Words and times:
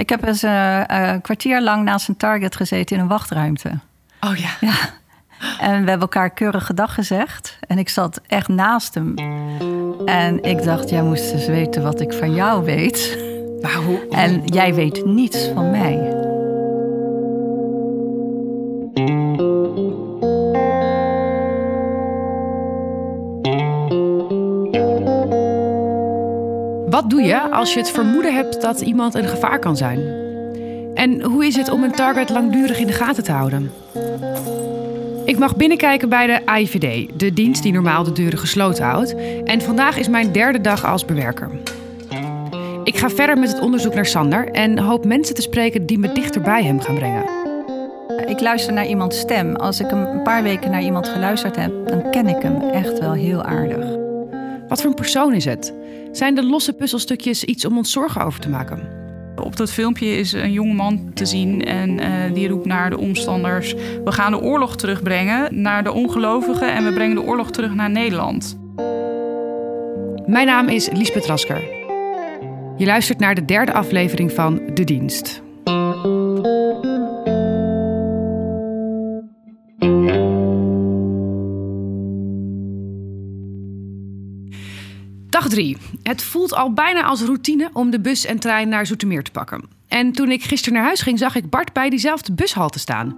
Ik 0.00 0.08
heb 0.08 0.24
eens 0.24 0.42
eh, 0.42 0.80
eh, 0.80 1.12
een 1.12 1.20
kwartier 1.20 1.62
lang 1.62 1.84
naast 1.84 2.08
een 2.08 2.16
target 2.16 2.56
gezeten 2.56 2.96
in 2.96 3.02
een 3.02 3.08
wachtruimte. 3.08 3.70
Oh 4.20 4.36
ja. 4.36 4.50
Ja. 4.60 4.74
En 5.58 5.70
we 5.70 5.88
hebben 5.88 6.00
elkaar 6.00 6.30
keurige 6.30 6.74
dag 6.74 6.94
gezegd. 6.94 7.58
En 7.66 7.78
ik 7.78 7.88
zat 7.88 8.20
echt 8.26 8.48
naast 8.48 8.94
hem. 8.94 9.14
En 10.04 10.42
ik 10.42 10.62
dacht, 10.62 10.90
jij 10.90 11.02
moest 11.02 11.32
eens 11.32 11.46
weten 11.46 11.82
wat 11.82 12.00
ik 12.00 12.12
van 12.12 12.34
jou 12.34 12.64
weet. 12.64 13.18
Maar 13.62 13.74
hoe, 13.74 14.08
En 14.10 14.44
jij 14.44 14.74
weet 14.74 15.04
niets 15.04 15.50
van 15.54 15.70
mij. 15.70 16.28
Wat 27.00 27.10
doe 27.10 27.22
je 27.22 27.50
als 27.50 27.72
je 27.72 27.78
het 27.78 27.90
vermoeden 27.90 28.34
hebt 28.34 28.60
dat 28.60 28.80
iemand 28.80 29.14
een 29.14 29.28
gevaar 29.28 29.58
kan 29.58 29.76
zijn? 29.76 30.00
En 30.94 31.22
hoe 31.22 31.46
is 31.46 31.56
het 31.56 31.70
om 31.70 31.82
een 31.82 31.92
target 31.92 32.30
langdurig 32.30 32.78
in 32.78 32.86
de 32.86 32.92
gaten 32.92 33.24
te 33.24 33.32
houden? 33.32 33.70
Ik 35.24 35.38
mag 35.38 35.56
binnenkijken 35.56 36.08
bij 36.08 36.26
de 36.26 36.46
AIVD, 36.46 37.08
de 37.18 37.32
dienst 37.32 37.62
die 37.62 37.72
normaal 37.72 38.04
de 38.04 38.12
deuren 38.12 38.38
gesloten 38.38 38.84
houdt. 38.84 39.14
En 39.44 39.60
vandaag 39.60 39.98
is 39.98 40.08
mijn 40.08 40.32
derde 40.32 40.60
dag 40.60 40.84
als 40.84 41.04
bewerker. 41.04 41.50
Ik 42.84 42.96
ga 42.96 43.08
verder 43.10 43.38
met 43.38 43.52
het 43.52 43.60
onderzoek 43.60 43.94
naar 43.94 44.06
Sander 44.06 44.48
en 44.48 44.78
hoop 44.78 45.04
mensen 45.04 45.34
te 45.34 45.42
spreken 45.42 45.86
die 45.86 45.98
me 45.98 46.12
dichter 46.12 46.40
bij 46.40 46.64
hem 46.64 46.80
gaan 46.80 46.94
brengen. 46.94 47.24
Ik 48.26 48.40
luister 48.40 48.72
naar 48.72 48.86
iemands 48.86 49.18
stem. 49.18 49.56
Als 49.56 49.80
ik 49.80 49.90
een 49.90 50.22
paar 50.22 50.42
weken 50.42 50.70
naar 50.70 50.82
iemand 50.82 51.08
geluisterd 51.08 51.56
heb, 51.56 51.72
dan 51.86 52.10
ken 52.10 52.26
ik 52.26 52.42
hem 52.42 52.60
echt 52.60 52.98
wel 52.98 53.12
heel 53.12 53.42
aardig. 53.42 54.09
Wat 54.70 54.80
voor 54.80 54.90
een 54.90 54.96
persoon 54.96 55.34
is 55.34 55.44
het? 55.44 55.74
Zijn 56.12 56.34
de 56.34 56.44
losse 56.44 56.72
puzzelstukjes 56.72 57.44
iets 57.44 57.64
om 57.64 57.76
ons 57.76 57.92
zorgen 57.92 58.24
over 58.24 58.40
te 58.40 58.48
maken? 58.48 58.88
Op 59.36 59.56
dat 59.56 59.72
filmpje 59.72 60.06
is 60.06 60.32
een 60.32 60.52
jonge 60.52 60.74
man 60.74 61.10
te 61.14 61.26
zien 61.26 61.64
en 61.64 62.00
eh, 62.00 62.34
die 62.34 62.48
roept 62.48 62.66
naar 62.66 62.90
de 62.90 62.98
omstanders: 62.98 63.74
We 64.04 64.12
gaan 64.12 64.32
de 64.32 64.40
oorlog 64.40 64.76
terugbrengen 64.76 65.60
naar 65.60 65.84
de 65.84 65.92
ongelovigen 65.92 66.72
en 66.72 66.84
we 66.84 66.92
brengen 66.92 67.16
de 67.16 67.22
oorlog 67.22 67.50
terug 67.50 67.74
naar 67.74 67.90
Nederland. 67.90 68.58
Mijn 70.26 70.46
naam 70.46 70.68
is 70.68 70.90
Liesbeth 70.90 71.26
Rasker. 71.26 71.62
Je 72.76 72.86
luistert 72.86 73.18
naar 73.18 73.34
de 73.34 73.44
derde 73.44 73.72
aflevering 73.72 74.32
van 74.32 74.60
De 74.74 74.84
Dienst. 74.84 75.42
Dag 85.40 85.48
3. 85.48 85.76
Het 86.02 86.22
voelt 86.22 86.54
al 86.54 86.72
bijna 86.72 87.02
als 87.02 87.22
routine 87.22 87.70
om 87.72 87.90
de 87.90 88.00
bus 88.00 88.24
en 88.24 88.38
trein 88.38 88.68
naar 88.68 88.86
Zoetermeer 88.86 89.22
te 89.22 89.30
pakken. 89.30 89.62
En 89.88 90.12
toen 90.12 90.30
ik 90.30 90.42
gisteren 90.42 90.74
naar 90.74 90.86
huis 90.86 91.00
ging, 91.00 91.18
zag 91.18 91.34
ik 91.34 91.50
Bart 91.50 91.72
bij 91.72 91.90
diezelfde 91.90 92.32
bushalte 92.32 92.78
staan. 92.78 93.16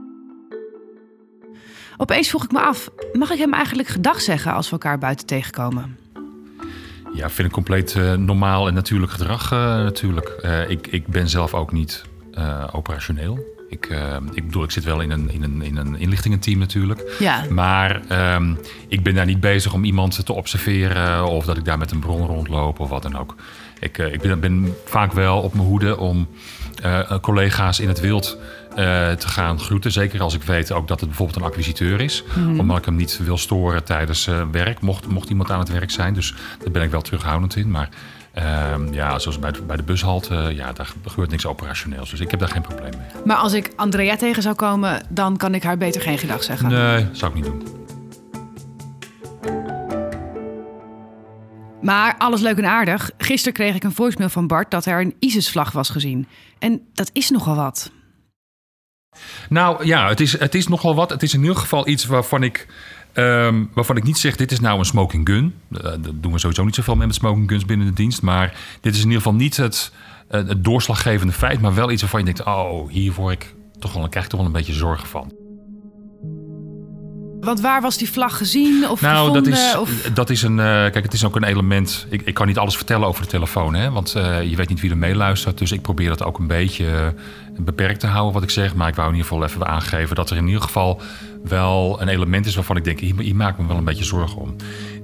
Opeens 1.96 2.28
vroeg 2.28 2.44
ik 2.44 2.52
me 2.52 2.60
af, 2.60 2.90
mag 3.12 3.30
ik 3.30 3.38
hem 3.38 3.52
eigenlijk 3.52 3.88
gedag 3.88 4.20
zeggen 4.20 4.52
als 4.52 4.66
we 4.66 4.72
elkaar 4.72 4.98
buiten 4.98 5.26
tegenkomen? 5.26 5.98
Ja, 7.12 7.30
vind 7.30 7.48
ik 7.48 7.54
compleet 7.54 7.94
eh, 7.94 8.12
normaal 8.12 8.68
en 8.68 8.74
natuurlijk 8.74 9.12
gedrag 9.12 9.52
eh, 9.52 9.58
natuurlijk. 9.58 10.28
Eh, 10.28 10.70
ik, 10.70 10.86
ik 10.86 11.06
ben 11.06 11.28
zelf 11.28 11.54
ook 11.54 11.72
niet 11.72 12.04
operationeel. 12.72 13.51
Ik, 13.72 13.86
eh, 13.86 14.16
ik 14.32 14.46
bedoel, 14.46 14.62
ik 14.62 14.70
zit 14.70 14.84
wel 14.84 15.00
in 15.00 15.10
een, 15.10 15.30
in 15.30 15.42
een, 15.42 15.62
in 15.62 15.76
een 15.76 15.96
inlichtingenteam 15.96 16.58
natuurlijk. 16.58 17.16
Ja. 17.18 17.44
Maar 17.50 18.00
ehm, 18.08 18.54
ik 18.88 19.02
ben 19.02 19.14
daar 19.14 19.26
niet 19.26 19.40
bezig 19.40 19.72
om 19.72 19.84
iemand 19.84 20.24
te 20.24 20.32
observeren... 20.32 21.26
of 21.26 21.44
dat 21.44 21.56
ik 21.56 21.64
daar 21.64 21.78
met 21.78 21.90
een 21.90 21.98
bron 21.98 22.26
rondloop 22.26 22.80
of 22.80 22.88
wat 22.88 23.02
dan 23.02 23.18
ook. 23.18 23.34
Ik, 23.80 23.98
eh, 23.98 24.12
ik 24.12 24.20
ben, 24.20 24.40
ben 24.40 24.74
vaak 24.84 25.12
wel 25.12 25.40
op 25.40 25.54
mijn 25.54 25.66
hoede 25.66 25.98
om 25.98 26.28
eh, 26.82 27.18
collega's 27.20 27.80
in 27.80 27.88
het 27.88 28.00
wild... 28.00 28.38
te 29.18 29.28
gaan 29.28 29.60
groeten. 29.60 29.92
Zeker 29.92 30.20
als 30.20 30.34
ik 30.34 30.42
weet 30.42 30.72
ook 30.72 30.88
dat 30.88 31.00
het 31.00 31.08
bijvoorbeeld 31.08 31.38
een 31.38 31.46
acquisiteur 31.46 32.00
is. 32.00 32.24
Omdat 32.58 32.78
ik 32.78 32.84
hem 32.84 32.96
niet 32.96 33.20
wil 33.24 33.38
storen 33.38 33.84
tijdens 33.84 34.28
werk. 34.52 34.80
Mocht, 34.80 35.06
mocht 35.08 35.28
iemand 35.28 35.50
aan 35.50 35.58
het 35.58 35.72
werk 35.72 35.90
zijn. 35.90 36.14
Dus 36.14 36.34
daar 36.58 36.70
ben 36.70 36.82
ik 36.82 36.90
wel 36.90 37.02
terughoudend 37.02 37.56
in. 37.56 37.70
Maar 37.70 37.88
ehm, 38.32 38.92
ja, 38.92 39.18
zoals 39.18 39.38
bij 39.38 39.52
de, 39.52 39.62
bij 39.62 39.76
de 39.76 39.82
bushalte, 39.82 40.34
ja, 40.34 40.72
daar 40.72 40.92
gebeurt 41.04 41.30
niks 41.30 41.46
operationeels. 41.46 42.10
Dus 42.10 42.20
ik 42.20 42.30
heb 42.30 42.40
daar 42.40 42.48
geen 42.48 42.62
probleem 42.62 42.90
mee. 42.98 43.22
Maar 43.24 43.36
als 43.36 43.52
ik 43.52 43.72
Andrea 43.76 44.16
tegen 44.16 44.42
zou 44.42 44.54
komen, 44.54 45.02
dan 45.08 45.36
kan 45.36 45.54
ik 45.54 45.62
haar 45.62 45.78
beter 45.78 46.00
geen 46.00 46.18
gedag 46.18 46.42
zeggen. 46.42 46.68
Nee, 46.68 47.08
zou 47.12 47.30
ik 47.30 47.34
niet 47.34 47.44
doen. 47.44 47.80
Maar 51.82 52.14
alles 52.18 52.40
leuk 52.40 52.56
en 52.56 52.66
aardig. 52.66 53.10
Gisteren 53.18 53.52
kreeg 53.52 53.74
ik 53.74 53.84
een 53.84 53.92
voicemail 53.92 54.30
van 54.30 54.46
Bart 54.46 54.70
dat 54.70 54.86
er 54.86 55.00
een 55.00 55.14
ISIS-vlag 55.18 55.72
was 55.72 55.88
gezien. 55.88 56.26
En 56.58 56.80
dat 56.92 57.10
is 57.12 57.30
nogal 57.30 57.56
wat. 57.56 57.90
Nou 59.48 59.84
ja, 59.84 60.08
het 60.08 60.20
is, 60.20 60.38
het 60.38 60.54
is 60.54 60.68
nogal 60.68 60.94
wat. 60.94 61.10
Het 61.10 61.22
is 61.22 61.34
in 61.34 61.40
ieder 61.40 61.56
geval 61.56 61.88
iets 61.88 62.04
waarvan 62.04 62.42
ik, 62.42 62.66
ehm, 63.12 63.64
waarvan 63.74 63.96
ik 63.96 64.04
niet 64.04 64.18
zeg: 64.18 64.36
dit 64.36 64.52
is 64.52 64.60
nou 64.60 64.78
een 64.78 64.84
smoking 64.84 65.28
gun. 65.28 65.54
Eh, 65.70 65.82
dat 65.82 66.22
doen 66.22 66.32
we 66.32 66.38
sowieso 66.38 66.64
niet 66.64 66.74
zoveel 66.74 66.96
mee 66.96 67.06
met 67.06 67.16
smoking 67.16 67.48
guns 67.48 67.64
binnen 67.64 67.86
de 67.86 67.92
dienst. 67.92 68.22
Maar 68.22 68.58
dit 68.80 68.92
is 68.94 68.98
in 69.00 69.06
ieder 69.06 69.22
geval 69.22 69.34
niet 69.34 69.56
het, 69.56 69.92
eh, 70.28 70.40
doorslaggevende 70.56 71.32
feit, 71.32 71.60
maar 71.60 71.74
wel 71.74 71.90
iets 71.90 72.00
waarvan 72.00 72.20
je 72.20 72.26
denkt: 72.26 72.44
oh, 72.44 72.90
hier 72.90 73.12
word 73.12 73.34
ik 73.34 73.54
toch 73.78 73.92
wel, 73.92 74.08
krijg 74.08 74.24
ik 74.24 74.30
toch 74.30 74.40
wel 74.40 74.48
een 74.48 74.56
beetje 74.56 74.72
zorgen 74.72 75.08
van. 75.08 75.32
Want 77.44 77.60
waar 77.60 77.80
was 77.80 77.96
die 77.98 78.10
vlag 78.10 78.36
gezien 78.36 78.88
of 78.88 79.00
Nou, 79.00 79.16
gevonden? 79.26 79.44
dat 79.52 79.52
is, 79.60 79.76
of... 79.76 80.10
dat 80.14 80.30
is 80.30 80.42
een. 80.42 80.58
eh, 80.58 80.64
kijk, 80.64 81.02
het 81.02 81.12
is 81.12 81.24
ook 81.24 81.36
een 81.36 81.44
element. 81.44 82.06
Ik, 82.10 82.22
ik 82.22 82.34
kan 82.34 82.46
niet 82.46 82.58
alles 82.58 82.76
vertellen 82.76 83.06
over 83.08 83.22
de 83.22 83.28
telefoon, 83.28 83.74
hè, 83.74 83.90
want 83.90 84.14
eh, 84.14 84.42
je 84.50 84.56
weet 84.56 84.68
niet 84.68 84.80
wie 84.80 84.90
er 84.90 84.96
meeluistert. 84.98 85.58
Dus 85.58 85.72
ik 85.72 85.82
probeer 85.82 86.08
dat 86.08 86.22
ook 86.24 86.38
een 86.38 86.46
beetje 86.46 86.86
eh, 86.86 87.06
beperkt 87.64 88.00
te 88.00 88.06
houden, 88.06 88.32
wat 88.32 88.42
ik 88.42 88.50
zeg. 88.50 88.74
Maar 88.74 88.88
ik 88.88 88.94
wou 88.94 89.08
in 89.08 89.14
ieder 89.14 89.28
geval 89.30 89.44
even 89.46 89.66
aangeven 89.66 90.16
dat 90.16 90.30
er 90.30 90.36
in 90.36 90.46
ieder 90.46 90.62
geval 90.62 91.00
wel 91.44 92.00
een 92.00 92.08
element 92.08 92.46
is 92.46 92.54
waarvan 92.54 92.76
ik 92.76 92.84
denk: 92.84 93.00
hier, 93.00 93.18
hier 93.18 93.36
maak 93.36 93.52
ik 93.52 93.58
me 93.60 93.66
wel 93.66 93.76
een 93.76 93.84
beetje 93.84 94.04
zorgen 94.04 94.40
om. 94.40 94.56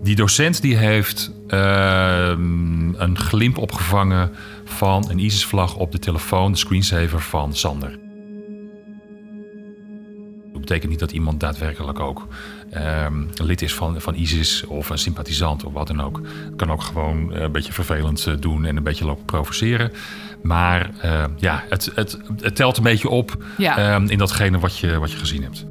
Die 0.03 0.17
docent 0.17 0.61
die 0.61 0.77
heeft 0.77 1.31
ehm, 1.49 2.95
een 2.95 3.19
glimp 3.19 3.59
opgevangen 3.59 4.31
van 4.65 5.07
een 5.11 5.19
ISIS-vlag 5.19 5.77
op 5.77 5.93
de 5.93 5.99
telefoon, 5.99 6.53
de 6.53 6.59
screensaver 6.59 7.21
van 7.21 7.55
Sander. 7.55 7.99
Dat 10.59 10.67
betekent 10.67 10.91
niet 10.91 11.01
dat 11.01 11.13
iemand 11.13 11.41
daadwerkelijk 11.41 12.01
ook 12.01 12.27
ehm, 12.71 13.25
lid 13.35 13.63
is 13.63 13.75
van, 13.75 14.01
van 14.01 14.15
ISIS 14.15 14.65
of 14.67 14.91
een 14.91 14.99
sympathisant 14.99 15.65
of 15.65 15.73
wat 15.73 15.87
dan 15.87 16.01
ook. 16.01 16.21
Het 16.45 16.57
kan 16.57 16.71
ook 16.71 16.83
gewoon 16.83 17.33
eh, 17.33 17.41
een 17.43 17.53
beetje 17.53 17.73
vervelend 17.73 18.27
eh, 18.27 18.35
doen 18.41 18.65
en 18.65 18.77
een 18.77 18.83
beetje 18.83 19.05
lopen 19.05 19.25
provoceren. 19.25 19.93
Maar 20.43 20.91
eh, 21.01 21.25
ja, 21.37 21.65
het, 21.69 21.91
het, 21.95 22.19
het 22.41 22.57
telt 22.57 22.77
een 22.77 22.83
beetje 22.83 23.09
op 23.09 23.45
Ja. 23.57 23.77
ehm, 23.77 24.07
in 24.07 24.19
datgene 24.19 24.59
wat 24.59 24.79
je, 24.79 24.99
wat 24.99 25.13
je 25.13 25.19
gezien 25.19 25.43
hebt. 25.43 25.67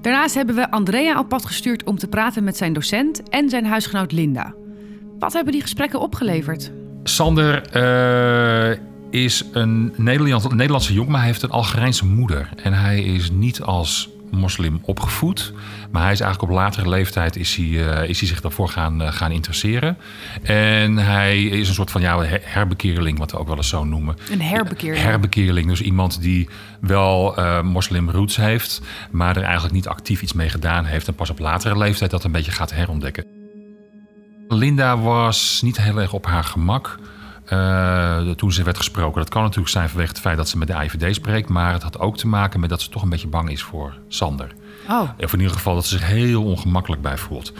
Daarnaast 0.00 0.34
hebben 0.34 0.54
we 0.54 0.70
Andrea 0.70 1.18
op 1.18 1.28
pad 1.28 1.46
gestuurd 1.46 1.84
om 1.84 1.98
te 1.98 2.08
praten 2.08 2.44
met 2.44 2.56
zijn 2.56 2.72
docent 2.72 3.28
en 3.28 3.50
zijn 3.50 3.66
huisgenoot 3.66 4.12
Linda. 4.12 4.54
Wat 5.18 5.32
hebben 5.32 5.52
die 5.52 5.62
gesprekken 5.62 6.00
opgeleverd? 6.00 6.72
Sander 7.02 7.62
is 9.10 9.44
een 9.52 9.92
Nederlands, 9.96 10.46
Nederlandse 10.48 10.92
jongen, 10.92 11.10
maar 11.10 11.20
hij 11.20 11.28
heeft 11.28 11.42
een 11.42 11.50
Algerijnse 11.50 12.06
moeder. 12.06 12.48
En 12.62 12.72
hij 12.72 13.00
is 13.02 13.30
niet 13.30 13.62
als 13.62 14.08
moslim 14.30 14.78
opgevoed. 14.82 15.52
Maar 15.90 16.02
hij 16.02 16.12
is 16.12 16.20
eigenlijk 16.20 16.52
op 16.52 16.58
latere 16.58 16.88
leeftijd 16.88 17.36
is 17.36 17.56
hij, 17.56 17.64
eh, 17.66 18.08
is 18.08 18.18
hij 18.18 18.28
zich 18.28 18.40
daarvoor 18.40 18.68
gaan, 18.68 19.02
eh, 19.02 19.12
gaan 19.12 19.30
interesseren. 19.30 19.96
En 20.42 20.96
hij 20.96 21.42
is 21.44 21.68
een 21.68 21.74
soort 21.74 21.90
van 21.90 22.00
ja, 22.00 22.18
her- 22.20 22.40
herbekeerling, 22.44 23.18
wat 23.18 23.30
we 23.30 23.38
ook 23.38 23.46
wel 23.46 23.56
eens 23.56 23.68
zo 23.68 23.84
noemen. 23.84 24.16
Een 24.30 24.40
herbekeerling. 24.42 25.02
Herbekeerling, 25.04 25.68
dus 25.68 25.80
iemand 25.80 26.20
die 26.22 26.48
wel 26.80 27.36
eh 27.36 27.62
moslim 27.62 28.10
roots 28.10 28.36
heeft, 28.36 28.80
maar 29.10 29.36
er 29.36 29.42
eigenlijk 29.42 29.74
niet 29.74 29.88
actief 29.88 30.22
iets 30.22 30.32
mee 30.32 30.48
gedaan 30.48 30.84
heeft 30.84 31.08
en 31.08 31.14
pas 31.14 31.30
op 31.30 31.38
latere 31.38 31.78
leeftijd 31.78 32.10
dat 32.10 32.24
een 32.24 32.32
beetje 32.32 32.52
gaat 32.52 32.72
herontdekken. 32.74 33.24
Linda 34.48 34.98
was 34.98 35.60
niet 35.62 35.80
heel 35.82 36.00
erg 36.00 36.12
op 36.12 36.26
haar 36.26 36.44
gemak 36.44 36.98
eh, 37.48 38.30
toen 38.30 38.52
ze 38.52 38.62
werd 38.62 38.76
gesproken. 38.76 39.20
Dat 39.20 39.30
kan 39.30 39.42
natuurlijk 39.42 39.70
zijn 39.70 39.88
vanwege 39.88 40.10
het 40.10 40.20
feit 40.20 40.36
dat 40.36 40.48
ze 40.48 40.58
met 40.58 40.68
de 40.68 40.74
IVD 40.84 41.14
spreekt, 41.14 41.48
maar 41.48 41.72
het 41.72 41.82
had 41.82 41.98
ook 41.98 42.16
te 42.16 42.26
maken 42.26 42.60
met 42.60 42.70
dat 42.70 42.82
ze 42.82 42.88
toch 42.88 43.02
een 43.02 43.08
beetje 43.08 43.28
bang 43.28 43.50
is 43.50 43.62
voor 43.62 43.94
Sander. 44.08 44.54
Oh, 44.88 45.10
Of 45.18 45.32
in 45.32 45.38
ieder 45.38 45.54
geval 45.54 45.74
dat 45.74 45.86
ze 45.86 45.98
zich 45.98 46.06
heel 46.06 46.44
ongemakkelijk 46.44 47.02
bij 47.02 47.18
voelt. 47.18 47.52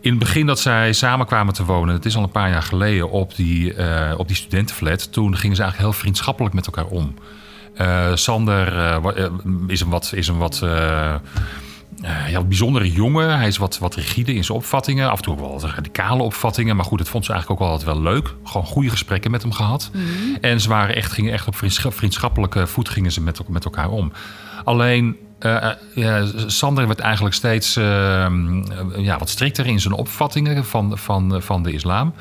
In 0.00 0.10
het 0.10 0.18
begin 0.18 0.46
dat 0.46 0.60
zij 0.60 0.92
samen 0.92 1.26
kwamen 1.26 1.54
te 1.54 1.64
wonen, 1.64 1.94
het 1.94 2.04
is 2.04 2.16
al 2.16 2.22
een 2.22 2.30
paar 2.30 2.50
jaar 2.50 2.62
geleden, 2.62 3.10
op 3.10 3.36
die, 3.36 3.74
eh, 3.74 4.18
op 4.18 4.26
die 4.26 4.36
studentenflat, 4.36 5.12
toen 5.12 5.36
gingen 5.36 5.56
ze 5.56 5.62
eigenlijk 5.62 5.92
heel 5.92 6.00
vriendschappelijk 6.00 6.54
met 6.54 6.66
elkaar 6.66 6.86
om. 6.86 7.14
Eh, 7.74 8.14
Sander 8.14 9.00
is 9.66 9.80
een 9.80 9.88
wat, 9.88 10.12
is 10.14 10.28
een 10.28 10.38
wat 10.38 10.62
eh, 12.00 12.34
eh, 12.34 12.42
bijzondere 12.42 12.92
jongen. 12.92 13.36
Hij 13.38 13.46
is 13.46 13.56
wat, 13.56 13.78
wat 13.78 13.94
rigide 13.94 14.34
in 14.34 14.44
zijn 14.44 14.58
opvattingen. 14.58 15.10
Af 15.10 15.16
en 15.16 15.22
toe 15.22 15.32
ook 15.32 15.40
wel 15.40 15.52
wat 15.52 15.64
radicale 15.64 16.22
opvattingen. 16.22 16.76
Maar 16.76 16.84
goed, 16.84 16.98
het 16.98 17.08
vond 17.08 17.24
ze 17.24 17.32
eigenlijk 17.32 17.60
ook 17.60 17.68
wel 17.68 17.76
altijd 17.76 17.94
wel 17.94 18.12
leuk. 18.12 18.34
Gewoon 18.44 18.66
goede 18.66 18.90
gesprekken 18.90 19.30
met 19.30 19.42
hem 19.42 19.52
gehad. 19.52 19.90
En 20.40 20.60
ze 20.60 20.68
waren 20.68 20.94
echt, 20.94 21.12
gingen 21.12 21.32
echt 21.32 21.46
op 21.46 21.56
vriendschap- 21.56 21.94
vriendschappelijke 21.94 22.66
voet 22.66 22.88
gingen 22.88 23.12
ze 23.12 23.20
met, 23.20 23.48
met 23.48 23.64
elkaar 23.64 23.88
om. 23.88 24.12
Alleen, 24.64 25.16
eh, 25.38 25.70
eh, 25.70 25.76
ja, 25.94 26.26
Sander 26.46 26.86
werd 26.86 26.98
eigenlijk 26.98 27.34
steeds 27.34 27.76
eh, 27.76 27.84
ja, 28.96 29.18
wat 29.18 29.28
strikter 29.28 29.66
in 29.66 29.80
zijn 29.80 29.94
opvattingen 29.94 30.64
van, 30.64 30.98
van, 30.98 31.42
van 31.42 31.62
de 31.62 31.72
islam. 31.72 32.14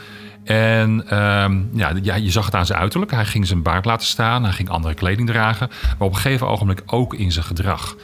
En 0.44 1.04
ehm, 1.10 1.58
ja, 1.74 1.92
ja, 2.02 2.16
je 2.16 2.32
zag 2.32 2.46
het 2.46 2.56
aan 2.56 2.66
zijn 2.66 2.80
uiterlijk. 2.80 3.12
Hij 3.12 3.26
ging 3.26 3.48
zijn 3.48 3.62
baard 3.62 3.86
laten 3.86 4.08
staan, 4.08 4.44
hij 4.44 4.54
ging 4.54 4.70
andere 4.70 4.94
kleding 4.94 5.28
dragen. 5.28 5.70
Maar 5.98 6.08
op 6.08 6.14
een 6.14 6.20
gegeven 6.20 6.48
ogenblik 6.48 6.84
ook 6.86 7.14
in 7.14 7.32
zijn 7.32 7.46
gedrag. 7.46 7.96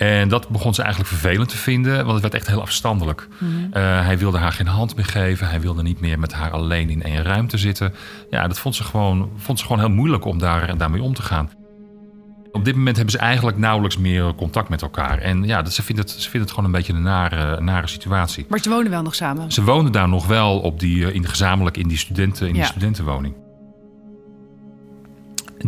En 0.00 0.28
dat 0.28 0.48
begon 0.48 0.74
ze 0.74 0.82
eigenlijk 0.82 1.12
vervelend 1.12 1.48
te 1.48 1.56
vinden, 1.56 1.96
want 1.96 2.12
het 2.12 2.20
werd 2.22 2.34
echt 2.34 2.46
heel 2.46 2.60
afstandelijk. 2.60 3.28
Eh, 3.72 3.82
hij 4.04 4.18
wilde 4.18 4.38
haar 4.38 4.52
geen 4.52 4.66
hand 4.66 4.96
meer 4.96 5.04
geven. 5.04 5.48
Hij 5.48 5.60
wilde 5.60 5.82
niet 5.82 6.00
meer 6.00 6.18
met 6.18 6.32
haar 6.32 6.50
alleen 6.50 6.90
in 6.90 7.02
één 7.02 7.22
ruimte 7.22 7.58
zitten. 7.58 7.94
Ja, 8.30 8.48
dat 8.48 8.58
vond 8.58 8.74
ze 8.74 8.84
gewoon, 8.84 9.30
vond 9.36 9.58
ze 9.58 9.64
gewoon 9.64 9.80
heel 9.80 9.94
moeilijk 9.94 10.24
om 10.24 10.38
daar, 10.38 10.76
daarmee 10.76 11.02
om 11.02 11.14
te 11.14 11.22
gaan. 11.22 11.50
Op 12.52 12.64
dit 12.64 12.74
moment 12.76 12.96
hebben 12.96 13.14
ze 13.14 13.20
eigenlijk 13.20 13.56
nauwelijks 13.58 13.96
meer 13.96 14.34
contact 14.34 14.68
met 14.68 14.82
elkaar. 14.82 15.18
En 15.18 15.44
ja, 15.44 15.62
dat, 15.62 15.72
ze, 15.72 15.82
vindt 15.82 16.00
het, 16.00 16.10
ze 16.10 16.30
vindt 16.30 16.46
het 16.46 16.50
gewoon 16.50 16.64
een 16.64 16.76
beetje 16.76 16.92
een 16.92 17.02
nare, 17.02 17.60
nare 17.60 17.86
situatie. 17.86 18.46
Maar 18.48 18.58
ze 18.58 18.68
wonen 18.70 18.90
wel 18.90 19.02
nog 19.02 19.14
samen. 19.14 19.52
Ze 19.52 19.64
wonen 19.64 19.92
daar 19.92 20.08
nog 20.08 20.26
wel 20.26 20.58
op 20.58 20.80
die, 20.80 21.06
eh, 21.06 21.14
in, 21.14 21.26
gezamenlijk 21.26 21.76
in 21.76 21.88
die, 21.88 21.98
studenten, 21.98 22.48
in 22.48 22.54
Ja. 22.54 22.60
die 22.60 22.70
studentenwoning. 22.70 23.34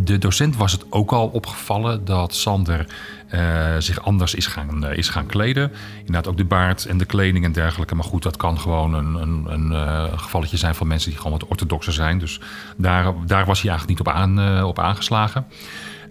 De 0.01 0.19
docent 0.19 0.57
was 0.57 0.73
het 0.73 0.85
ook 0.93 1.13
al 1.13 1.27
opgevallen 1.27 2.05
dat 2.05 2.35
Sander 2.35 2.87
eh, 3.33 3.75
zich 3.79 4.01
anders 4.03 4.35
is 4.35 4.47
gaan, 4.47 4.87
eh, 4.87 4.97
is 4.97 5.09
gaan 5.09 5.27
kleden. 5.27 5.73
Inderdaad 5.99 6.27
ook 6.29 6.37
de 6.37 6.45
baard 6.45 6.87
en 6.87 6.99
de 6.99 7.05
kleding 7.05 7.45
en 7.45 7.53
dergelijke. 7.53 7.95
Maar 7.95 8.05
goed, 8.05 8.23
dat 8.23 8.37
kan 8.37 8.59
gewoon 8.61 8.95
een, 8.95 9.15
een, 9.15 9.47
een 9.49 9.73
eh, 9.73 10.19
gevalletje 10.19 10.57
zijn 10.57 10.75
van 10.75 10.87
mensen 10.87 11.11
die 11.11 11.19
gewoon 11.19 11.39
wat 11.39 11.49
orthodoxer 11.49 11.93
zijn. 11.93 12.19
Dus 12.19 12.41
daar, 12.77 13.05
daar 13.27 13.45
was 13.47 13.61
hij 13.61 13.71
eigenlijk 13.71 13.99
niet 13.99 14.09
op, 14.09 14.15
aan, 14.15 14.65
op 14.65 14.79
aangeslagen. 14.79 15.47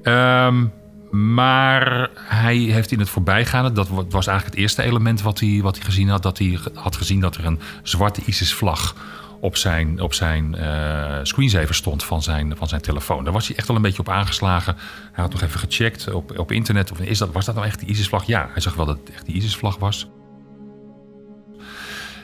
Ehm, 0.03 0.65
maar 1.11 2.09
hij 2.15 2.57
heeft 2.57 2.91
in 2.91 2.99
het 2.99 3.09
voorbijgaande, 3.09 3.71
dat 3.71 3.89
wa- 3.89 4.03
was 4.09 4.27
eigenlijk 4.27 4.55
het 4.55 4.65
eerste 4.65 4.83
element 4.83 5.21
wat 5.21 5.39
hij, 5.39 5.59
wat 5.61 5.75
hij 5.75 5.85
gezien 5.85 6.09
had, 6.09 6.23
dat 6.23 6.37
hij 6.37 6.59
had 6.73 6.95
gezien 6.95 7.19
dat 7.19 7.35
er 7.35 7.45
een 7.45 7.59
zwarte 7.83 8.21
ISIS-vlag 8.25 8.95
op 9.41 9.57
zijn, 9.57 10.01
op 10.01 10.13
zijn 10.13 10.55
eh, 10.55 11.19
screensaver 11.23 11.75
stond 11.75 12.03
van 12.03 12.23
zijn, 12.23 12.57
van 12.57 12.67
zijn 12.67 12.81
telefoon. 12.81 13.23
Daar 13.23 13.33
was 13.33 13.47
hij 13.47 13.57
echt 13.57 13.67
wel 13.67 13.75
een 13.75 13.81
beetje 13.81 13.99
op 13.99 14.09
aangeslagen. 14.09 14.75
Hij 15.11 15.23
had 15.23 15.31
nog 15.31 15.41
even 15.41 15.59
gecheckt 15.59 16.13
op, 16.13 16.39
op 16.39 16.51
internet. 16.51 16.91
Of 16.91 16.99
is 16.99 17.17
dat, 17.17 17.31
was 17.31 17.45
dat 17.45 17.55
nou 17.55 17.67
echt 17.67 17.79
die 17.79 17.89
ISIS-vlag? 17.89 18.23
Ja, 18.23 18.49
hij 18.51 18.61
zag 18.61 18.75
wel 18.75 18.85
dat 18.85 18.97
het 18.97 19.11
echt 19.13 19.25
die 19.25 19.35
ISIS-vlag 19.35 19.77
was. 19.77 20.09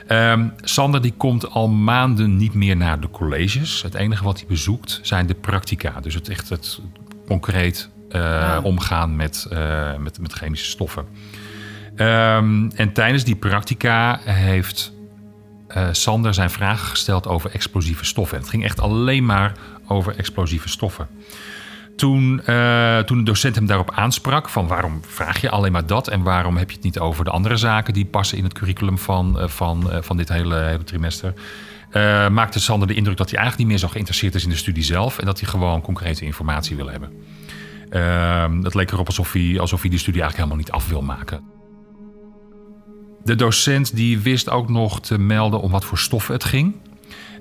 Ehm, 0.07 0.47
Sander 0.61 1.01
die 1.01 1.13
komt 1.17 1.49
al 1.49 1.67
maanden 1.67 2.37
niet 2.37 2.53
meer 2.53 2.77
naar 2.77 2.99
de 2.99 3.09
colleges. 3.09 3.81
Het 3.81 3.93
enige 3.93 4.23
wat 4.23 4.37
hij 4.37 4.47
bezoekt 4.47 4.99
zijn 5.03 5.27
de 5.27 5.35
practica. 5.35 5.99
Dus 6.01 6.13
het 6.13 6.29
echt 6.29 6.49
het 6.49 6.79
concreet 7.27 7.89
eh, 8.09 8.57
omgaan 8.63 9.15
met, 9.15 9.47
eh, 9.49 9.95
met, 9.95 10.19
met 10.19 10.33
chemische 10.33 10.65
stoffen. 10.65 11.05
Ehm, 11.95 12.69
en 12.75 12.93
tijdens 12.93 13.23
die 13.23 13.35
practica 13.35 14.19
heeft 14.23 14.95
eh, 15.77 15.87
Sander 15.91 16.33
zijn 16.33 16.49
vragen 16.49 16.87
gesteld 16.87 17.27
over 17.27 17.51
explosieve 17.51 18.05
stoffen. 18.05 18.35
En 18.37 18.41
het 18.41 18.51
ging 18.51 18.63
echt 18.63 18.79
alleen 18.79 19.25
maar 19.25 19.53
over 19.87 20.15
explosieve 20.15 20.69
stoffen. 20.69 21.07
Toen, 21.95 22.41
eh, 22.45 22.99
toen 22.99 23.17
de 23.17 23.23
docent 23.23 23.55
hem 23.55 23.65
daarop 23.65 23.91
aansprak, 23.91 24.49
van 24.49 24.67
waarom 24.67 25.01
vraag 25.07 25.41
je 25.41 25.49
alleen 25.49 25.71
maar 25.71 25.85
dat 25.85 26.07
en 26.07 26.21
waarom 26.21 26.57
heb 26.57 26.69
je 26.69 26.75
het 26.75 26.83
niet 26.83 26.99
over 26.99 27.23
de 27.23 27.31
andere 27.31 27.57
zaken 27.57 27.93
die 27.93 28.05
passen 28.05 28.37
in 28.37 28.43
het 28.43 28.53
curriculum 28.53 28.97
van, 28.97 29.39
eh, 29.39 29.47
van, 29.47 29.89
van 30.01 30.17
dit 30.17 30.29
hele, 30.29 30.55
hele 30.55 30.83
trimester, 30.83 31.33
maakte 32.31 32.59
Sander 32.59 32.87
de 32.87 32.93
indruk 32.93 33.17
dat 33.17 33.29
hij 33.29 33.39
eigenlijk 33.39 33.69
niet 33.69 33.79
meer 33.79 33.87
zo 33.87 33.93
geïnteresseerd 33.93 34.35
is 34.35 34.43
in 34.43 34.49
de 34.49 34.55
studie 34.55 34.83
zelf 34.83 35.19
en 35.19 35.25
dat 35.25 35.39
hij 35.39 35.49
gewoon 35.49 35.81
concrete 35.81 36.25
informatie 36.25 36.75
wil 36.75 36.89
hebben. 36.89 37.11
Ehm, 37.89 38.63
het 38.63 38.73
leek 38.73 38.91
erop 38.91 39.07
alsof 39.07 39.31
hij, 39.31 39.59
alsof 39.59 39.81
hij 39.81 39.89
die 39.89 39.99
studie 39.99 40.21
eigenlijk 40.21 40.51
helemaal 40.51 40.73
niet 40.73 40.83
af 40.83 40.89
wil 40.89 41.01
maken. 41.01 41.56
De 43.27 43.35
docent 43.35 43.95
die 43.95 44.19
wist 44.19 44.49
ook 44.49 44.69
nog 44.69 45.01
te 45.01 45.19
melden 45.19 45.61
om 45.61 45.71
wat 45.71 45.85
voor 45.85 45.97
stoffen 45.97 46.33
het 46.33 46.43
ging. 46.43 46.75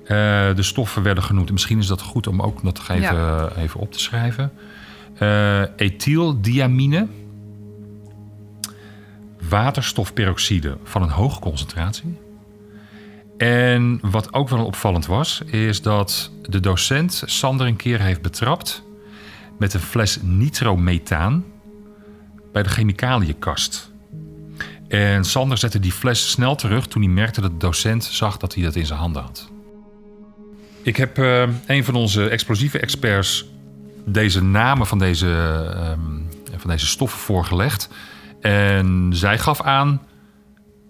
Eh, 0.03 0.07
de 0.55 0.63
stoffen 0.63 1.03
werden 1.03 1.23
genoemd. 1.23 1.51
Misschien 1.51 1.79
is 1.79 1.87
dat 1.87 2.01
goed 2.01 2.27
om 2.27 2.41
ook 2.41 2.63
nog 2.63 2.89
even, 2.89 3.57
even 3.57 3.79
op 3.79 3.91
te 3.91 3.99
schrijven. 3.99 4.51
Eh 5.17 5.61
ethyldiamine. 5.75 7.07
Waterstofperoxide 9.49 10.77
van 10.83 11.01
een 11.01 11.09
hoge 11.09 11.39
concentratie. 11.39 12.17
En 13.37 13.99
wat 14.01 14.33
ook 14.33 14.49
wel 14.49 14.65
opvallend 14.65 15.05
was, 15.05 15.41
is 15.45 15.81
dat 15.81 16.31
de 16.41 16.59
docent 16.59 17.23
Sander 17.25 17.67
een 17.67 17.75
keer 17.75 18.01
heeft 18.01 18.21
betrapt 18.21 18.83
met 19.59 19.73
een 19.73 19.79
fles 19.79 20.21
nitromethaan 20.21 21.45
bij 22.51 22.63
de 22.63 22.69
chemicalienkast. 22.69 23.95
En 24.87 25.25
Sander 25.25 25.57
zette 25.57 25.79
die 25.79 25.91
fles 25.91 26.29
snel 26.29 26.55
terug 26.55 26.87
toen 26.87 27.01
hij 27.01 27.11
merkte 27.11 27.41
dat 27.41 27.51
de 27.51 27.57
docent 27.57 28.03
zag 28.03 28.37
dat 28.37 28.53
hij 28.53 28.63
dat 28.63 28.75
in 28.75 28.85
zijn 28.85 28.99
handen 28.99 29.21
had. 29.21 29.49
Ik 30.81 30.97
heb 30.97 31.17
eh, 31.17 31.47
een 31.65 31.83
van 31.83 31.95
onze 31.95 32.29
explosieve 32.29 32.79
experts 32.79 33.45
deze 34.05 34.43
namen 34.43 34.87
van 34.87 34.99
deze, 34.99 35.29
ehm, 35.73 36.59
van 36.59 36.69
deze 36.69 36.85
stoffen 36.85 37.19
voorgelegd. 37.19 37.89
En 38.41 39.09
zij 39.13 39.39
gaf 39.39 39.61
aan 39.61 40.01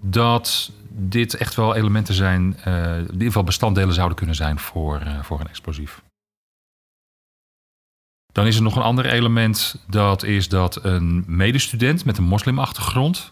dat 0.01 0.71
dit 0.89 1.33
echt 1.33 1.55
wel 1.55 1.75
elementen 1.75 2.13
zijn, 2.13 2.57
eh, 2.63 2.97
in 2.97 3.11
ieder 3.11 3.27
geval 3.27 3.43
bestanddelen 3.43 3.93
zouden 3.93 4.17
kunnen 4.17 4.35
zijn 4.35 4.59
voor, 4.59 4.99
eh, 4.99 5.23
voor 5.23 5.39
een 5.39 5.47
explosief. 5.47 6.01
Dan 8.31 8.45
is 8.45 8.55
er 8.55 8.61
nog 8.61 8.75
een 8.75 8.81
ander 8.81 9.05
element, 9.05 9.83
dat 9.87 10.23
is 10.23 10.49
dat 10.49 10.83
een 10.83 11.23
medestudent 11.27 12.05
met 12.05 12.17
een 12.17 12.23
moslimachtergrond 12.23 13.31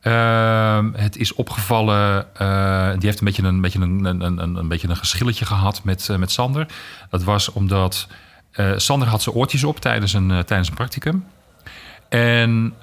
Ehm, 0.00 0.92
het 0.92 1.16
is 1.16 1.34
opgevallen, 1.34 2.26
eh, 2.34 2.90
die 2.90 3.06
heeft 3.06 3.18
een 3.18 3.24
beetje 3.24 3.42
een, 3.42 3.60
beetje 3.60 3.80
een, 3.80 4.04
een, 4.04 4.56
een, 4.56 4.68
beetje 4.68 4.88
een 4.88 4.96
geschilletje 4.96 5.44
gehad 5.44 5.84
met, 5.84 6.08
uh, 6.10 6.16
met 6.16 6.30
Sander. 6.30 6.66
Dat 7.10 7.22
was 7.22 7.52
omdat 7.52 8.06
eh, 8.52 8.72
Sander 8.76 9.08
had 9.08 9.22
zijn 9.22 9.34
oortjes 9.34 9.64
op 9.64 9.80
tijdens 9.80 10.12
een, 10.12 10.28
tijdens 10.28 10.68
een 10.68 10.74
practicum. 10.74 11.24
En 12.08 12.74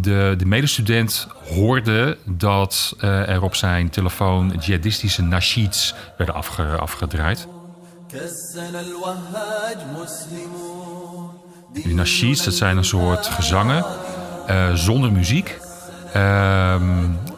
de, 0.00 0.34
de 0.38 0.46
medestudent 0.46 1.28
hoorde 1.48 2.18
dat 2.24 2.94
er 2.98 3.42
op 3.42 3.54
zijn 3.54 3.90
telefoon 3.90 4.56
jihadistische 4.60 5.22
nasheeds 5.22 5.94
werden 6.16 6.34
afgedraaid. 6.80 7.46
Die 11.72 11.94
nasheeds, 11.94 12.44
dat 12.44 12.54
zijn 12.54 12.76
een 12.76 12.84
soort 12.84 13.26
gezangen 13.26 13.84
zonder 14.74 15.12
muziek. 15.12 15.58
Ehm, 16.12 16.82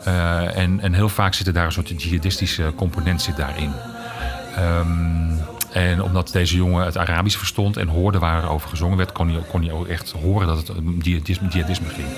eh, 0.05 0.56
en, 0.56 0.81
en, 0.81 0.93
heel 0.94 1.09
vaak 1.09 1.35
zit 1.35 1.47
er 1.47 1.53
daar 1.53 1.67
een 1.67 1.73
soort 1.73 2.03
jihadistische 2.03 2.73
component 2.76 3.23
zit 3.23 3.37
daarin. 3.37 3.73
Ehm, 4.56 5.25
en 5.73 6.03
omdat 6.03 6.32
deze 6.32 6.56
jongen 6.56 6.85
het 6.85 6.99
Arabisch 6.99 7.38
verstond 7.38 7.76
en 7.76 7.88
hoorde 7.88 8.19
waar 8.19 8.43
er 8.43 8.49
over 8.49 8.69
gezongen 8.69 8.97
werd, 8.97 9.12
kon 9.12 9.63
hij, 9.63 9.72
ook 9.72 9.87
echt 9.87 10.10
horen 10.10 10.46
dat 10.46 10.56
het 10.56 10.77
om 10.77 11.01
jihadisme, 11.01 11.89
ging. 11.89 12.08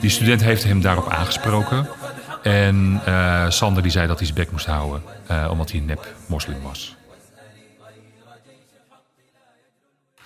Die 0.00 0.10
student 0.10 0.42
heeft 0.42 0.64
hem 0.64 0.80
daarop 0.80 1.08
aangesproken. 1.08 1.86
En 2.42 3.00
eh, 3.04 3.44
Sander 3.48 3.82
die 3.82 3.92
zei 3.92 4.06
dat 4.06 4.16
hij 4.16 4.26
zijn 4.26 4.38
bek 4.38 4.50
moest 4.50 4.66
houden, 4.66 5.02
eh, 5.26 5.48
omdat 5.50 5.70
hij 5.70 5.80
een 5.80 5.86
nep 5.86 6.14
moslim 6.26 6.62
was. 6.62 6.96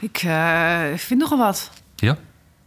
Ik 0.00 0.16
eh, 0.16 0.94
vind 0.94 1.20
nogal 1.20 1.38
wat. 1.38 1.70
Ja? 1.96 2.18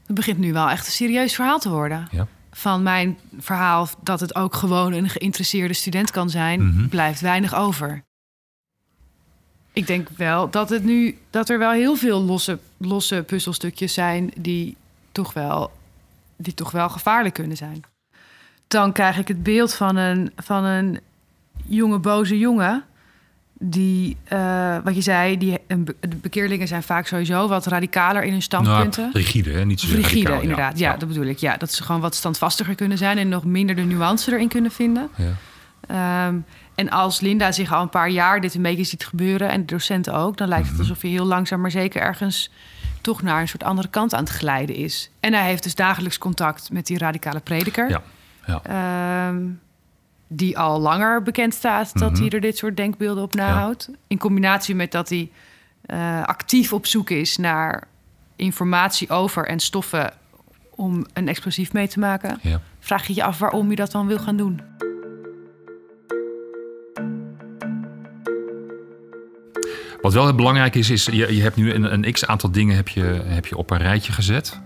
Het 0.05 0.15
begint 0.15 0.37
nu 0.37 0.53
wel 0.53 0.69
echt 0.69 0.85
een 0.85 0.91
serieus 0.91 1.35
verhaal 1.35 1.59
te 1.59 1.69
worden. 1.69 2.07
Ja. 2.11 2.27
Van 2.51 2.83
mijn 2.83 3.17
verhaal 3.39 3.87
dat 4.03 4.19
het 4.19 4.35
ook 4.35 4.55
gewoon 4.55 4.93
een 4.93 5.09
geïnteresseerde 5.09 5.73
student 5.73 6.11
kan 6.11 6.29
zijn, 6.29 6.87
blijft 6.89 7.21
weinig 7.21 7.55
over. 7.55 8.03
Ik 9.73 9.87
denk 9.87 10.09
wel 10.09 10.49
dat, 10.49 10.69
het 10.69 10.83
nu, 10.83 11.17
dat 11.29 11.49
er 11.49 11.59
wel 11.59 11.71
heel 11.71 11.95
veel 11.95 12.21
losse, 12.21 12.59
losse 12.77 13.23
puzzelstukjes 13.27 13.93
zijn 13.93 14.31
die 14.37 14.75
toch, 15.11 15.33
wel, 15.33 15.71
die 16.35 16.53
toch 16.53 16.71
wel 16.71 16.89
gevaarlijk 16.89 17.33
kunnen 17.33 17.57
zijn. 17.57 17.83
Dan 18.67 18.91
krijg 18.91 19.17
ik 19.17 19.27
het 19.27 19.43
beeld 19.43 19.73
van 19.73 19.95
een, 19.95 20.31
van 20.35 20.63
een 20.63 20.99
jonge, 21.65 21.99
boze 21.99 22.37
jongen. 22.37 22.83
Die, 23.63 24.17
eh, 24.23 24.77
wat 24.83 24.95
je 24.95 25.01
zei, 25.01 25.37
die, 25.37 25.57
de 25.99 26.15
bekeerlingen 26.21 26.67
zijn 26.67 26.83
vaak 26.83 27.07
sowieso 27.07 27.47
wat 27.47 27.65
radicaler 27.65 28.23
in 28.23 28.31
hun 28.31 28.41
standpunten. 28.41 29.01
Nou, 29.01 29.13
rigide, 29.17 29.51
hè? 29.51 29.65
niet 29.65 29.79
zo 29.79 29.87
Rigide, 29.87 30.09
radicaal, 30.09 30.35
ja. 30.35 30.41
inderdaad. 30.41 30.79
Ja, 30.79 30.97
dat 30.97 31.07
bedoel 31.07 31.25
ik. 31.25 31.37
Ja, 31.37 31.57
dat 31.57 31.71
ze 31.73 31.83
gewoon 31.83 32.01
wat 32.01 32.15
standvastiger 32.15 32.75
kunnen 32.75 32.97
zijn 32.97 33.17
en 33.17 33.29
nog 33.29 33.45
minder 33.45 33.75
de 33.75 33.81
nuance 33.81 34.31
erin 34.33 34.47
kunnen 34.47 34.71
vinden. 34.71 35.09
Ja. 35.15 35.33
Ehm, 35.87 36.35
en 36.75 36.89
als 36.89 37.19
Linda 37.19 37.51
zich 37.51 37.73
al 37.73 37.81
een 37.81 37.89
paar 37.89 38.09
jaar 38.09 38.41
dit 38.41 38.55
een 38.55 38.61
beetje 38.61 38.83
ziet 38.83 39.05
gebeuren 39.05 39.49
en 39.49 39.59
de 39.59 39.65
docenten 39.65 40.13
ook, 40.13 40.37
dan 40.37 40.47
lijkt 40.47 40.63
het 40.67 40.73
Mhm. 40.77 40.81
alsof 40.81 41.01
hij 41.01 41.11
heel 41.11 41.25
langzaam 41.25 41.61
maar 41.61 41.71
zeker 41.71 42.01
ergens 42.01 42.51
toch 43.01 43.21
naar 43.21 43.41
een 43.41 43.47
soort 43.47 43.63
andere 43.63 43.87
kant 43.87 44.13
aan 44.13 44.23
het 44.23 44.29
glijden 44.33 44.75
is. 44.75 45.09
En 45.19 45.33
hij 45.33 45.45
heeft 45.45 45.63
dus 45.63 45.75
dagelijks 45.75 46.17
contact 46.17 46.71
met 46.71 46.85
die 46.87 46.97
radicale 46.97 47.39
prediker. 47.39 47.89
Ja. 47.89 48.01
Ja. 48.45 48.61
Ehm, 48.63 49.37
die 50.33 50.57
al 50.57 50.79
langer 50.79 51.23
bekend 51.23 51.53
staat 51.53 51.99
dat 51.99 52.11
Mhm. 52.11 52.21
hij 52.21 52.29
er 52.29 52.41
dit 52.41 52.57
soort 52.57 52.77
denkbeelden 52.77 53.23
op 53.23 53.33
nahoudt. 53.33 53.89
In 54.07 54.17
combinatie 54.17 54.75
met 54.75 54.91
dat 54.91 55.09
hij 55.09 55.31
eh, 55.81 56.23
actief 56.23 56.73
op 56.73 56.85
zoek 56.85 57.09
is 57.09 57.37
naar 57.37 57.87
informatie 58.35 59.09
over 59.09 59.45
en 59.47 59.59
stoffen 59.59 60.13
om 60.75 61.05
een 61.13 61.27
explosief 61.27 61.73
mee 61.73 61.87
te 61.87 61.99
maken, 61.99 62.39
Ja. 62.41 62.61
vraag 62.79 63.07
je 63.07 63.15
je 63.15 63.23
af 63.23 63.39
waarom 63.39 63.69
je 63.69 63.75
dat 63.75 63.91
dan 63.91 64.07
wil 64.07 64.19
gaan 64.19 64.37
doen. 64.37 64.61
Wat 70.01 70.13
wel 70.13 70.23
heel 70.25 70.35
belangrijk 70.35 70.75
is, 70.75 70.89
is 70.89 71.05
je, 71.05 71.35
je 71.35 71.41
hebt 71.41 71.55
nu 71.55 71.73
een, 71.73 71.93
een 71.93 72.11
x 72.13 72.25
aantal 72.25 72.51
dingen 72.51 72.75
heb 72.75 72.87
je, 72.87 73.01
heb 73.25 73.45
je 73.45 73.57
op 73.57 73.69
een 73.71 73.77
rijtje 73.77 74.11
gezet. 74.11 74.59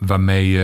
Waarmee 0.00 0.58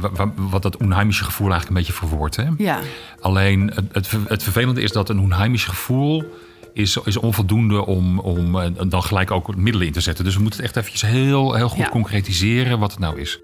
wa- 0.00 0.32
wat 0.36 0.62
dat 0.62 0.76
onheimische 0.76 1.24
gevoel 1.24 1.50
eigenlijk 1.50 1.68
een 1.78 1.86
beetje 1.86 2.06
verwoordt. 2.06 2.36
Hè? 2.36 2.44
Ja, 2.58 2.78
Alleen 3.20 3.70
het, 3.74 3.84
het, 3.92 4.06
ver- 4.06 4.20
het 4.28 4.42
vervelende 4.42 4.82
is 4.82 4.92
dat 4.92 5.08
een 5.08 5.18
onheimisch 5.20 5.64
gevoel 5.64 6.24
is, 6.72 6.96
is 7.04 7.16
onvoldoende 7.16 7.86
om, 7.86 8.18
om 8.18 8.60
eh, 8.60 8.70
dan 8.88 9.02
gelijk 9.02 9.30
ook 9.30 9.56
middelen 9.56 9.86
in 9.86 9.92
te 9.92 10.00
zetten. 10.00 10.24
Dus 10.24 10.34
we 10.36 10.40
moeten 10.40 10.60
het 10.60 10.68
echt 10.68 10.76
eventjes 10.76 11.10
heel, 11.10 11.54
heel 11.54 11.68
goed 11.68 11.78
Ja. 11.78 11.88
concretiseren 11.88 12.78
wat 12.78 12.90
het 12.90 13.00
nou 13.00 13.20
is. 13.20 13.40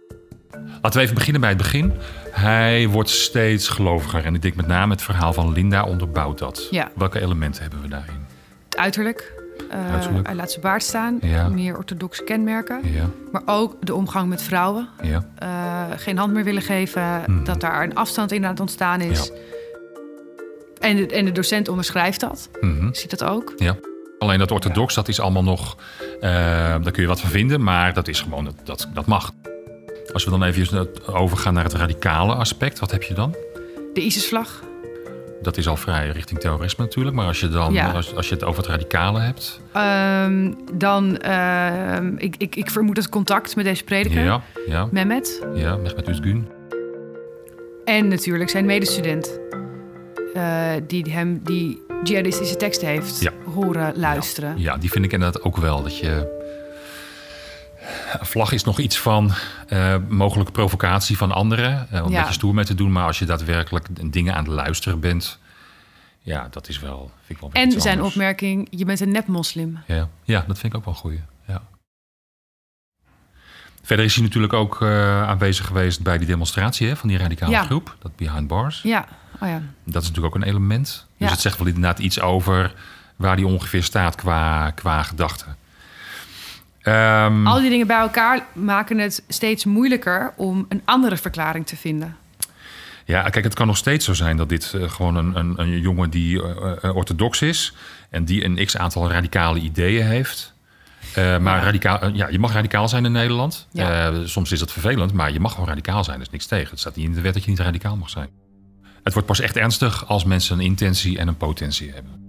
Laten 0.82 0.99
we 0.99 1.00
even 1.00 1.14
beginnen 1.14 1.40
bij 1.40 1.50
het 1.50 1.58
begin. 1.58 1.92
Hij 2.30 2.88
wordt 2.88 3.10
steeds 3.10 3.68
geloviger. 3.68 4.25
En 4.25 4.34
ik 4.34 4.42
denk 4.42 4.54
met 4.54 4.66
name 4.66 4.92
het 4.92 5.02
verhaal 5.02 5.32
van 5.32 5.52
Linda 5.52 5.84
onderbouwt 5.84 6.38
dat. 6.38 6.68
Ja. 6.70 6.90
Welke 6.96 7.20
elementen 7.20 7.62
hebben 7.62 7.82
we 7.82 7.88
daarin? 7.88 8.26
het 8.68 8.76
uiterlijk. 8.78 9.32
Eh, 9.71 9.93
Uiterlijk. 9.93 10.26
Hij 10.26 10.37
laat 10.37 10.50
zijn 10.50 10.62
baard 10.62 10.83
staan, 10.83 11.19
Ja. 11.21 11.49
meer 11.49 11.76
orthodoxe 11.76 12.25
kenmerken. 12.25 12.81
Ja, 12.93 13.05
Maar 13.33 13.43
ook 13.47 13.76
de 13.87 13.95
omgang 13.95 14.29
met 14.29 14.43
vrouwen. 14.43 14.88
ja, 15.02 15.25
Eh, 15.38 15.83
geen 15.97 16.19
hand 16.19 16.33
meer 16.33 16.45
willen 16.45 16.62
geven, 16.62 17.23
Mhm. 17.26 17.45
dat 17.45 17.61
daar 17.61 17.83
een 17.83 17.95
afstand 17.95 18.33
in 18.33 18.45
aan 18.45 18.50
het 18.50 18.61
ontstaan 18.61 19.00
is. 19.00 19.31
En, 20.79 20.97
de, 20.97 21.07
en 21.07 21.25
de 21.25 21.33
docent 21.33 21.69
onderschrijft 21.69 22.21
dat, 22.21 22.49
mhm, 22.61 22.88
ziet 22.93 23.11
dat 23.11 23.25
ook. 23.25 23.52
ja. 23.57 23.76
Alleen 24.19 24.38
dat 24.38 24.50
orthodox, 24.50 24.95
dat 24.95 25.09
is 25.09 25.21
allemaal 25.21 25.43
nog... 25.45 25.76
eh, 26.21 26.31
daar 26.83 26.90
kun 26.90 27.02
je 27.02 27.09
wat 27.09 27.21
van 27.21 27.31
vinden, 27.31 27.62
maar 27.62 27.93
dat 27.95 28.09
is 28.09 28.21
gewoon... 28.21 28.45
Dat, 28.45 28.55
dat, 28.64 28.88
dat 28.95 29.07
mag. 29.07 29.31
Als 30.12 30.25
we 30.25 30.31
dan 30.31 30.43
even 30.43 30.88
overgaan 31.07 31.55
naar 31.55 31.64
het 31.64 31.73
radicale 31.75 32.35
aspect, 32.35 32.79
wat 32.79 32.90
heb 32.90 33.02
je 33.02 33.14
dan? 33.14 33.35
De 33.95 34.00
ISIS-vlag. 34.00 34.62
Dat 35.42 35.56
is 35.56 35.68
al 35.68 35.76
vrij 35.76 36.09
richting 36.09 36.40
terrorisme 36.40 36.85
natuurlijk. 36.85 37.16
Maar 37.16 37.26
als 37.26 37.40
je, 37.40 37.49
dan, 37.49 37.73
Ja. 37.73 37.90
als, 37.90 38.16
als 38.16 38.28
je 38.28 38.35
het 38.35 38.44
over 38.44 38.62
het 38.62 38.70
radicale 38.70 39.20
hebt. 39.20 39.61
Ehm, 39.73 40.52
dan, 40.75 41.16
ehm, 41.18 42.14
ik, 42.16 42.35
ik, 42.38 42.56
ik 42.56 42.70
vermoed 42.70 42.97
het 42.97 43.09
contact 43.09 43.56
met 43.56 43.64
deze 43.64 43.85
prediker, 43.85 44.25
Ja, 44.25 44.42
ja, 44.66 44.88
Mehmet. 44.90 45.47
ja, 45.54 45.76
Mehmet 45.76 46.09
Özgün. 46.11 46.47
En 47.85 48.09
natuurlijk 48.09 48.50
zijn 48.50 48.64
medestudent, 48.64 49.38
eh, 50.35 50.70
die 50.87 51.12
hem 51.12 51.40
die 51.44 51.82
jihadistische 52.04 52.56
teksten 52.56 52.88
heeft 52.88 53.20
Ja. 53.20 53.30
horen 53.54 53.92
luisteren. 53.97 54.54
Ja, 54.59 54.76
die 54.76 54.90
vind 54.90 55.04
ik 55.04 55.12
inderdaad 55.12 55.42
ook 55.42 55.56
wel. 55.56 55.82
Dat 55.82 55.99
je... 55.99 56.38
Een 58.19 58.26
vlag 58.26 58.52
is 58.52 58.64
nog 58.64 58.79
iets 58.79 58.99
van 58.99 59.33
eh, 59.69 59.97
mogelijke 60.09 60.52
provocatie 60.52 61.17
van 61.17 61.33
anderen. 61.33 61.87
eh, 61.90 62.00
om 62.00 62.07
een 62.07 62.12
Ja. 62.12 62.19
beetje 62.19 62.33
stoer 62.35 62.55
mee 62.55 62.64
te 62.64 62.75
doen. 62.75 62.93
Maar 62.93 63.07
als 63.07 63.19
je 63.19 63.25
daadwerkelijk 63.25 64.12
dingen 64.12 64.35
aan 64.35 64.45
het 64.45 64.52
luisteren 64.52 65.00
bent. 65.00 65.38
Ja, 66.21 66.49
dat 66.50 66.69
is 66.69 66.79
wel... 66.79 67.11
Vind 67.25 67.43
ik 67.43 67.52
wel 67.52 67.62
En 67.62 67.81
zijn 67.81 67.95
anders. 67.97 68.14
opmerking, 68.14 68.69
je 68.71 68.85
bent 68.85 69.00
een 69.00 69.11
nepmoslim. 69.11 69.79
Ja. 69.87 70.09
ja, 70.25 70.45
dat 70.47 70.59
vind 70.59 70.73
ik 70.73 70.79
ook 70.79 70.85
wel 70.85 70.95
een 70.95 71.00
goeie. 71.00 71.21
Ja. 71.47 71.62
Verder 73.83 74.05
is 74.05 74.14
hij 74.14 74.25
natuurlijk 74.25 74.52
ook 74.52 74.83
eh, 74.83 75.23
aanwezig 75.29 75.67
geweest 75.67 76.02
bij 76.02 76.19
die 76.19 76.26
demonstratie 76.26 76.88
hè, 76.88 76.97
van 76.97 77.09
die 77.09 77.19
radicale 77.19 77.50
Ja. 77.50 77.62
groep. 77.64 77.97
Dat 77.99 78.17
Behind 78.17 78.47
Bars. 78.47 78.83
Ja, 78.83 79.07
oh 79.40 79.49
ja. 79.49 79.62
Dat 79.85 80.02
is 80.02 80.09
natuurlijk 80.09 80.35
ook 80.35 80.43
een 80.43 80.49
element. 80.49 80.87
Dus 80.87 81.26
Ja. 81.29 81.33
het 81.33 81.40
zegt 81.40 81.59
wel 81.59 81.67
inderdaad 81.67 81.99
iets 81.99 82.21
over 82.21 82.75
waar 83.17 83.37
die 83.37 83.47
ongeveer 83.47 83.83
staat 83.83 84.14
qua, 84.14 84.71
qua 84.71 85.02
gedachten. 85.02 85.57
Ehm, 86.82 87.46
Al 87.46 87.60
die 87.60 87.70
dingen 87.70 87.87
bij 87.87 87.99
elkaar 87.99 88.46
maken 88.52 88.99
het 88.99 89.22
steeds 89.28 89.64
moeilijker 89.64 90.32
om 90.37 90.66
een 90.68 90.82
andere 90.84 91.16
verklaring 91.16 91.66
te 91.66 91.76
vinden. 91.76 92.16
Ja, 93.04 93.22
kijk, 93.28 93.44
het 93.44 93.54
kan 93.54 93.66
nog 93.66 93.76
steeds 93.76 94.04
zo 94.04 94.14
zijn 94.14 94.37
dat 94.37 94.49
dit 94.49 94.72
eh, 94.75 94.90
gewoon 94.90 95.16
een, 95.16 95.37
een, 95.38 95.60
een 95.60 95.80
jongen 95.80 96.10
die 96.10 96.42
eh, 96.42 96.72
eh, 96.82 96.96
orthodox 96.96 97.42
is 97.42 97.75
en 98.10 98.25
die 98.25 98.44
een 98.44 98.64
x 98.66 98.76
aantal 98.76 99.10
radicale 99.10 99.58
ideeën 99.58 100.06
heeft. 100.06 100.54
Maar 101.14 101.40
Ja. 101.40 101.62
radicaal, 101.62 102.08
ja, 102.08 102.28
je 102.28 102.38
mag 102.38 102.52
radicaal 102.52 102.88
zijn 102.88 103.04
in 103.04 103.12
Nederland. 103.12 103.66
Ja. 103.72 104.12
Soms 104.26 104.52
is 104.52 104.58
dat 104.58 104.72
vervelend, 104.72 105.12
maar 105.12 105.32
je 105.32 105.40
mag 105.40 105.52
gewoon 105.52 105.68
radicaal 105.68 106.04
zijn. 106.04 106.16
Er 106.16 106.22
is 106.22 106.30
niks 106.30 106.46
tegen. 106.46 106.70
Het 106.70 106.78
staat 106.78 106.96
niet 106.96 107.06
in 107.06 107.12
de 107.12 107.20
wet 107.20 107.34
dat 107.34 107.44
je 107.44 107.50
niet 107.50 107.58
radicaal 107.60 107.96
mag 107.96 108.10
zijn. 108.10 108.28
Het 109.02 109.12
wordt 109.12 109.28
pas 109.28 109.40
echt 109.40 109.56
ernstig 109.56 110.06
als 110.08 110.25
mensen 110.25 110.58
een 110.58 110.64
intentie 110.64 111.18
en 111.18 111.28
een 111.28 111.37
potentie 111.37 111.90
hebben. 111.92 112.20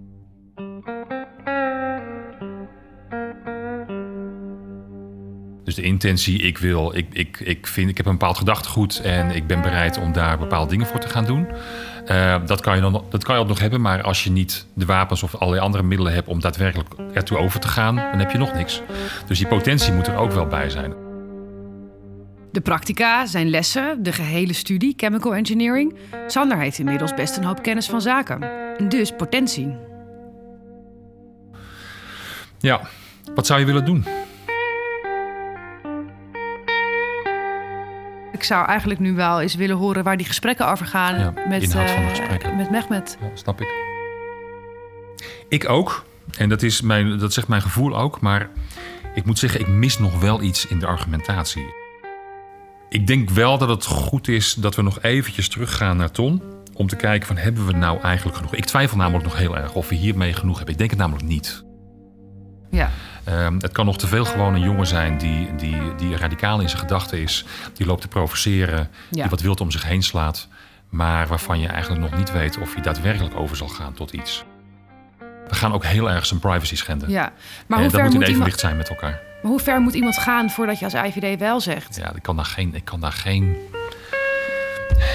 Dus 5.72 5.84
de 5.84 5.90
intentie, 5.90 6.42
ik 6.42 6.58
wil, 6.58 6.96
ik, 6.96 7.06
ik, 7.12 7.40
ik 7.40 7.68
vind, 7.68 7.90
ik 7.90 7.98
heb 7.98 8.06
een 8.06 8.12
bepaald 8.12 8.38
gedachtegoed 8.38 9.02
en 9.02 9.32
ik 9.32 9.48
ben 9.48 9.62
bereid 9.62 9.98
om 9.98 10.12
daar 10.12 10.38
bepaalde 10.38 10.70
dingen 10.70 10.88
voor 10.88 11.00
te 11.00 11.08
gaan 11.08 11.26
doen. 11.26 11.48
Eh, 12.06 12.36
dat, 12.46 12.62
kan 12.62 12.76
je 12.76 12.82
dan, 12.82 13.06
dat 13.10 13.24
kan 13.24 13.36
je 13.36 13.42
ook 13.42 13.48
nog 13.48 13.60
hebben, 13.60 13.82
maar 13.82 14.02
als 14.02 14.24
je 14.24 14.32
niet 14.32 14.66
de 14.74 14.86
wapens 14.86 15.24
of 15.24 15.36
allerlei 15.36 15.66
andere 15.66 15.84
middelen 15.84 16.14
hebt 16.14 16.28
om 16.28 16.40
daadwerkelijk 16.40 16.90
ertoe 17.14 17.38
over 17.38 17.60
te 17.60 17.68
gaan, 17.68 17.96
dan 17.96 18.20
heb 18.20 18.32
je 18.32 18.38
nog 18.38 18.54
niks. 18.54 18.82
Dus 19.28 19.38
die 19.38 19.48
potentie 19.48 19.94
moet 19.94 20.08
er 20.08 20.16
ook 20.16 20.32
wel 20.32 20.48
bij 20.48 20.70
zijn. 20.70 20.94
De 22.52 22.62
practica 22.62 23.26
zijn 23.26 23.50
lessen, 23.50 24.04
de 24.04 24.12
gehele 24.12 24.54
studie 24.54 24.94
chemical 24.98 25.36
engineering. 25.36 25.96
Sander 26.28 26.58
heeft 26.58 26.80
inmiddels 26.80 27.14
best 27.14 27.38
een 27.38 27.44
hoop 27.44 27.62
kennis 27.62 27.86
van 27.86 28.02
zaken. 28.02 28.42
En 28.78 28.90
dus 28.90 29.12
potentie. 29.12 29.76
Ja, 32.60 32.82
wat 33.36 33.46
zou 33.46 33.60
je 33.60 33.66
willen 33.66 33.86
doen? 33.86 34.06
Ik 38.42 38.48
zou 38.48 38.68
eigenlijk 38.68 39.00
nu 39.00 39.14
wel 39.14 39.42
eens 39.42 39.56
willen 39.56 39.78
horen 39.78 40.04
waar 40.04 40.18
die 40.18 40.26
gesprekken 40.26 40.68
over 40.68 40.86
gaan 40.86 41.20
Ja, 41.20 41.34
met, 41.48 41.64
inhoud 41.64 41.90
van 41.90 42.02
de 42.02 42.10
eh, 42.10 42.10
gesprekken. 42.10 42.56
met 42.56 42.72
Mehmet. 42.72 43.18
Ja, 43.22 43.28
snap 43.34 43.62
ik. 43.62 43.68
Ik 45.48 45.70
ook. 45.70 46.06
En 46.38 46.50
dat, 46.50 46.62
is 46.62 46.82
mijn, 46.82 47.18
dat 47.18 47.34
zegt 47.34 47.48
mijn 47.48 47.62
gevoel 47.62 47.98
ook. 47.98 48.22
Maar 48.22 48.50
ik 49.14 49.26
moet 49.26 49.40
zeggen, 49.40 49.60
ik 49.60 49.68
mis 49.68 50.00
nog 50.00 50.20
wel 50.20 50.42
iets 50.42 50.68
in 50.68 50.80
de 50.80 50.86
argumentatie. 50.86 51.66
Ik 52.90 53.08
denk 53.08 53.30
wel 53.30 53.58
dat 53.58 53.70
het 53.70 53.86
goed 53.86 54.28
is 54.28 54.54
dat 54.54 54.76
we 54.76 54.82
nog 54.82 55.02
eventjes 55.02 55.50
teruggaan 55.50 55.98
naar 55.98 56.12
Ton. 56.12 56.42
Om 56.74 56.88
te 56.88 56.96
kijken 56.96 57.28
van, 57.28 57.38
hebben 57.38 57.66
we 57.66 57.74
nou 57.74 58.00
eigenlijk 58.00 58.38
genoeg? 58.38 58.56
Ik 58.56 58.66
twijfel 58.66 58.98
namelijk 58.98 59.24
nog 59.24 59.38
heel 59.38 59.58
erg 59.58 59.74
of 59.74 59.90
we 59.90 59.96
hiermee 59.96 60.34
genoeg 60.34 60.56
hebben. 60.56 60.74
Ik 60.74 60.80
denk 60.80 60.90
het 60.90 61.00
namelijk 61.00 61.26
niet. 61.28 61.64
Ja. 62.70 62.90
Ehm, 63.24 63.56
het 63.60 63.72
kan 63.72 63.86
nog 63.86 63.98
te 63.98 64.08
veel 64.08 64.26
gewoon 64.26 64.54
een 64.54 64.62
jongen 64.62 64.88
zijn 64.88 65.18
die, 65.18 65.56
die, 65.56 65.96
die 65.98 66.18
radicaal 66.18 66.60
in 66.60 66.68
zijn 66.70 66.82
gedachten 66.82 67.18
is. 67.22 67.46
Die 67.74 67.86
loopt 67.88 68.02
te 68.02 68.08
provoceren, 68.08 68.90
Ja. 69.10 69.22
die 69.22 69.30
wat 69.30 69.42
wild 69.42 69.62
om 69.62 69.72
zich 69.72 69.84
heen 69.84 70.04
slaat. 70.04 70.48
Maar 70.90 71.28
waarvan 71.28 71.60
je 71.60 71.68
eigenlijk 71.68 72.02
nog 72.02 72.18
niet 72.20 72.32
weet 72.32 72.58
of 72.58 72.74
hij 72.74 72.84
daadwerkelijk 72.84 73.36
over 73.36 73.56
zal 73.58 73.68
gaan 73.68 73.94
tot 73.94 74.12
iets. 74.12 74.44
We 75.48 75.56
gaan 75.58 75.74
ook 75.74 75.86
heel 75.86 76.10
erg 76.12 76.26
zijn 76.26 76.40
privacy 76.40 76.76
schenden. 76.76 77.10
ja. 77.10 77.32
Maar 77.68 77.78
en 77.78 77.84
hoe 77.84 77.92
dat 77.92 78.02
ver, 78.02 78.04
moet 78.04 78.14
in 78.14 78.20
moet 78.20 78.28
evenwicht 78.28 78.36
iemand, 78.46 78.60
zijn 78.60 78.78
met 78.78 78.90
elkaar. 78.90 79.20
maar 79.42 79.52
hoe 79.52 79.60
ver 79.60 79.80
moet 79.82 79.94
iemand 79.94 80.18
gaan 80.18 80.50
voordat 80.50 80.80
je 80.80 80.86
als 80.86 80.94
IVD 80.94 81.40
wel 81.40 81.60
zegt? 81.60 81.96
Ja, 81.96 82.12
ik 82.16 82.22
kan 82.22 82.36
daar 82.36 82.46
geen. 82.46 82.76
Ik 82.76 82.86
kan 82.86 83.00
daar 83.00 83.12
geen 83.12 83.58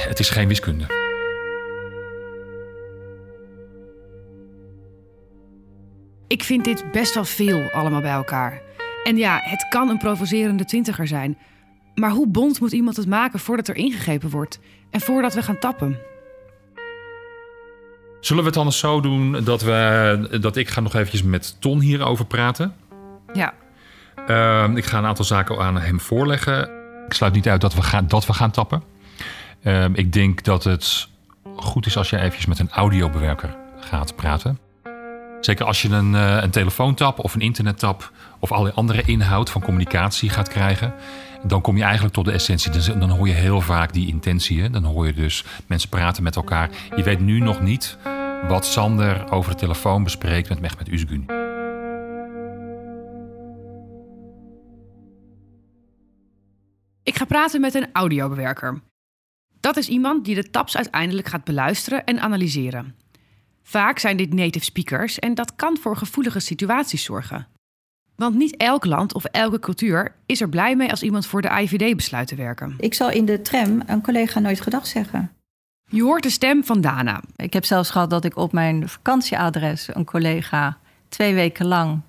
het 0.09 0.19
is 0.19 0.31
geen 0.31 0.49
wiskunde. 0.49 1.06
Ik 6.27 6.43
vind 6.43 6.65
dit 6.65 6.93
best 6.93 7.15
wel 7.15 7.25
veel 7.25 7.71
allemaal 7.71 8.01
bij 8.01 8.13
elkaar. 8.13 8.63
En 9.05 9.17
ja, 9.17 9.41
het 9.43 9.67
kan 9.69 9.89
een 9.89 9.99
provocerende 9.99 10.65
twintiger 10.65 11.07
zijn. 11.07 11.39
Maar 11.95 12.11
hoe 12.11 12.29
bond 12.29 12.61
moet 12.61 12.73
iemand 12.73 12.97
het 12.97 13.07
maken 13.07 13.39
voordat 13.39 13.69
er 13.69 13.77
ingegrepen 13.77 14.31
wordt? 14.31 14.61
En 14.91 15.01
voordat 15.01 15.35
we 15.35 15.43
gaan 15.43 15.59
tappen? 15.59 15.99
Zullen 18.21 18.43
we 18.43 18.49
het 18.49 18.59
anders 18.59 18.79
zo 18.79 19.01
doen 19.01 19.45
dat, 19.45 19.63
we, 19.63 20.39
dat 20.41 20.57
ik 20.57 20.69
ga 20.69 20.81
nog 20.81 20.95
eventjes 20.95 21.23
met 21.23 21.61
Ton 21.61 21.81
hierover 21.81 22.27
praten? 22.27 22.75
Ja, 23.33 23.55
Ehm, 24.27 24.77
ik 24.77 24.85
ga 24.85 24.99
een 24.99 25.05
aantal 25.05 25.25
zaken 25.25 25.59
aan 25.59 25.79
hem 25.79 26.01
voorleggen. 26.01 26.71
Ik 27.07 27.13
sluit 27.13 27.33
niet 27.33 27.49
uit 27.49 27.61
dat 27.61 27.75
we 27.75 27.83
gaan, 27.83 28.07
dat 28.07 28.27
we 28.27 28.33
gaan 28.33 28.51
tappen. 28.51 28.83
Ehm, 29.63 29.93
ik 29.95 30.13
denk 30.13 30.45
dat 30.45 30.65
het 30.65 31.09
goed 31.57 31.87
is 31.87 31.97
als 31.97 32.11
je 32.11 32.19
eventjes 32.19 32.47
met 32.47 32.59
een 32.59 32.71
audiobewerker 32.71 33.57
gaat 33.81 34.17
praten. 34.17 34.59
Zeker 35.47 35.67
als 35.67 35.83
je 35.83 35.89
een, 35.89 36.15
eh, 36.15 36.43
een 36.43 36.51
telefoontap 36.51 37.19
of 37.19 37.35
een 37.35 37.41
internettap 37.41 38.13
of 38.39 38.53
allerlei 38.53 38.77
andere 38.77 39.03
inhoud 39.03 39.51
van 39.51 39.63
communicatie 39.63 40.29
gaat 40.29 40.49
krijgen. 40.49 40.95
Dan 41.43 41.61
kom 41.61 41.77
je 41.77 41.83
eigenlijk 41.83 42.15
tot 42.15 42.25
de 42.25 42.33
essentie. 42.33 42.71
Dan, 42.71 42.99
dan 42.99 43.11
hoor 43.11 43.29
je 43.29 43.35
heel 43.35 43.61
vaak 43.61 43.93
die 43.93 44.09
intentie. 44.09 44.71
Dan 44.71 44.85
hoor 44.85 45.07
je 45.07 45.13
dus 45.13 45.45
mensen 45.67 45.89
praten 45.89 46.23
met 46.23 46.37
elkaar. 46.37 46.71
Je 46.97 47.03
weet 47.03 47.21
nu 47.21 47.41
nog 47.41 47.61
niet 47.61 47.97
wat 48.49 48.67
Sander 48.67 49.31
over 49.31 49.51
de 49.51 49.57
telefoon 49.57 50.03
bespreekt 50.03 50.49
met 50.49 50.61
Mehmet 50.61 50.89
Üzgün. 50.89 51.25
ik 57.03 57.17
ga 57.17 57.25
praten 57.25 57.61
met 57.61 57.75
een 57.75 57.89
audiobewerker. 57.93 58.81
Dat 59.61 59.77
is 59.77 59.89
iemand 59.89 60.25
die 60.25 60.35
de 60.35 60.51
taps 60.51 60.77
uiteindelijk 60.77 61.29
gaat 61.29 61.45
beluisteren 61.45 62.05
en 62.05 62.21
analyseren. 62.21 62.95
Vaak 63.69 63.99
zijn 63.99 64.17
dit 64.17 64.35
native 64.35 64.65
speakers 64.65 65.19
en 65.19 65.35
dat 65.35 65.57
kan 65.57 65.79
voor 65.81 65.97
gevoelige 65.97 66.41
situaties 66.41 67.05
zorgen. 67.05 67.47
Want 68.17 68.35
niet 68.35 68.57
elk 68.57 68.85
land 68.85 69.15
of 69.15 69.25
elke 69.25 69.59
cultuur 69.59 70.15
is 70.27 70.41
er 70.41 70.49
blij 70.49 70.77
mee 70.77 70.91
als 70.91 71.03
iemand 71.03 71.27
voor 71.27 71.43
de 71.43 71.61
IVD 71.61 71.97
besluit 71.97 72.29
te 72.29 72.35
werken. 72.35 72.75
Ik 72.79 72.95
zal 72.95 73.11
in 73.11 73.25
de 73.25 73.43
tram 73.43 73.83
een 73.87 74.03
collega 74.03 74.41
nooit 74.41 74.61
gedag 74.61 74.87
zeggen. 74.87 75.33
Je 75.89 76.03
hoort 76.03 76.23
de 76.23 76.31
stem 76.31 76.65
van 76.65 76.81
Dana. 76.81 77.23
Ik 77.37 77.53
heb 77.53 77.65
zelfs 77.65 77.91
gehad 77.91 78.11
dat 78.11 78.25
ik 78.25 78.37
op 78.37 78.53
mijn 78.53 78.89
vakantieadres 78.89 79.95
een 79.95 80.05
collega 80.05 80.79
twee 81.09 81.35
weken 81.35 81.67
lang 81.67 82.01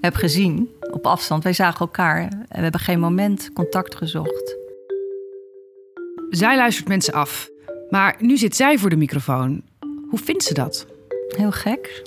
heb 0.00 0.14
gezien 0.14 0.68
op 0.90 1.06
afstand. 1.06 1.42
Wij 1.42 1.52
zagen 1.52 1.80
elkaar 1.80 2.22
en 2.22 2.46
we 2.48 2.62
hebben 2.62 2.80
geen 2.80 3.00
moment 3.00 3.52
contact 3.52 3.94
gezocht. 3.94 4.56
Zij 6.30 6.56
luistert 6.56 6.88
mensen 6.88 7.14
af. 7.14 7.52
Maar 7.90 8.16
nu 8.18 8.36
zit 8.36 8.56
zij 8.56 8.78
voor 8.78 8.90
de 8.90 8.96
microfoon. 8.96 9.62
Hoe 10.14 10.22
vindt 10.22 10.42
ze 10.44 10.54
dat? 10.54 10.86
Heel 11.36 11.50
gek. 11.52 12.02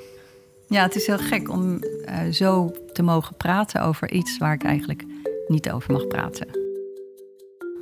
Ja, 0.67 0.83
het 0.83 0.95
is 0.95 1.07
heel 1.07 1.17
gek 1.17 1.49
om 1.49 1.79
eh, 2.05 2.19
zo 2.31 2.71
te 2.93 3.01
mogen 3.03 3.35
praten 3.35 3.81
over 3.81 4.11
iets 4.11 4.37
waar 4.37 4.53
ik 4.53 4.63
eigenlijk 4.63 5.03
niet 5.47 5.71
over 5.71 5.91
mag 5.93 6.07
praten. 6.07 6.47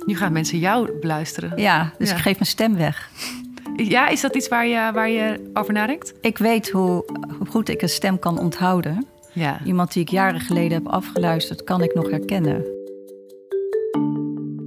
Nu 0.06 0.16
gaan 0.16 0.32
mensen 0.32 0.58
jou 0.58 0.98
beluisteren. 1.00 1.58
Ja, 1.60 1.92
dus 1.98 2.08
Ja. 2.08 2.14
ik 2.16 2.20
geef 2.22 2.32
mijn 2.34 2.46
stem 2.46 2.76
weg. 2.76 3.10
Ja, 3.76 4.08
is 4.08 4.20
dat 4.20 4.34
iets 4.36 4.48
waar 4.48 4.66
je, 4.66 4.90
waar 4.92 5.08
je 5.08 5.50
over 5.52 5.72
nadenkt? 5.72 6.14
Ik 6.20 6.38
weet 6.38 6.70
hoe, 6.70 7.04
hoe 7.38 7.46
goed 7.46 7.68
ik 7.68 7.82
een 7.82 7.88
stem 7.88 8.18
kan 8.18 8.38
onthouden. 8.38 9.06
Ja. 9.32 9.60
Iemand 9.64 9.92
die 9.92 10.02
ik 10.02 10.08
jaren 10.10 10.40
geleden 10.40 10.72
heb 10.72 10.86
afgeluisterd, 10.88 11.64
kan 11.64 11.82
ik 11.82 11.94
nog 11.94 12.10
herkennen. 12.10 12.64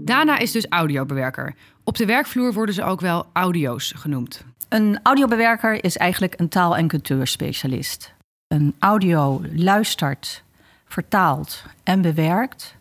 Dana 0.06 0.38
is 0.38 0.52
dus 0.52 0.66
audiobewerker. 0.70 1.56
Op 1.84 1.98
de 1.98 2.06
werkvloer 2.06 2.54
worden 2.54 2.76
ze 2.76 2.84
ook 2.84 3.02
wel 3.02 3.26
audio's 3.34 3.94
genoemd. 3.96 4.46
Een 4.70 5.00
audiobewerker 5.04 5.84
is 5.84 5.98
eigenlijk 5.98 6.40
een 6.40 6.50
taal- 6.50 6.78
en 6.78 6.88
cultuurspecialist. 6.88 8.14
Een 8.48 8.76
audio 8.80 9.42
luistert, 9.54 10.44
vertaalt 10.88 11.64
en 11.84 12.02
bewerkt 12.02 12.76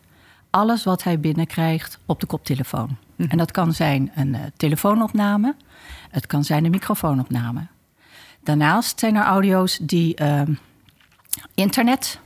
alles 0.50 0.84
wat 0.84 1.02
hij 1.02 1.20
binnenkrijgt 1.20 1.98
op 2.06 2.20
de 2.20 2.26
koptelefoon. 2.26 2.96
En 3.16 3.38
dat 3.38 3.50
kan 3.50 3.72
zijn 3.72 4.10
een 4.14 4.34
eh, 4.34 4.40
telefoonopname, 4.56 5.54
het 6.10 6.26
kan 6.26 6.44
zijn 6.44 6.64
een 6.64 6.70
microfoonopname. 6.70 7.66
Daarnaast 8.40 8.98
zijn 8.98 9.16
er 9.16 9.24
audio's 9.24 9.78
die 9.82 10.14
ehm, 10.14 10.54
internet 11.54 12.20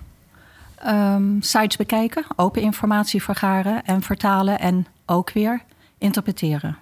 ehm, 0.77 1.41
sites 1.41 1.77
bekijken, 1.77 2.25
open 2.37 2.63
informatie 2.63 3.23
vergaren 3.23 3.85
en 3.85 4.03
vertalen 4.03 4.59
en 4.59 4.87
ook 5.07 5.33
weer 5.33 5.63
interpreteren. 5.99 6.77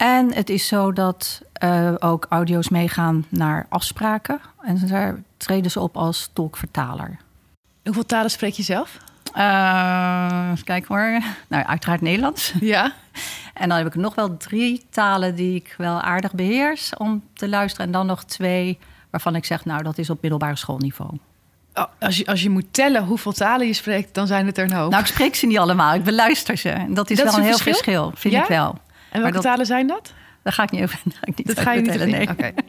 En 0.00 0.34
het 0.34 0.50
is 0.50 0.66
zo 0.66 0.92
dat 0.92 1.42
eh, 1.52 1.92
ook 1.98 2.26
audio's 2.28 2.68
meegaan 2.68 3.24
naar 3.28 3.66
afspraken. 3.68 4.40
En 4.60 4.86
daar 4.86 5.22
treden 5.36 5.70
ze 5.70 5.80
op 5.80 5.96
als 5.96 6.30
tolkvertaler. 6.32 7.16
Hoeveel 7.84 8.06
talen 8.06 8.30
spreek 8.30 8.52
je 8.52 8.62
zelf? 8.62 8.96
Eh, 9.34 10.48
even 10.52 10.64
kijken 10.64 10.94
hoor. 10.94 11.22
Nou, 11.48 11.64
uiteraard 11.64 12.00
Nederlands. 12.00 12.54
Ja. 12.60 12.92
En 13.54 13.68
dan 13.68 13.78
heb 13.78 13.86
ik 13.86 13.94
nog 13.94 14.14
wel 14.14 14.36
drie 14.36 14.84
talen 14.90 15.34
die 15.34 15.54
ik 15.54 15.74
wel 15.78 16.00
aardig 16.00 16.32
beheers 16.32 16.96
om 16.96 17.22
te 17.34 17.48
luisteren. 17.48 17.86
En 17.86 17.92
dan 17.92 18.06
nog 18.06 18.24
twee 18.24 18.78
waarvan 19.10 19.34
ik 19.36 19.44
zeg, 19.44 19.64
nou, 19.64 19.82
dat 19.82 19.98
is 19.98 20.10
op 20.10 20.18
middelbare 20.22 20.56
schoolniveau. 20.56 21.10
Oh, 21.74 21.84
als, 22.00 22.16
je, 22.16 22.26
als 22.26 22.42
je 22.42 22.50
moet 22.50 22.66
tellen 22.70 23.04
hoeveel 23.04 23.32
talen 23.32 23.66
je 23.66 23.72
spreekt, 23.72 24.14
dan 24.14 24.26
zijn 24.26 24.46
het 24.46 24.58
er 24.58 24.64
een 24.64 24.72
hoop. 24.72 24.90
Nou, 24.90 25.02
ik 25.02 25.08
spreek 25.08 25.34
ze 25.34 25.46
niet 25.46 25.58
allemaal, 25.58 25.94
ik 25.94 26.04
beluister 26.04 26.56
ze. 26.56 26.68
En 26.70 26.94
dat 26.94 27.10
is 27.10 27.16
Dat 27.16 27.26
is 27.26 27.32
wel 27.32 27.40
een 27.42 27.46
een 27.48 27.54
heel 27.54 27.58
verschil? 27.58 27.72
verschil, 27.74 28.12
vind 28.14 28.34
Ja? 28.34 28.42
ik 28.42 28.48
wel. 28.48 28.78
En 29.10 29.20
welke 29.20 29.34
dat- 29.34 29.42
talen 29.42 29.66
zijn 29.66 29.86
dat? 29.86 30.12
Daar 30.42 30.52
ga 30.52 30.62
ik 30.62 30.70
niet 30.70 30.82
over. 30.82 30.98
Ga 31.20 31.26
ik 31.26 31.36
niet 31.36 31.46
Dat 31.46 31.58
ga 31.60 31.72
je 31.72 31.80
niet 31.80 31.90
vertellen, 31.90 32.14
even 32.14 32.36
nee. 32.38 32.50
Oké. 32.50 32.62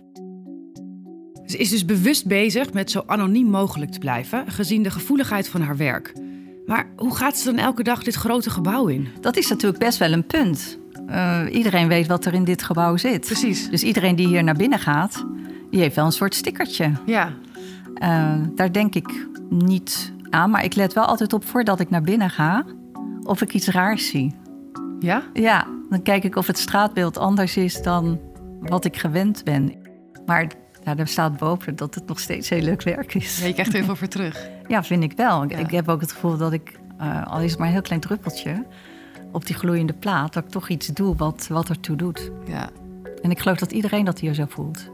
Ze 1.45 1.57
is 1.57 1.69
dus 1.69 1.85
bewust 1.85 2.25
bezig 2.27 2.73
met 2.73 2.91
zo 2.91 3.03
anoniem 3.05 3.47
mogelijk 3.47 3.91
te 3.91 3.99
blijven, 3.99 4.51
gezien 4.51 4.83
de 4.83 4.91
gevoeligheid 4.91 5.49
van 5.49 5.61
haar 5.61 5.77
werk. 5.77 6.13
Maar 6.65 6.87
hoe 6.95 7.15
gaat 7.15 7.37
ze 7.37 7.45
dan 7.45 7.57
elke 7.57 7.83
dag 7.83 8.03
dit 8.03 8.15
grote 8.15 8.49
gebouw 8.49 8.87
in? 8.87 9.07
Dat 9.21 9.37
is 9.37 9.49
natuurlijk 9.49 9.83
best 9.83 9.97
wel 9.97 10.11
een 10.11 10.25
punt. 10.25 10.79
Eh, 11.07 11.41
iedereen 11.51 11.87
weet 11.87 12.07
wat 12.07 12.25
er 12.25 12.33
in 12.33 12.43
dit 12.43 12.63
gebouw 12.63 12.97
zit. 12.97 13.25
Precies. 13.25 13.69
Dus 13.69 13.83
iedereen 13.83 14.15
die 14.15 14.27
hier 14.27 14.43
naar 14.43 14.55
binnen 14.55 14.79
gaat, 14.79 15.25
die 15.69 15.79
heeft 15.79 15.95
wel 15.95 16.05
een 16.05 16.11
soort 16.11 16.35
stickertje. 16.35 16.91
Ja. 17.05 17.33
Eh, 17.93 18.33
daar 18.55 18.71
denk 18.71 18.95
ik 18.95 19.27
niet 19.49 20.13
aan, 20.29 20.49
maar 20.49 20.63
ik 20.63 20.75
let 20.75 20.93
wel 20.93 21.05
altijd 21.05 21.33
op 21.33 21.45
voordat 21.45 21.79
ik 21.79 21.89
naar 21.89 22.01
binnen 22.01 22.29
ga 22.29 22.65
of 23.23 23.41
ik 23.41 23.53
iets 23.53 23.67
raars 23.67 24.07
zie. 24.07 24.35
Ja? 24.99 25.23
Ja, 25.33 25.67
dan 25.91 26.01
kijk 26.01 26.23
ik 26.23 26.35
of 26.35 26.47
het 26.47 26.57
straatbeeld 26.57 27.17
anders 27.17 27.57
is 27.57 27.81
dan 27.81 28.19
wat 28.59 28.85
ik 28.85 28.97
gewend 28.97 29.43
ben. 29.43 29.73
Maar 30.25 30.51
er 30.83 31.07
staat 31.07 31.37
boven 31.37 31.75
dat 31.75 31.95
het 31.95 32.07
nog 32.07 32.19
steeds 32.19 32.49
heel 32.49 32.61
leuk 32.61 32.81
werk 32.81 33.13
is. 33.13 33.39
ja 33.39 33.45
je 33.45 33.53
krijgt 33.53 33.71
er 33.71 33.77
heel 33.77 33.85
veel 33.85 33.95
voor 33.95 34.07
terug. 34.07 34.49
Ja, 34.67 34.83
vind 34.83 35.03
ik 35.03 35.13
wel. 35.15 35.43
Ik, 35.43 35.51
Ja. 35.51 35.57
ik 35.57 35.71
heb 35.71 35.89
ook 35.89 36.01
het 36.01 36.11
gevoel 36.11 36.37
dat 36.37 36.53
ik, 36.53 36.79
eh, 36.97 37.27
al 37.27 37.39
is 37.39 37.49
het 37.49 37.59
maar 37.59 37.67
een 37.67 37.73
heel 37.73 37.81
klein 37.81 38.01
druppeltje, 38.01 38.65
op 39.31 39.45
die 39.45 39.55
gloeiende 39.55 39.93
plaat, 39.93 40.33
dat 40.33 40.43
ik 40.43 40.49
toch 40.49 40.69
iets 40.69 40.87
doe 40.87 41.15
wat, 41.15 41.47
wat 41.49 41.69
ertoe 41.69 41.95
doet. 41.95 42.31
Ja. 42.45 42.69
En 43.21 43.31
ik 43.31 43.39
geloof 43.39 43.57
dat 43.57 43.71
iedereen 43.71 44.05
dat 44.05 44.19
hier 44.19 44.33
zo 44.33 44.45
voelt. 44.47 44.89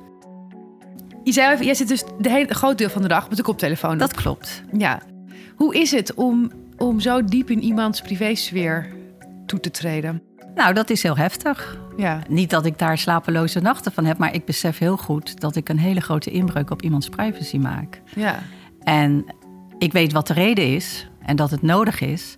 Je 1.24 1.32
zei 1.32 1.54
even, 1.54 1.66
jij 1.66 1.74
zit 1.74 1.88
dus 1.88 2.04
de 2.20 2.30
hele, 2.30 2.54
groot 2.54 2.78
deel 2.78 2.90
van 2.90 3.02
de 3.02 3.08
dag 3.08 3.28
met 3.28 3.38
de 3.38 3.44
koptelefoon. 3.44 3.98
Dat 3.98 4.14
klopt. 4.14 4.64
Ja. 4.78 5.02
Hoe 5.56 5.76
is 5.76 5.92
het 5.92 6.14
om, 6.14 6.52
om 6.78 7.00
zo 7.00 7.24
diep 7.24 7.50
in 7.50 7.64
iemands 7.64 8.02
privésfeer 8.02 8.94
toe 9.46 9.60
te 9.60 9.72
treden? 9.72 10.22
Nou, 10.58 10.74
dat 10.74 10.90
is 10.90 11.04
heel 11.04 11.18
heftig. 11.18 11.78
Ja. 11.98 12.22
Niet 12.28 12.50
dat 12.50 12.66
ik 12.66 12.78
daar 12.78 12.98
slapeloze 12.98 13.60
nachten 13.60 13.92
van 13.92 14.06
heb, 14.06 14.18
maar 14.18 14.34
ik 14.34 14.46
besef 14.46 14.78
heel 14.78 14.98
goed 14.98 15.40
dat 15.40 15.56
ik 15.56 15.70
een 15.70 15.80
hele 15.80 16.02
grote 16.02 16.32
inbreuk 16.32 16.70
op 16.70 16.82
iemands 16.82 17.10
privacy 17.10 17.58
maak. 17.58 18.02
Ja. 18.16 18.40
En 18.84 19.26
ik 19.78 19.92
weet 19.92 20.12
wat 20.12 20.28
de 20.28 20.34
reden 20.34 20.74
is 20.74 21.10
en 21.22 21.36
dat 21.36 21.52
het 21.52 21.62
nodig 21.62 22.02
is. 22.02 22.38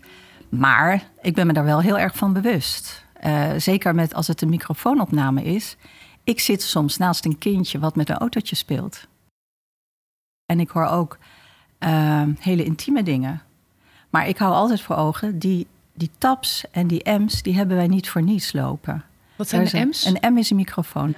Maar 0.49 1.03
ik 1.21 1.33
ben 1.33 1.47
me 1.47 1.53
daar 1.53 1.63
wel 1.63 1.81
heel 1.81 1.99
erg 1.99 2.15
van 2.15 2.33
bewust. 2.33 3.05
Eh, 3.13 3.49
zeker 3.57 3.95
met 3.95 4.13
als 4.13 4.27
het 4.27 4.41
een 4.41 4.49
microfoonopname 4.49 5.43
is. 5.43 5.77
Ik 6.23 6.39
zit 6.39 6.61
soms 6.61 6.97
naast 6.97 7.25
een 7.25 7.37
kindje 7.37 7.79
wat 7.79 7.95
met 7.95 8.09
een 8.09 8.17
autootje 8.17 8.55
speelt. 8.55 9.07
En 10.45 10.59
ik 10.59 10.69
hoor 10.69 10.85
ook 10.85 11.17
eh, 11.77 12.23
hele 12.39 12.63
intieme 12.63 13.03
dingen. 13.03 13.41
Maar 14.09 14.27
ik 14.27 14.37
hou 14.37 14.53
altijd 14.53 14.81
voor 14.81 14.95
ogen, 14.95 15.39
die, 15.39 15.67
die 15.99 16.09
taps 16.17 16.63
en 16.71 16.87
die 16.87 17.09
M's, 17.09 17.41
die 17.41 17.55
hebben 17.55 17.77
wij 17.77 17.87
niet 17.87 18.09
voor 18.09 18.21
niets 18.21 18.53
lopen. 18.53 19.03
Wat 19.35 19.49
zijn 19.49 19.65
de 19.65 19.85
M's? 19.85 20.05
Een, 20.05 20.17
een 20.21 20.33
M 20.33 20.37
is 20.37 20.49
een 20.49 20.55
microfoon. 20.55 21.15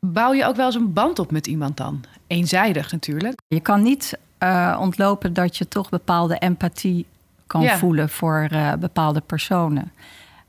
Bouw 0.00 0.32
je 0.32 0.44
ook 0.44 0.56
wel 0.56 0.66
eens 0.66 0.74
een 0.74 0.92
band 0.92 1.18
op 1.18 1.30
met 1.30 1.46
iemand 1.46 1.76
dan? 1.76 2.04
Eenzijdig 2.26 2.92
natuurlijk. 2.92 3.40
Je 3.48 3.60
kan 3.60 3.82
niet 3.82 4.18
eh, 4.38 4.78
ontlopen 4.80 5.32
dat 5.32 5.56
je 5.56 5.68
toch 5.68 5.88
bepaalde 5.88 6.38
empathie 6.38 7.06
kan 7.46 7.62
Ja. 7.62 7.76
voelen 7.76 8.08
voor 8.08 8.48
eh, 8.50 8.72
bepaalde 8.72 9.20
personen. 9.20 9.92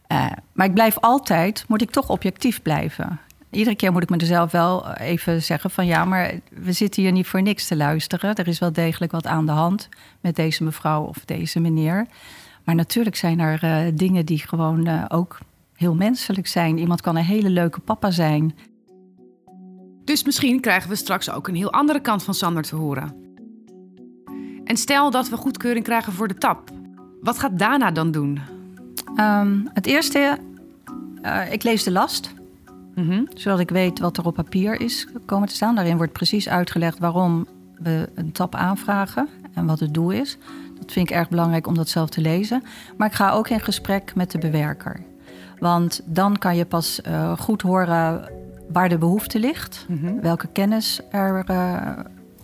Eh, 0.08 0.32
maar 0.52 0.66
ik 0.66 0.74
blijf 0.74 0.98
altijd, 1.00 1.66
moet 1.68 1.82
ik 1.82 1.92
toch 1.92 2.10
objectief 2.10 2.62
blijven. 2.62 3.20
Iedere 3.50 3.76
keer 3.76 3.92
moet 3.92 4.04
ik 4.04 4.10
mezelf 4.10 4.52
wel 4.52 4.92
even 4.94 5.42
zeggen 5.42 5.70
van 5.70 5.86
ja, 5.86 6.06
maar 6.06 6.34
we 6.50 6.72
zitten 6.72 7.02
hier 7.04 7.12
niet 7.12 7.28
voor 7.28 7.42
niks 7.42 7.68
te 7.68 7.76
luisteren. 7.76 8.36
Er 8.36 8.48
is 8.48 8.60
wel 8.60 8.72
degelijk 8.74 9.12
wat 9.12 9.26
aan 9.28 9.46
de 9.46 9.52
hand 9.52 9.90
met 10.22 10.36
deze 10.36 10.64
mevrouw 10.64 11.04
of 11.04 11.18
deze 11.26 11.60
meneer. 11.60 12.08
Maar 12.66 12.76
natuurlijk 12.76 13.16
zijn 13.16 13.40
er 13.40 13.64
eh, 13.64 13.92
dingen 13.94 14.26
die 14.26 14.40
gewoon 14.40 14.88
eh, 14.88 15.06
ook 15.08 15.40
heel 15.74 15.96
menselijk 15.96 16.48
zijn. 16.48 16.78
Iemand 16.78 17.02
kan 17.02 17.16
een 17.16 17.24
hele 17.24 17.50
leuke 17.50 17.80
papa 17.80 18.12
zijn. 18.12 18.56
Dus 20.04 20.24
misschien 20.24 20.60
krijgen 20.60 20.90
we 20.90 20.96
straks 20.96 21.30
ook 21.30 21.48
een 21.48 21.56
heel 21.56 21.72
andere 21.72 22.00
kant 22.00 22.24
van 22.24 22.34
Sander 22.34 22.64
te 22.64 22.76
horen. 22.76 23.16
En 24.64 24.78
stel 24.78 25.12
dat 25.12 25.30
we 25.30 25.38
goedkeuring 25.38 25.86
krijgen 25.86 26.14
voor 26.14 26.28
de 26.28 26.38
tap. 26.38 26.70
Wat 27.22 27.40
gaat 27.40 27.60
Dana 27.60 27.92
dan 27.92 28.12
doen? 28.12 28.40
Ehm, 29.16 29.60
het 29.74 29.86
eerste, 29.86 30.38
eh, 31.22 31.52
ik 31.52 31.64
lees 31.64 31.84
de 31.84 31.92
last. 31.92 32.34
Mhm. 32.96 33.24
zodat 33.34 33.60
ik 33.60 33.70
weet 33.70 34.00
wat 34.00 34.18
er 34.18 34.26
op 34.26 34.36
papier 34.36 34.82
is 34.82 35.08
komen 35.26 35.48
te 35.48 35.56
staan. 35.56 35.76
Daarin 35.76 35.98
wordt 35.98 36.12
precies 36.12 36.50
uitgelegd 36.50 37.00
waarom 37.00 37.48
we 37.78 38.10
een 38.16 38.32
tap 38.32 38.56
aanvragen 38.56 39.28
en 39.54 39.66
wat 39.66 39.80
het 39.80 39.94
doel 39.94 40.12
is. 40.12 40.38
Dat 40.86 40.94
vind 40.94 41.10
ik 41.10 41.16
erg 41.16 41.30
belangrijk 41.30 41.68
om 41.68 41.76
dat 41.76 41.90
zelf 41.90 42.10
te 42.10 42.22
lezen. 42.22 42.64
Maar 42.98 43.08
ik 43.08 43.14
ga 43.14 43.32
ook 43.32 43.50
in 43.50 43.60
gesprek 43.60 44.16
met 44.16 44.32
de 44.32 44.38
bewerker. 44.38 45.00
Want 45.60 46.02
dan 46.06 46.38
kan 46.38 46.56
je 46.56 46.66
pas 46.66 47.02
eh, 47.02 47.38
goed 47.38 47.62
horen 47.62 48.30
waar 48.72 48.90
de 48.90 48.98
behoefte 48.98 49.40
ligt, 49.40 49.86
Mhm. 49.88 50.20
welke 50.22 50.48
kennis 50.48 51.00
er 51.12 51.44
eh, 51.48 51.82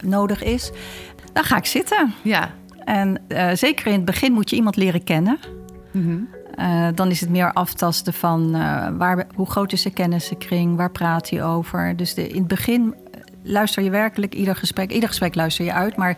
nodig 0.03 0.43
is. 0.43 0.71
Dan 1.33 1.43
ga 1.43 1.57
ik 1.57 1.65
zitten. 1.65 2.13
Ja. 2.21 2.49
En 2.85 3.21
eh, 3.27 3.49
zeker 3.53 3.85
in 3.87 3.93
het 3.93 4.05
begin 4.05 4.33
moet 4.33 4.49
je 4.49 4.55
iemand 4.55 4.75
leren 4.75 5.03
kennen. 5.03 5.39
Mhm. 5.91 6.17
Dan 6.95 7.09
is 7.09 7.19
het 7.21 7.29
meer 7.29 7.53
aftasten 7.53 8.13
van 8.13 8.51
waar, 8.97 9.27
hoe 9.35 9.49
groot 9.49 9.71
is 9.71 9.81
de 9.81 9.89
kennissenkring, 9.91 10.75
waar 10.75 10.91
praat 10.91 11.29
hij 11.29 11.43
over. 11.43 11.95
Dus 11.97 12.13
de, 12.13 12.27
in 12.27 12.37
het 12.37 12.47
begin 12.47 12.95
luister 13.43 13.83
je 13.83 13.89
werkelijk 13.89 14.33
ieder 14.35 14.55
gesprek. 14.55 14.91
Ieder 14.91 15.09
gesprek 15.09 15.35
luister 15.35 15.65
je 15.65 15.73
uit, 15.73 15.95
maar 15.95 16.17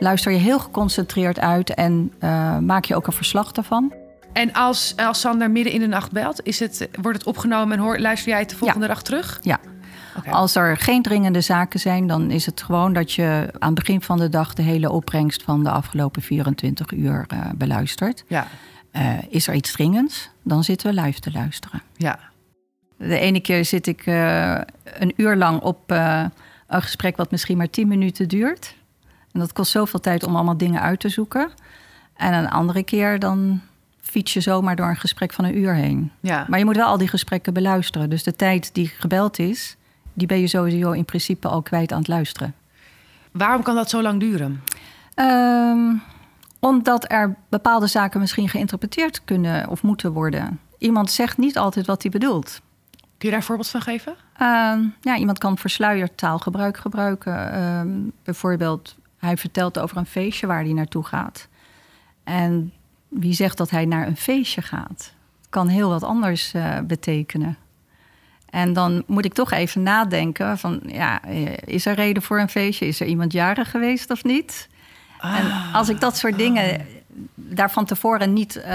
luister 0.00 0.32
je 0.32 0.38
heel 0.38 0.58
geconcentreerd 0.58 1.38
uit 1.38 1.74
en 1.74 2.12
eh, 2.18 2.58
maak 2.58 2.84
je 2.84 2.96
ook 2.96 3.06
een 3.06 3.12
verslag 3.12 3.52
daarvan. 3.52 3.92
En 4.32 4.52
als, 4.52 4.94
als 4.96 5.20
Sander 5.20 5.50
midden 5.50 5.72
in 5.72 5.80
de 5.80 5.86
nacht 5.86 6.12
belt, 6.12 6.42
is 6.46 6.60
het, 6.60 6.88
wordt 7.02 7.18
het 7.18 7.26
opgenomen 7.26 7.76
en 7.76 7.82
hoor, 7.82 7.98
luister 7.98 8.28
jij 8.30 8.38
het 8.40 8.50
de 8.50 8.56
volgende 8.56 8.86
dag 8.86 9.02
terug? 9.02 9.40
Oké. 10.16 10.30
Als 10.30 10.54
er 10.54 10.76
geen 10.76 11.02
dringende 11.02 11.40
zaken 11.40 11.80
zijn, 11.80 12.06
dan 12.06 12.30
is 12.30 12.46
het 12.46 12.62
gewoon 12.62 12.92
dat 12.92 13.12
je 13.12 13.48
aan 13.58 13.70
het 13.70 13.78
begin 13.78 14.02
van 14.02 14.18
de 14.18 14.28
dag 14.28 14.54
de 14.54 14.62
hele 14.62 14.90
opbrengst 14.90 15.42
van 15.42 15.64
de 15.64 15.70
afgelopen 15.70 16.22
24 16.22 16.92
uur 16.92 17.24
eh, 17.28 17.38
beluistert. 17.54 18.24
Ja, 18.28 18.46
Eh, 18.90 19.10
is 19.28 19.46
er 19.46 19.54
iets 19.54 19.72
dringends, 19.72 20.30
dan 20.44 20.64
zitten 20.64 20.94
we 20.94 21.00
live 21.00 21.20
te 21.20 21.32
luisteren. 21.32 21.82
ja. 21.96 22.18
De 22.96 23.18
ene 23.18 23.40
keer 23.40 23.64
zit 23.64 23.86
ik 23.86 24.06
een 24.84 25.12
uur 25.16 25.36
lang 25.36 25.60
op 25.60 25.90
een 25.90 26.82
gesprek 26.82 27.16
wat 27.16 27.30
misschien 27.30 27.56
maar 27.56 27.70
10 27.70 27.88
minuten 27.88 28.28
duurt. 28.28 28.74
En 29.32 29.40
dat 29.40 29.52
kost 29.52 29.70
zoveel 29.70 30.00
tijd 30.00 30.24
om 30.24 30.34
allemaal 30.34 30.56
dingen 30.56 30.80
uit 30.80 31.00
te 31.00 31.08
zoeken. 31.08 31.50
En 32.16 32.34
een 32.34 32.48
andere 32.48 32.82
keer 32.82 33.18
dan 33.18 33.60
fiets 34.00 34.32
je 34.32 34.40
zomaar 34.40 34.76
door 34.76 34.88
een 34.88 34.96
gesprek 34.96 35.32
van 35.32 35.44
een 35.44 35.58
uur 35.58 35.74
heen. 35.74 36.12
ja. 36.20 36.44
Maar 36.48 36.58
je 36.58 36.64
moet 36.64 36.76
wel 36.76 36.86
al 36.86 36.98
die 36.98 37.08
gesprekken 37.08 37.52
beluisteren. 37.52 38.10
Dus 38.10 38.22
de 38.22 38.36
tijd 38.36 38.74
die 38.74 38.86
gebeld 38.86 39.38
is, 39.38 39.76
die 40.12 40.26
ben 40.26 40.40
je 40.40 40.46
sowieso 40.46 40.90
in 40.90 41.04
principe 41.04 41.48
al 41.48 41.62
kwijt 41.62 41.92
aan 41.92 41.98
het 41.98 42.08
luisteren. 42.08 42.54
Waarom 43.30 43.62
kan 43.62 43.74
dat 43.74 43.90
zo 43.90 44.02
lang 44.02 44.20
duren? 44.20 44.62
Ehm, 45.14 45.94
omdat 46.58 47.12
er 47.12 47.36
bepaalde 47.48 47.86
zaken 47.86 48.20
misschien 48.20 48.48
geïnterpreteerd 48.48 49.24
kunnen 49.24 49.68
of 49.68 49.82
moeten 49.82 50.12
worden. 50.12 50.60
Iemand 50.78 51.10
zegt 51.10 51.38
niet 51.38 51.58
altijd 51.58 51.86
wat 51.86 52.02
hij 52.02 52.10
bedoelt. 52.10 52.60
Kun 52.90 53.28
je 53.28 53.28
daar 53.28 53.36
een 53.36 53.42
voorbeeld 53.42 53.68
van 53.68 53.80
geven? 53.80 54.14
Ehm, 54.36 54.80
ja, 55.00 55.16
iemand 55.16 55.38
kan 55.38 55.58
versluierd 55.58 56.16
taalgebruik 56.16 56.76
gebruiken. 56.76 57.52
Ehm, 57.52 57.88
bijvoorbeeld, 58.24 58.96
hij 59.20 59.36
vertelt 59.36 59.78
over 59.78 59.96
een 59.96 60.06
feestje 60.06 60.46
waar 60.46 60.62
hij 60.62 60.72
naartoe 60.72 61.04
gaat. 61.04 61.48
En 62.24 62.72
wie 63.08 63.32
zegt 63.32 63.56
dat 63.56 63.70
hij 63.70 63.84
naar 63.84 64.06
een 64.06 64.16
feestje 64.16 64.62
gaat? 64.62 65.12
Kan 65.48 65.68
heel 65.68 65.88
wat 65.88 66.02
anders 66.02 66.54
eh, 66.54 66.78
betekenen. 66.80 67.56
En 68.50 68.72
dan 68.72 69.02
moet 69.06 69.24
ik 69.24 69.32
toch 69.32 69.50
even 69.50 69.82
nadenken 69.82 70.58
van, 70.58 70.80
ja, 70.86 71.22
eh, 71.22 71.56
is 71.64 71.86
er 71.86 71.94
reden 71.94 72.22
voor 72.22 72.40
een 72.40 72.48
feestje? 72.48 72.86
Is 72.86 73.00
er 73.00 73.06
iemand 73.06 73.32
jarig 73.32 73.70
geweest 73.70 74.10
of 74.10 74.24
niet? 74.24 74.68
En 75.20 75.72
als 75.72 75.88
ik 75.88 76.00
dat 76.00 76.16
soort 76.16 76.38
dingen 76.38 76.86
daar 77.34 77.70
van 77.70 77.84
tevoren 77.84 78.32
niet 78.32 78.56
eh, 78.56 78.72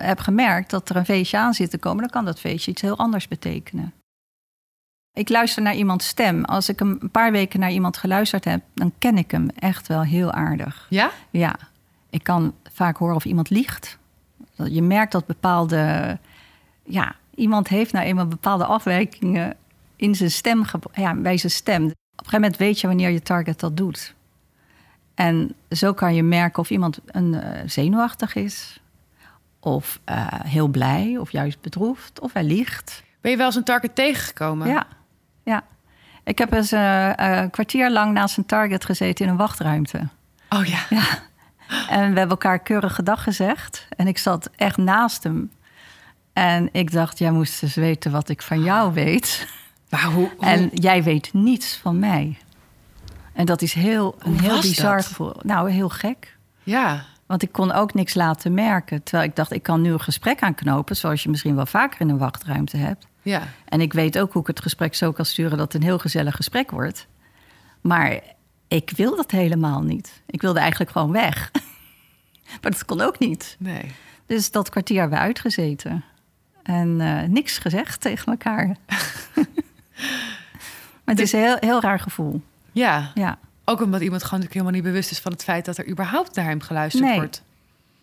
heb 0.00 0.20
gemerkt... 0.20 0.70
dat 0.70 0.88
er 0.88 0.96
een 0.96 1.04
feestje 1.04 1.38
aan 1.38 1.54
zit 1.54 1.70
te 1.70 1.78
komen... 1.78 2.00
dan 2.00 2.10
kan 2.10 2.24
dat 2.24 2.40
feestje 2.40 2.70
iets 2.70 2.82
heel 2.82 2.98
anders 2.98 3.28
betekenen. 3.28 3.92
Ik 5.12 5.28
luister 5.28 5.62
naar 5.62 5.74
iemands 5.74 6.06
stem. 6.06 6.44
Als 6.44 6.68
ik 6.68 6.80
een 6.80 7.10
paar 7.12 7.32
weken 7.32 7.60
naar 7.60 7.70
iemand 7.70 7.96
geluisterd 7.96 8.44
heb... 8.44 8.62
dan 8.74 8.92
ken 8.98 9.18
ik 9.18 9.30
hem 9.30 9.48
echt 9.48 9.86
wel 9.86 10.02
heel 10.02 10.32
aardig. 10.32 10.86
Ja? 10.90 11.10
Ja, 11.30 11.56
ik 12.10 12.22
kan 12.22 12.54
vaak 12.72 12.96
horen 12.96 13.14
of 13.14 13.24
iemand 13.24 13.50
liegt. 13.50 13.98
Je 14.54 14.82
merkt 14.82 15.12
dat 15.12 15.26
bepaalde... 15.26 16.18
Ja, 16.82 17.14
iemand 17.34 17.68
heeft 17.68 17.92
nou 17.92 18.06
eenmaal 18.06 18.26
bepaalde 18.26 18.64
afwijkingen 18.64 19.56
in 19.96 20.14
zijn 20.14 20.30
stem, 20.30 20.64
ja, 20.92 21.14
bij 21.14 21.36
zijn 21.36 21.52
stem. 21.52 21.84
Op 21.84 21.90
een 21.90 21.94
gegeven 22.16 22.40
moment 22.40 22.56
weet 22.56 22.80
je 22.80 22.86
wanneer 22.86 23.10
je 23.10 23.22
target 23.22 23.60
dat 23.60 23.76
doet. 23.76 24.14
En 25.14 25.54
zo 25.70 25.92
kan 25.92 26.14
je 26.14 26.22
merken 26.22 26.58
of 26.58 26.70
iemand 26.70 26.98
een, 27.06 27.34
eh, 27.34 27.62
zenuwachtig 27.66 28.34
is... 28.34 28.80
of 29.60 30.00
eh, 30.04 30.26
heel 30.30 30.68
blij, 30.68 31.16
of 31.16 31.30
juist 31.30 31.60
bedroefd, 31.60 32.20
of 32.20 32.32
hij 32.32 32.44
liegt. 32.44 33.02
Ben 33.20 33.30
je 33.30 33.36
wel 33.36 33.46
eens 33.46 33.56
een 33.56 33.64
target 33.64 33.94
tegengekomen? 33.94 34.68
Ja. 34.68 34.86
Ik 36.28 36.38
heb 36.38 36.52
eens 36.52 36.72
eh, 36.72 37.08
eh, 37.18 37.42
een 37.42 37.50
kwartier 37.50 37.90
lang 37.90 38.12
naast 38.12 38.36
een 38.36 38.46
target 38.46 38.84
gezeten 38.84 39.24
in 39.24 39.30
een 39.30 39.36
wachtruimte. 39.36 40.08
Oh 40.48 40.64
ja. 40.64 40.78
Ja. 40.90 41.02
En 41.88 41.98
we 42.00 42.04
hebben 42.18 42.28
elkaar 42.28 42.58
keurige 42.58 43.02
dag 43.02 43.22
gezegd. 43.22 43.86
En 43.96 44.06
ik 44.06 44.18
zat 44.18 44.50
echt 44.56 44.76
naast 44.76 45.22
hem. 45.22 45.50
En 46.32 46.68
ik 46.72 46.92
dacht, 46.92 47.18
jij 47.18 47.30
moest 47.30 47.62
eens 47.62 47.74
weten 47.74 48.10
wat 48.10 48.28
ik 48.28 48.42
van 48.42 48.62
jou 48.62 48.92
weet. 48.92 49.46
Maar 49.90 50.02
hoe, 50.02 50.30
hoe- 50.36 50.46
En 50.46 50.70
jij 50.72 51.02
weet 51.02 51.32
niets 51.32 51.76
van 51.76 51.98
mij. 51.98 52.38
En 53.32 53.44
dat 53.46 53.62
is 53.62 53.72
heel, 53.72 54.16
een 54.18 54.32
Hoe 54.32 54.40
heel 54.40 54.60
bizar 54.60 54.96
dat? 54.96 55.06
gevoel. 55.06 55.34
Nou, 55.42 55.70
heel 55.70 55.88
gek. 55.88 56.36
Ja. 56.62 57.04
Want 57.26 57.42
ik 57.42 57.52
kon 57.52 57.72
ook 57.72 57.94
niks 57.94 58.14
laten 58.14 58.54
merken. 58.54 59.02
Terwijl 59.02 59.28
ik 59.28 59.36
dacht, 59.36 59.52
ik 59.52 59.62
kan 59.62 59.80
nu 59.80 59.92
een 59.92 60.00
gesprek 60.00 60.40
aanknopen... 60.42 60.96
zoals 60.96 61.22
je 61.22 61.28
misschien 61.30 61.54
wel 61.54 61.66
vaker 61.66 62.00
in 62.00 62.08
een 62.08 62.18
wachtruimte 62.18 62.76
hebt. 62.76 63.06
Ja. 63.28 63.48
En 63.64 63.80
ik 63.80 63.92
weet 63.92 64.18
ook 64.18 64.32
hoe 64.32 64.42
ik 64.42 64.48
het 64.48 64.60
gesprek 64.60 64.94
zo 64.94 65.12
kan 65.12 65.24
sturen... 65.24 65.58
dat 65.58 65.72
het 65.72 65.82
een 65.82 65.88
heel 65.88 65.98
gezellig 65.98 66.36
gesprek 66.36 66.70
wordt. 66.70 67.06
Maar 67.80 68.20
ik 68.68 68.90
wil 68.96 69.16
dat 69.16 69.30
helemaal 69.30 69.82
niet. 69.82 70.22
Ik 70.26 70.40
wilde 70.40 70.58
eigenlijk 70.60 70.90
gewoon 70.90 71.12
weg. 71.12 71.50
maar 72.62 72.70
dat 72.70 72.84
kon 72.84 73.00
ook 73.00 73.18
niet. 73.18 73.56
Nee. 73.58 73.94
Dus 74.26 74.50
dat 74.50 74.70
kwartier 74.70 75.00
hebben 75.00 75.18
we 75.18 75.24
uitgezeten. 75.24 76.04
En 76.62 77.00
eh, 77.00 77.28
niks 77.28 77.58
gezegd 77.58 78.00
tegen 78.00 78.26
elkaar. 78.32 78.66
maar 81.04 81.14
het 81.14 81.20
is 81.20 81.32
een 81.32 81.40
heel, 81.40 81.56
heel 81.60 81.80
raar 81.80 82.00
gevoel. 82.00 82.42
Ja. 82.72 83.10
Ja, 83.14 83.38
Ook 83.64 83.80
omdat 83.80 84.00
iemand 84.00 84.22
gewoon 84.24 84.40
natuurlijk 84.40 84.52
helemaal 84.66 84.72
niet 84.82 84.92
bewust 84.92 85.10
is 85.10 85.18
van 85.18 85.32
het 85.32 85.44
feit 85.44 85.64
dat 85.64 85.78
er 85.78 85.88
überhaupt 85.88 86.34
naar 86.34 86.44
hem 86.44 86.60
geluisterd 86.60 87.04
Nee. 87.04 87.16
wordt. 87.16 87.42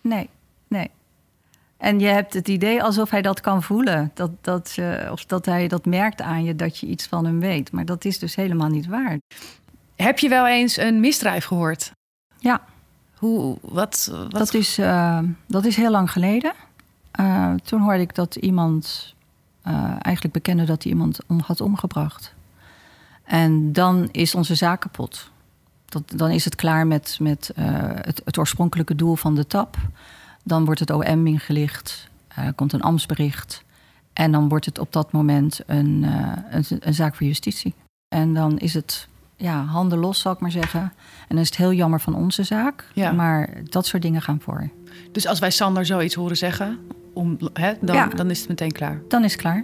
nee, 0.02 0.30
nee. 0.68 0.90
En 1.86 2.00
je 2.00 2.08
hebt 2.08 2.34
het 2.34 2.48
idee 2.48 2.84
alsof 2.84 3.10
hij 3.10 3.22
dat 3.22 3.42
kan 3.42 3.64
voelen. 3.64 4.12
Dat, 4.14 4.32
dat, 4.42 4.78
of 5.12 5.26
dat 5.26 5.46
hij 5.46 5.68
dat 5.68 5.86
merkt 5.86 6.22
aan 6.22 6.44
je 6.44 6.56
dat 6.56 6.78
je 6.78 6.88
iets 6.88 7.08
van 7.08 7.26
hem 7.26 7.40
weet. 7.40 7.72
Maar 7.72 7.86
dat 7.86 8.06
is 8.06 8.20
dus 8.20 8.36
helemaal 8.36 8.68
niet 8.68 8.88
waar. 8.88 9.20
Heb 9.96 10.20
je 10.20 10.30
wel 10.30 10.48
eens 10.48 10.78
een 10.78 11.00
misdrijf 11.00 11.46
gehoord? 11.46 11.92
Ja, 12.38 12.62
Hoe, 13.18 13.58
wat, 13.62 14.12
wat 14.12 14.32
dat 14.32 14.54
is, 14.54 14.78
eh, 14.78 15.20
dat 15.48 15.66
is 15.66 15.76
heel 15.76 15.92
lang 15.92 16.12
geleden. 16.12 16.54
Eh, 17.12 17.54
toen 17.64 17.82
hoorde 17.82 18.02
ik 18.02 18.16
dat 18.16 18.36
iemand 18.36 19.14
eh, 19.62 19.74
eigenlijk 19.84 20.34
bekende 20.34 20.64
dat 20.64 20.84
hij 20.84 20.92
iemand 20.92 21.20
om, 21.28 21.40
had 21.40 21.62
omgebracht. 21.62 22.34
En 23.24 23.74
dan 23.74 24.10
is 24.12 24.36
onze 24.36 24.56
zaak 24.56 24.80
kapot. 24.80 25.30
Dat, 25.86 26.04
dan 26.16 26.30
is 26.30 26.46
het 26.46 26.56
klaar 26.56 26.88
met, 26.88 27.18
met 27.22 27.52
het, 27.56 28.22
het 28.26 28.38
oorspronkelijke 28.38 28.96
doel 28.96 29.16
van 29.16 29.36
de 29.36 29.48
tap. 29.48 29.78
Dan 30.48 30.66
wordt 30.66 30.80
het 30.80 30.90
OM 30.90 31.28
ingelicht, 31.28 32.10
er 32.28 32.54
komt 32.54 32.74
een 32.74 32.82
ambtsbericht. 32.82 33.64
En 34.14 34.32
dan 34.32 34.50
wordt 34.50 34.66
het 34.66 34.80
op 34.80 34.94
dat 34.94 35.12
moment 35.12 35.60
een, 35.66 36.04
eh, 36.04 36.32
een, 36.50 36.66
een 36.80 36.94
zaak 36.94 37.16
voor 37.16 37.28
justitie. 37.28 37.74
En 38.08 38.34
dan 38.34 38.58
is 38.58 38.74
het 38.74 39.08
ja, 39.36 39.64
handen 39.64 39.98
los, 40.00 40.20
zal 40.20 40.32
ik 40.34 40.40
maar 40.40 40.52
zeggen. 40.52 40.82
En 41.28 41.28
dan 41.28 41.38
is 41.38 41.48
het 41.48 41.58
heel 41.58 41.74
jammer 41.74 42.02
van 42.02 42.16
onze 42.16 42.44
zaak. 42.44 42.86
Ja. 42.94 43.12
Maar 43.12 43.50
dat 43.64 43.86
soort 43.86 44.02
dingen 44.02 44.22
gaan 44.22 44.40
voor. 44.42 44.70
Dus 45.12 45.28
als 45.28 45.40
wij 45.40 45.52
Sander 45.52 45.86
zoiets 45.86 46.16
horen 46.16 46.38
zeggen, 46.38 46.80
om, 47.14 47.38
hè, 47.54 47.74
dan, 47.82 47.96
Ja. 47.96 48.08
dan 48.08 48.30
is 48.30 48.40
het 48.40 48.50
meteen 48.50 48.72
klaar. 48.72 49.02
Dan 49.08 49.24
is 49.24 49.32
het 49.32 49.42
klaar. 49.42 49.64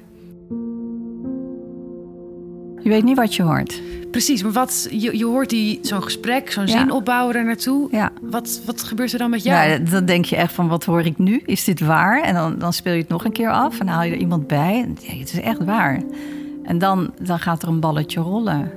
Je 2.84 2.90
weet 2.90 3.04
niet 3.04 3.18
wat 3.18 3.36
je 3.36 3.44
hoort. 3.44 3.82
Precies, 4.12 4.44
maar 4.44 4.52
wat, 4.52 4.88
je, 4.92 5.18
je 5.18 5.26
hoort 5.26 5.50
die, 5.50 5.80
zo'n 5.82 6.04
gesprek, 6.04 6.52
zo'n 6.52 6.68
Ja. 6.68 6.80
zin 6.80 6.92
opbouwen 6.92 7.34
daar 7.34 7.46
naartoe. 7.46 7.88
Ja. 7.92 8.12
Wat, 8.22 8.62
wat 8.66 8.84
gebeurt 8.84 9.14
er 9.14 9.20
dan 9.20 9.30
met 9.30 9.44
jou? 9.44 9.70
Ja, 9.70 9.78
dan 9.78 10.06
denk 10.06 10.26
je 10.26 10.36
echt 10.36 10.54
van, 10.54 10.68
wat 10.68 10.86
hoor 10.86 11.06
ik 11.06 11.18
nu? 11.18 11.42
Is 11.46 11.64
dit 11.64 11.80
waar? 11.80 12.22
En 12.22 12.34
dan, 12.34 12.60
dan 12.60 12.74
speel 12.74 12.94
je 12.94 13.00
het 13.00 13.10
nog 13.10 13.26
een 13.26 13.32
keer 13.32 13.52
af 13.52 13.80
en 13.80 13.88
haal 13.88 14.04
je 14.04 14.12
er 14.12 14.18
iemand 14.18 14.48
bij. 14.48 14.82
En 14.84 14.98
je, 15.14 15.20
het 15.20 15.34
is 15.34 15.40
echt 15.42 15.64
waar. 15.64 16.02
En 16.64 16.78
dan, 16.78 17.14
dan 17.22 17.40
gaat 17.40 17.62
er 17.64 17.68
een 17.70 17.80
balletje 17.80 18.20
rollen. 18.20 18.72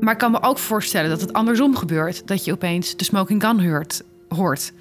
Maar 0.00 0.12
ik 0.12 0.18
kan 0.18 0.30
me 0.30 0.42
ook 0.42 0.58
voorstellen 0.58 1.10
dat 1.10 1.20
het 1.20 1.32
andersom 1.32 1.76
gebeurt. 1.76 2.26
Dat 2.26 2.44
je 2.44 2.52
opeens 2.52 2.96
de 2.96 3.04
smoking 3.04 3.42
gun 3.44 3.66
hoort. 3.68 4.02
hoort. 4.28 4.72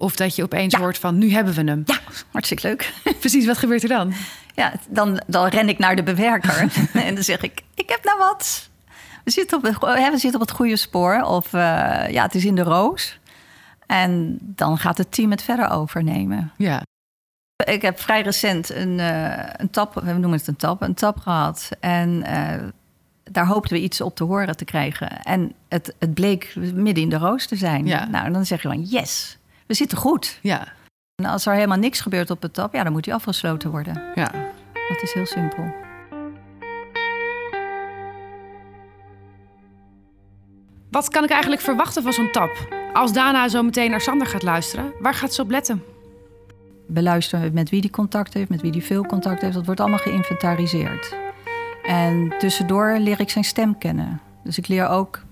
Of 0.00 0.16
dat 0.16 0.36
je 0.36 0.42
opeens 0.42 0.72
Ja. 0.74 0.80
hoort 0.80 0.98
van, 0.98 1.18
nu 1.18 1.30
hebben 1.32 1.54
we 1.54 1.62
hem. 1.62 1.82
Ja, 1.86 1.98
hartstikke 2.30 2.66
leuk. 2.68 2.92
Precies, 3.20 3.46
wat 3.46 3.58
gebeurt 3.58 3.82
er 3.82 3.88
dan? 3.88 4.12
Ja, 4.54 4.72
dan, 4.88 5.20
dan 5.26 5.46
ren 5.46 5.68
ik 5.68 5.78
naar 5.78 5.96
de 5.96 6.02
bewerker 6.02 6.70
en 7.06 7.14
dan 7.14 7.24
zeg 7.24 7.40
ik, 7.40 7.62
ik 7.74 7.88
heb 7.88 8.04
nou 8.04 8.18
wat. 8.18 8.68
We 9.24 9.30
zitten 9.30 9.56
op 9.58 9.62
het, 9.64 9.78
we 9.78 10.18
zitten 10.18 10.40
op 10.40 10.46
het 10.46 10.56
goede 10.56 10.76
spoor 10.76 11.22
of 11.22 11.52
eh, 11.52 11.60
ja, 12.10 12.22
het 12.22 12.34
is 12.34 12.44
in 12.44 12.54
de 12.54 12.62
roos. 12.62 13.18
En 13.86 14.38
dan 14.40 14.78
gaat 14.78 14.98
het 14.98 15.12
team 15.12 15.30
het 15.30 15.42
verder 15.42 15.70
overnemen. 15.70 16.52
Ja. 16.56 16.82
Ik 17.64 17.82
heb 17.82 18.00
vrij 18.00 18.22
recent 18.22 18.74
een, 18.74 19.00
eh, 19.00 19.46
een 19.56 19.70
tap, 19.70 19.94
we 19.94 20.12
noemen 20.12 20.38
het 20.38 20.46
een 20.46 20.56
tap, 20.56 20.82
een 20.82 20.94
tap 20.94 21.18
gehad. 21.18 21.68
En 21.80 22.22
eh, 22.22 22.62
daar 23.24 23.46
hoopten 23.46 23.76
we 23.76 23.82
iets 23.82 24.00
op 24.00 24.16
te 24.16 24.24
horen 24.24 24.56
te 24.56 24.64
krijgen. 24.64 25.22
En 25.22 25.52
het, 25.68 25.94
het 25.98 26.14
bleek 26.14 26.52
midden 26.56 27.02
in 27.02 27.08
de 27.08 27.18
roos 27.18 27.46
te 27.46 27.56
zijn. 27.56 27.86
Ja. 27.86 28.06
Nou, 28.08 28.32
dan 28.32 28.46
zeg 28.46 28.62
je 28.62 28.68
van 28.68 28.82
yes, 28.82 29.38
we 29.70 29.76
zitten 29.76 29.98
goed. 29.98 30.38
Ja. 30.42 30.72
En 31.14 31.24
als 31.24 31.46
er 31.46 31.54
helemaal 31.54 31.78
niks 31.78 32.00
gebeurt 32.00 32.30
op 32.30 32.42
het 32.42 32.54
tap, 32.54 32.74
ja, 32.74 32.82
dan 32.82 32.92
moet 32.92 33.04
die 33.04 33.14
afgesloten 33.14 33.70
worden. 33.70 34.02
Ja. 34.14 34.32
Dat 34.72 35.02
is 35.02 35.12
heel 35.12 35.26
simpel. 35.26 35.74
Wat 40.90 41.08
kan 41.08 41.24
ik 41.24 41.30
eigenlijk 41.30 41.62
verwachten 41.62 42.02
van 42.02 42.12
zo'n 42.12 42.30
tap? 42.30 42.74
Als 42.92 43.12
Dana 43.12 43.48
zo 43.48 43.62
meteen 43.62 43.90
naar 43.90 44.00
Sander 44.00 44.26
gaat 44.26 44.42
luisteren, 44.42 44.92
waar 45.00 45.14
gaat 45.14 45.34
ze 45.34 45.42
op 45.42 45.50
letten? 45.50 45.82
beluisteren 46.86 47.52
met 47.52 47.70
wie 47.70 47.80
die 47.80 47.90
contact 47.90 48.34
heeft, 48.34 48.48
met 48.48 48.60
wie 48.60 48.72
die 48.72 48.84
veel 48.84 49.06
contact 49.06 49.40
heeft. 49.40 49.54
Dat 49.54 49.64
wordt 49.64 49.80
allemaal 49.80 49.98
geïnventariseerd. 49.98 51.16
En 51.82 52.34
tussendoor 52.38 52.96
leer 52.98 53.20
ik 53.20 53.30
zijn 53.30 53.44
stem 53.44 53.78
kennen. 53.78 54.20
Dus 54.44 54.58
ik 54.58 54.68
leer 54.68 54.88
ook 54.88 55.22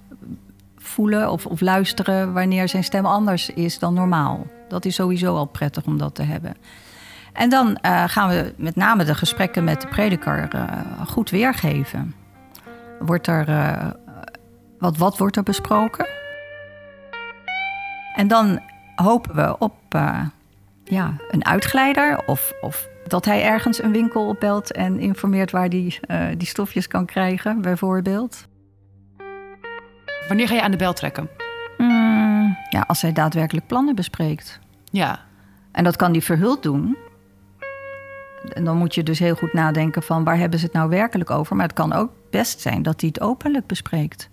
of, 0.99 1.47
of 1.47 1.61
luisteren 1.61 2.33
wanneer 2.33 2.69
zijn 2.69 2.85
stem 2.85 3.07
anders 3.07 3.51
is 3.51 3.79
dan 3.79 3.95
normaal. 3.95 4.47
Dat 4.69 4.85
is 4.85 4.95
sowieso 4.95 5.37
al 5.37 5.45
prettig 5.45 5.85
om 5.85 5.99
dat 5.99 6.15
te 6.15 6.23
hebben. 6.23 6.57
En 7.33 7.51
dan 7.51 7.77
eh, 7.77 8.05
gaan 8.07 8.29
we 8.29 8.55
met 8.57 8.77
name 8.77 9.05
de 9.05 9.15
gesprekken 9.15 9.65
met 9.65 9.81
de 9.81 9.89
prediker 9.89 10.49
eh, 10.53 11.07
goed 11.07 11.31
weergeven. 11.31 12.15
Wordt 12.99 13.27
er, 13.27 13.49
eh, 13.49 13.91
wat, 14.79 14.97
wat 14.97 15.19
wordt 15.19 15.37
er 15.37 15.43
besproken? 15.43 16.07
En 18.15 18.29
dan 18.29 18.61
hopen 18.95 19.35
we 19.35 19.59
op 19.59 19.75
ja, 20.85 21.17
een 21.31 21.45
uitglijder 21.45 22.23
of, 22.27 22.53
of 22.61 22.89
dat 23.09 23.25
hij 23.25 23.45
ergens 23.45 23.83
een 23.83 23.93
winkel 23.93 24.29
opbelt 24.29 24.73
en 24.73 24.99
informeert 24.99 25.51
waar 25.51 25.69
die, 25.69 25.99
eh, 26.01 26.27
die 26.37 26.47
stofjes 26.47 26.87
kan 26.87 27.07
krijgen, 27.07 27.61
bijvoorbeeld. 27.61 28.47
Wanneer 30.29 30.49
ga 30.49 30.55
je 30.55 30.63
aan 30.63 30.71
de 30.71 30.77
bel 30.77 30.93
trekken? 30.93 31.29
Mm, 31.79 32.57
ja, 32.71 32.85
als 32.87 33.03
hij 33.03 33.13
daadwerkelijk 33.13 33.67
plannen 33.67 33.95
bespreekt. 33.95 34.59
Ja. 34.91 35.21
En 35.73 35.85
dat 35.85 35.97
kan 35.97 36.11
hij 36.13 36.21
verhuld 36.21 36.63
doen. 36.63 36.97
En 38.53 38.65
dan 38.65 38.77
moet 38.77 38.95
je 38.95 39.03
dus 39.03 39.19
heel 39.19 39.35
goed 39.35 39.53
nadenken 39.53 40.03
van 40.03 40.25
waar 40.25 40.39
hebben 40.39 40.59
ze 40.59 40.65
het 40.65 40.75
nou 40.75 40.89
werkelijk 40.89 41.31
over. 41.31 41.57
Maar 41.57 41.67
het 41.67 41.75
kan 41.77 41.93
ook 41.93 42.11
best 42.31 42.61
zijn 42.61 42.83
dat 42.83 43.01
hij 43.01 43.09
het 43.15 43.21
openlijk 43.23 43.67
bespreekt. 43.67 44.31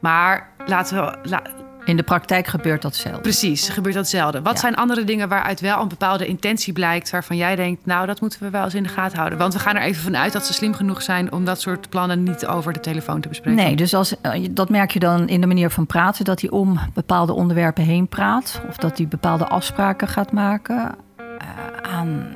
Maar 0.00 0.50
laten 0.66 0.96
we... 1.04 1.28
la- 1.28 1.42
In 1.84 1.96
de 1.96 2.02
praktijk 2.02 2.46
gebeurt 2.46 2.82
dat 2.82 2.94
zelf. 2.94 3.20
Precies, 3.20 3.68
gebeurt 3.68 3.94
dat 3.94 4.08
zelden. 4.08 4.42
Wat 4.42 4.54
Ja. 4.54 4.60
zijn 4.60 4.74
andere 4.76 5.04
dingen 5.04 5.28
waaruit 5.28 5.60
wel 5.60 5.80
een 5.80 5.88
bepaalde 5.88 6.26
intentie 6.26 6.72
blijkt... 6.72 7.10
waarvan 7.10 7.36
jij 7.36 7.56
denkt, 7.56 7.86
nou, 7.86 8.06
dat 8.06 8.20
moeten 8.20 8.42
we 8.42 8.50
wel 8.50 8.64
eens 8.64 8.74
in 8.74 8.82
de 8.82 8.88
gaten 8.88 9.16
houden? 9.18 9.38
Want 9.38 9.52
we 9.52 9.58
gaan 9.58 9.76
er 9.76 9.82
even 9.82 10.02
vanuit 10.02 10.32
dat 10.32 10.46
ze 10.46 10.52
slim 10.52 10.74
genoeg 10.74 11.02
zijn... 11.02 11.32
om 11.32 11.44
dat 11.44 11.60
soort 11.60 11.88
plannen 11.88 12.22
niet 12.22 12.46
over 12.46 12.72
de 12.72 12.80
telefoon 12.80 13.20
te 13.20 13.28
bespreken. 13.28 13.64
Nee, 13.64 13.76
dus 13.76 13.94
als, 13.94 14.20
eh, 14.20 14.48
dat 14.50 14.68
merk 14.68 14.90
je 14.90 14.98
dan 14.98 15.28
in 15.28 15.40
de 15.40 15.46
manier 15.46 15.70
van 15.70 15.86
praten, 15.86 16.24
dat 16.24 16.40
hij 16.40 16.50
om 16.50 16.78
bepaalde 16.94 17.32
onderwerpen 17.32 17.84
heen 17.84 18.08
praat. 18.08 18.60
Of 18.68 18.76
dat 18.76 18.96
hij 18.96 19.08
bepaalde 19.08 19.46
afspraken 19.46 20.08
gaat 20.08 20.32
maken 20.32 20.94
eh, 21.16 21.46
aan 21.82 22.26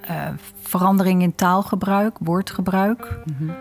eh, 0.00 0.16
verandering 0.62 1.22
in 1.22 1.34
taalgebruik, 1.34 2.16
woordgebruik. 2.20 3.18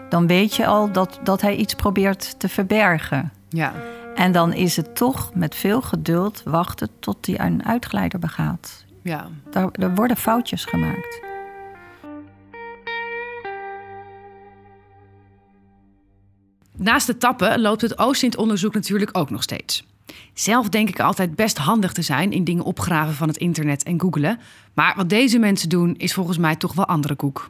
Dan 0.09 0.27
weet 0.27 0.55
je 0.55 0.65
al 0.65 0.91
dat, 0.91 1.19
dat 1.23 1.41
hij 1.41 1.55
iets 1.55 1.73
probeert 1.73 2.39
te 2.39 2.49
verbergen. 2.49 3.31
Ja. 3.49 3.71
En 4.19 4.31
dan 4.31 4.53
is 4.53 4.75
het 4.75 4.95
toch 4.95 5.33
met 5.33 5.55
veel 5.55 5.81
geduld 5.81 6.41
wachten 6.45 6.89
tot 6.99 7.25
hij 7.25 7.39
een 7.39 7.65
uitglijder 7.65 8.19
begaat. 8.19 8.85
ja. 9.03 9.27
Daar, 9.51 9.69
er 9.71 9.95
worden 9.95 10.17
foutjes 10.17 10.65
gemaakt. 10.65 11.21
Naast 16.75 17.07
de 17.07 17.17
tappen 17.17 17.61
loopt 17.61 17.81
het 17.81 17.97
OSINT-onderzoek 17.97 18.73
natuurlijk 18.73 19.17
ook 19.17 19.29
nog 19.29 19.43
steeds. 19.43 19.85
Zelf 20.33 20.69
denk 20.69 20.89
ik 20.89 20.99
altijd 20.99 21.35
best 21.35 21.57
handig 21.57 21.93
te 21.93 22.01
zijn 22.01 22.31
in 22.31 22.43
dingen 22.43 22.63
opgraven 22.63 23.13
van 23.13 23.27
het 23.27 23.37
internet 23.37 23.83
en 23.83 23.99
googelen. 23.99 24.39
Maar 24.73 24.93
wat 24.95 25.09
deze 25.09 25.39
mensen 25.39 25.69
doen 25.69 25.95
is 25.97 26.13
volgens 26.13 26.37
mij 26.37 26.55
toch 26.55 26.73
wel 26.73 26.85
andere 26.85 27.15
koek. 27.15 27.49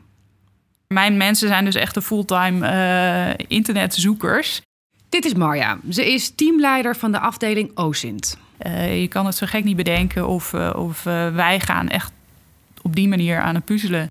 Mijn 0.87 1.17
mensen 1.17 1.47
zijn 1.47 1.65
dus 1.65 1.75
echt 1.75 1.93
de 1.93 2.01
fulltime 2.01 2.67
eh, 2.67 3.45
internetzoekers. 3.47 4.61
Dit 5.09 5.25
is 5.25 5.33
Marja. 5.33 5.79
Ze 5.89 6.13
is 6.13 6.29
teamleider 6.29 6.95
van 6.95 7.11
de 7.11 7.19
afdeling 7.19 7.77
OSINT. 7.77 8.37
Eh, 8.57 9.01
je 9.01 9.07
kan 9.07 9.25
het 9.25 9.35
zo 9.35 9.45
gek 9.45 9.63
niet 9.63 9.75
bedenken 9.75 10.27
of, 10.27 10.53
eh, 10.53 10.73
of 10.75 11.05
eh, 11.05 11.35
wij 11.35 11.59
gaan 11.59 11.87
echt 11.87 12.11
op 12.81 12.95
die 12.95 13.07
manier 13.07 13.39
aan 13.39 13.55
het 13.55 13.65
puzzelen. 13.65 14.07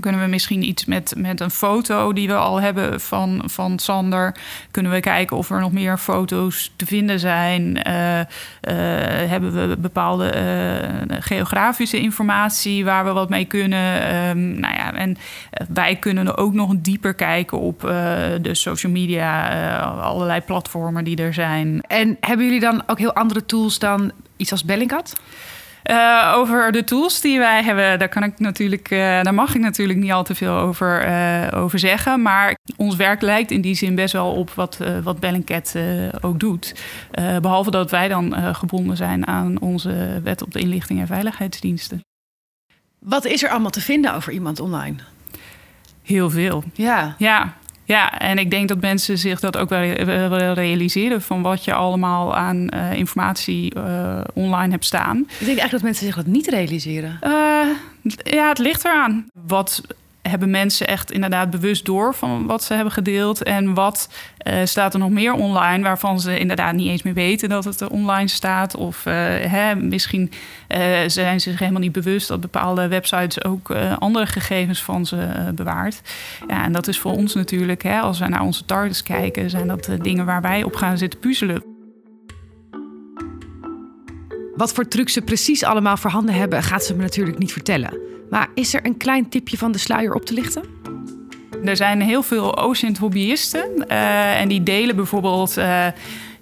Kunnen 0.00 0.20
we 0.20 0.26
misschien 0.26 0.62
iets 0.62 0.84
met, 0.84 1.14
met 1.16 1.40
een 1.40 1.50
foto 1.50 2.12
die 2.12 2.28
we 2.28 2.34
al 2.34 2.60
hebben 2.60 3.00
van, 3.00 3.42
van 3.44 3.78
Sander. 3.78 4.34
Kunnen 4.70 4.92
we 4.92 5.00
kijken 5.00 5.36
of 5.36 5.50
er 5.50 5.60
nog 5.60 5.72
meer 5.72 5.98
foto's 5.98 6.72
te 6.76 6.86
vinden 6.86 7.18
zijn. 7.18 7.82
Eh, 7.82 8.20
eh, 8.20 8.26
hebben 9.30 9.68
we 9.68 9.76
bepaalde 9.78 10.30
eh, 10.30 11.16
geografische 11.20 12.00
informatie 12.00 12.84
waar 12.84 13.04
we 13.04 13.12
wat 13.12 13.28
mee 13.28 13.44
kunnen. 13.44 14.02
Ehm, 14.02 14.60
nou 14.60 14.74
ja, 14.74 14.94
en 14.94 15.16
wij 15.68 15.96
kunnen 15.96 16.36
ook 16.36 16.52
nog 16.52 16.74
dieper 16.76 17.14
kijken 17.14 17.58
op 17.58 17.80
de 17.80 18.54
social 18.54 18.92
media, 18.92 19.78
allerlei 19.80 20.40
platformen 20.40 21.04
die 21.04 21.16
er 21.16 21.34
zijn. 21.34 21.80
En 21.86 22.16
hebben 22.20 22.46
jullie 22.46 22.60
dan 22.60 22.82
ook 22.86 22.98
heel 22.98 23.14
andere 23.14 23.46
tools 23.46 23.78
dan 23.78 24.12
iets 24.36 24.50
als 24.50 24.64
Bellingcat? 24.64 25.14
Eh, 25.84 26.32
over 26.36 26.72
de 26.72 26.84
tools 26.84 27.20
die 27.20 27.38
wij 27.38 27.62
hebben, 27.62 27.98
daar, 27.98 28.08
kan 28.08 28.22
ik 28.22 28.38
natuurlijk, 28.38 28.90
eh, 28.90 28.98
daar 28.98 29.34
mag 29.34 29.54
ik 29.54 29.60
natuurlijk 29.60 29.98
niet 29.98 30.12
al 30.12 30.24
te 30.24 30.34
veel 30.34 30.52
over, 30.52 31.00
eh, 31.00 31.62
over 31.62 31.78
zeggen. 31.78 32.22
Maar 32.22 32.56
ons 32.76 32.96
werk 32.96 33.20
lijkt 33.20 33.50
in 33.50 33.60
die 33.60 33.74
zin 33.74 33.94
best 33.94 34.12
wel 34.12 34.32
op 34.32 34.50
wat, 34.50 34.78
wat 35.02 35.20
Bellingcat 35.20 35.74
ook 36.20 36.40
doet. 36.40 36.74
Eh, 37.10 37.38
behalve 37.38 37.70
dat 37.70 37.90
wij 37.90 38.08
dan 38.08 38.54
gebonden 38.54 38.96
zijn 38.96 39.26
aan 39.26 39.60
onze 39.60 40.20
wet 40.22 40.42
op 40.42 40.52
de 40.52 40.58
inlichting 40.58 41.00
en 41.00 41.06
veiligheidsdiensten. 41.06 42.00
Wat 42.98 43.24
is 43.24 43.42
er 43.42 43.50
allemaal 43.50 43.70
te 43.70 43.80
vinden 43.80 44.14
over 44.14 44.32
iemand 44.32 44.60
online? 44.60 44.96
Heel 46.02 46.30
veel. 46.30 46.64
Ja. 46.72 47.14
Ja, 47.18 47.54
ja, 47.84 48.18
en 48.18 48.38
ik 48.38 48.50
denk 48.50 48.68
dat 48.68 48.80
mensen 48.80 49.18
zich 49.18 49.40
dat 49.40 49.56
ook 49.56 49.68
wel, 49.68 49.82
realiseren 50.52 51.22
van 51.22 51.42
wat 51.42 51.64
je 51.64 51.74
allemaal 51.74 52.36
aan 52.36 52.68
eh, 52.68 52.92
informatie 52.92 53.74
eh, 53.74 54.20
online 54.34 54.70
hebt 54.70 54.84
staan. 54.84 55.18
Ik 55.18 55.26
denk 55.28 55.46
eigenlijk 55.46 55.70
dat 55.70 55.82
mensen 55.82 56.06
zich 56.06 56.14
dat 56.16 56.26
niet 56.26 56.46
realiseren. 56.46 57.18
Eh, 57.20 57.30
ja, 58.24 58.48
het 58.48 58.58
ligt 58.58 58.84
eraan. 58.84 59.26
Wat 59.46 59.82
hebben 60.28 60.50
mensen 60.50 60.86
echt 60.86 61.12
inderdaad 61.12 61.50
bewust 61.50 61.84
door 61.84 62.14
van 62.14 62.46
wat 62.46 62.64
ze 62.64 62.74
hebben 62.74 62.92
gedeeld? 62.92 63.42
En 63.42 63.74
wat 63.74 64.08
eh, 64.36 64.58
staat 64.64 64.92
er 64.92 64.98
nog 64.98 65.10
meer 65.10 65.32
online 65.32 65.82
waarvan 65.82 66.20
ze 66.20 66.38
inderdaad 66.38 66.74
niet 66.74 66.88
eens 66.88 67.02
meer 67.02 67.14
weten 67.14 67.48
dat 67.48 67.64
het 67.64 67.80
er 67.80 67.90
online 67.90 68.28
staat? 68.28 68.76
Of 68.76 69.06
eh, 69.06 69.14
hè, 69.50 69.74
misschien 69.74 70.32
eh, 70.68 70.80
zijn 71.06 71.40
ze 71.40 71.50
zich 71.50 71.58
helemaal 71.58 71.80
niet 71.80 71.92
bewust 71.92 72.28
dat 72.28 72.40
bepaalde 72.40 72.88
websites 72.88 73.44
ook 73.44 73.70
andere 73.98 74.26
gegevens 74.26 74.82
van 74.82 75.06
ze 75.06 75.52
bewaart. 75.54 76.00
Ja, 76.48 76.64
en 76.64 76.72
dat 76.72 76.88
is 76.88 76.98
voor 76.98 77.12
ons 77.12 77.34
natuurlijk, 77.34 77.82
hè, 77.82 78.00
als 78.00 78.18
wij 78.18 78.28
naar 78.28 78.42
onze 78.42 78.64
targets 78.64 79.02
kijken, 79.02 79.50
zijn 79.50 79.66
dat 79.66 79.88
dingen 80.00 80.26
waar 80.26 80.42
wij 80.42 80.62
op 80.62 80.74
gaan 80.74 80.98
zitten 80.98 81.18
puzzelen. 81.18 81.62
Wat 84.56 84.72
voor 84.72 84.88
trucs 84.88 85.12
ze 85.12 85.22
precies 85.22 85.64
allemaal 85.64 85.96
voorhanden 85.96 86.34
hebben, 86.34 86.62
gaat 86.62 86.84
ze 86.84 86.94
me 86.94 87.02
natuurlijk 87.02 87.38
niet 87.38 87.52
vertellen. 87.52 88.13
Maar 88.34 88.48
is 88.54 88.74
er 88.74 88.86
een 88.86 88.96
klein 88.96 89.28
tipje 89.28 89.58
van 89.58 89.72
de 89.72 89.78
sluier 89.78 90.14
op 90.14 90.24
te 90.24 90.34
lichten? 90.34 90.62
Er 91.64 91.76
zijn 91.76 92.00
heel 92.00 92.22
veel 92.22 92.58
OSINT-hobbyisten. 92.58 93.88
eh, 93.88 94.40
en 94.40 94.48
die 94.48 94.62
delen 94.62 94.96
bijvoorbeeld 94.96 95.56
eh, 95.56 95.86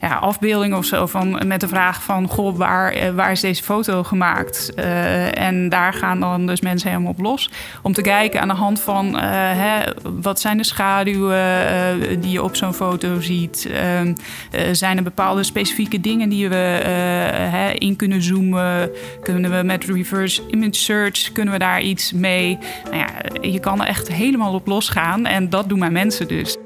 ja, 0.02 0.14
afbeeldingen 0.16 0.78
of 0.78 0.84
zo 0.84 1.06
van, 1.06 1.40
met 1.46 1.60
de 1.60 1.68
vraag 1.68 2.02
van... 2.02 2.28
Goh, 2.28 2.56
waar, 2.56 2.92
eh, 2.92 3.14
waar 3.14 3.30
is 3.30 3.40
deze 3.40 3.62
foto 3.62 4.02
gemaakt? 4.02 4.74
Eh, 4.74 5.38
en 5.38 5.68
daar 5.68 5.92
gaan 5.92 6.20
dan 6.20 6.46
dus 6.46 6.60
mensen 6.60 6.90
helemaal 6.90 7.10
op 7.10 7.20
los. 7.20 7.50
Om 7.82 7.92
te 7.92 8.00
kijken 8.00 8.40
aan 8.40 8.48
de 8.48 8.54
hand 8.54 8.80
van... 8.80 9.18
eh, 9.18 9.22
hè, 9.32 9.82
wat 10.20 10.40
zijn 10.40 10.56
de 10.56 10.64
schaduwen 10.64 12.20
die 12.20 12.30
je 12.30 12.42
op 12.42 12.56
zo'n 12.56 12.74
foto 12.74 13.20
ziet? 13.20 13.68
Ehm, 13.72 14.14
eh, 14.50 14.60
zijn 14.72 14.96
er 14.96 15.02
bepaalde 15.02 15.42
specifieke 15.42 16.00
dingen 16.00 16.28
die 16.28 16.48
we 16.48 16.54
hè, 16.54 17.70
in 17.70 17.96
kunnen 17.96 18.22
zoomen? 18.22 18.90
Kunnen 19.22 19.50
we 19.50 19.62
met 19.62 19.84
reverse 19.84 20.42
image 20.50 20.74
search, 20.74 21.32
kunnen 21.32 21.52
we 21.52 21.58
daar 21.58 21.80
iets 21.80 22.12
mee? 22.12 22.58
Nou 22.84 22.96
ja, 22.96 23.08
je 23.40 23.60
kan 23.60 23.80
er 23.80 23.86
echt 23.86 24.12
helemaal 24.12 24.54
op 24.54 24.66
losgaan 24.66 25.26
en 25.26 25.50
dat 25.50 25.68
doen 25.68 25.78
mijn 25.78 25.92
mensen 25.92 26.28
dus. 26.28 26.56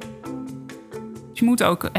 Je 1.38 1.44
moet 1.44 1.62
ook 1.62 1.90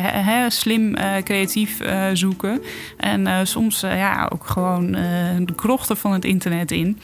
slim, 0.47 0.95
eh, 0.95 1.23
creatief 1.23 1.79
eh, 1.79 2.05
zoeken. 2.13 2.61
En 2.97 3.27
eh, 3.27 3.39
soms 3.43 3.79
ja, 3.79 4.29
ook 4.33 4.45
gewoon 4.45 4.91
de 5.45 5.53
krochten 5.55 5.97
van 5.97 6.13
het 6.13 6.25
internet 6.25 6.71
in. 6.71 6.99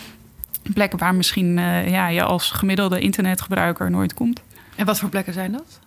Plekken 0.73 0.99
waar 0.99 1.15
misschien 1.15 1.57
ja, 1.87 2.07
je 2.07 2.23
als 2.23 2.51
gemiddelde 2.51 2.99
internetgebruiker 2.99 3.91
nooit 3.91 4.13
komt. 4.13 4.41
En 4.75 4.85
wat 4.85 4.99
voor 4.99 5.09
plekken 5.09 5.33
zijn 5.33 5.51
dat? 5.51 5.79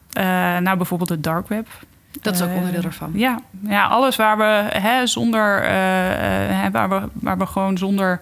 Nou, 0.63 0.77
bijvoorbeeld 0.77 1.09
het 1.09 1.25
dark 1.25 1.49
web. 1.49 1.69
Dat 2.21 2.35
is 2.35 2.43
ook 2.43 2.55
onderdeel 2.55 2.83
daarvan. 2.83 3.11
Ja, 3.15 3.41
ja 3.67 3.87
alles 3.87 4.17
waar 4.17 4.39
we 4.39 4.79
hè, 4.79 5.07
zonder, 5.07 5.63
hè, 6.53 6.71
waar, 6.71 6.89
we, 6.89 7.09
waar 7.13 7.39
we 7.39 7.47
gewoon 7.47 7.79
zonder, 7.79 8.21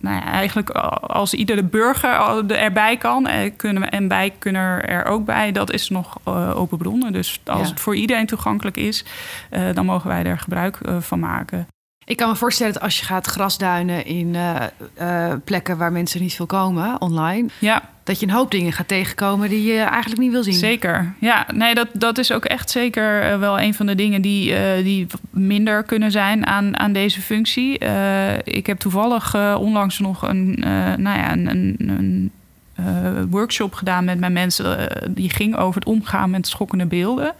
nou 0.00 0.16
ja, 0.16 0.24
eigenlijk 0.24 0.70
als 1.00 1.34
iedere 1.34 1.62
burger 1.62 2.10
erbij 2.50 2.96
kan, 2.96 3.26
eh, 3.26 3.50
kunnen 3.56 3.82
we 3.82 3.88
en 3.88 4.08
wij 4.08 4.32
kunnen 4.38 4.88
er 4.88 5.04
ook 5.04 5.24
bij, 5.24 5.52
dat 5.52 5.72
is 5.72 5.88
nog 5.88 6.18
eh, 6.24 6.56
open 6.56 6.78
bronnen. 6.78 7.12
Dus 7.12 7.40
als 7.44 7.60
Ja. 7.60 7.68
het 7.68 7.80
voor 7.80 7.96
iedereen 7.96 8.26
toegankelijk 8.26 8.76
is, 8.76 9.04
eh, 9.50 9.62
dan 9.74 9.84
mogen 9.84 10.08
wij 10.08 10.24
er 10.24 10.38
gebruik 10.38 10.78
van 11.00 11.18
maken. 11.18 11.66
Ik 12.10 12.16
kan 12.16 12.28
me 12.28 12.36
voorstellen 12.36 12.72
dat 12.72 12.82
als 12.82 12.98
je 12.98 13.04
gaat 13.04 13.26
grasduinen 13.26 14.06
in 14.06 14.34
eh, 14.34 14.56
eh, 14.94 15.36
plekken 15.44 15.76
waar 15.78 15.92
mensen 15.92 16.20
niet 16.20 16.34
veel 16.34 16.46
komen, 16.46 17.00
online, 17.00 17.48
Ja, 17.58 17.88
dat 18.04 18.20
je 18.20 18.26
een 18.26 18.32
hoop 18.32 18.50
dingen 18.50 18.72
gaat 18.72 18.88
tegenkomen 18.88 19.48
die 19.48 19.72
je 19.72 19.80
eigenlijk 19.80 20.20
niet 20.20 20.30
wil 20.30 20.42
zien. 20.42 20.54
Zeker. 20.54 21.14
Ja, 21.20 21.46
nee, 21.54 21.74
dat, 21.74 21.88
dat 21.92 22.18
is 22.18 22.32
ook 22.32 22.44
echt 22.44 22.70
zeker 22.70 23.22
eh, 23.22 23.38
wel 23.38 23.60
een 23.60 23.74
van 23.74 23.86
de 23.86 23.94
dingen 23.94 24.22
die, 24.22 24.54
die 24.82 25.06
minder 25.30 25.82
kunnen 25.82 26.10
zijn 26.10 26.46
aan, 26.46 26.78
aan 26.78 26.92
deze 26.92 27.20
functie. 27.20 27.78
Ik 28.44 28.66
heb 28.66 28.78
toevallig 28.78 29.56
onlangs 29.56 29.98
nog 29.98 30.28
een, 30.28 30.56
nou 30.96 31.18
ja, 31.18 31.32
een, 31.32 31.48
een, 31.48 31.76
een 31.78 32.32
workshop 33.30 33.74
gedaan 33.74 34.04
met 34.04 34.18
mijn 34.18 34.32
mensen. 34.32 34.78
eh, 34.78 35.08
die 35.10 35.30
ging 35.30 35.56
over 35.56 35.74
het 35.74 35.88
omgaan 35.88 36.30
met 36.30 36.46
schokkende 36.46 36.86
beelden. 36.86 37.34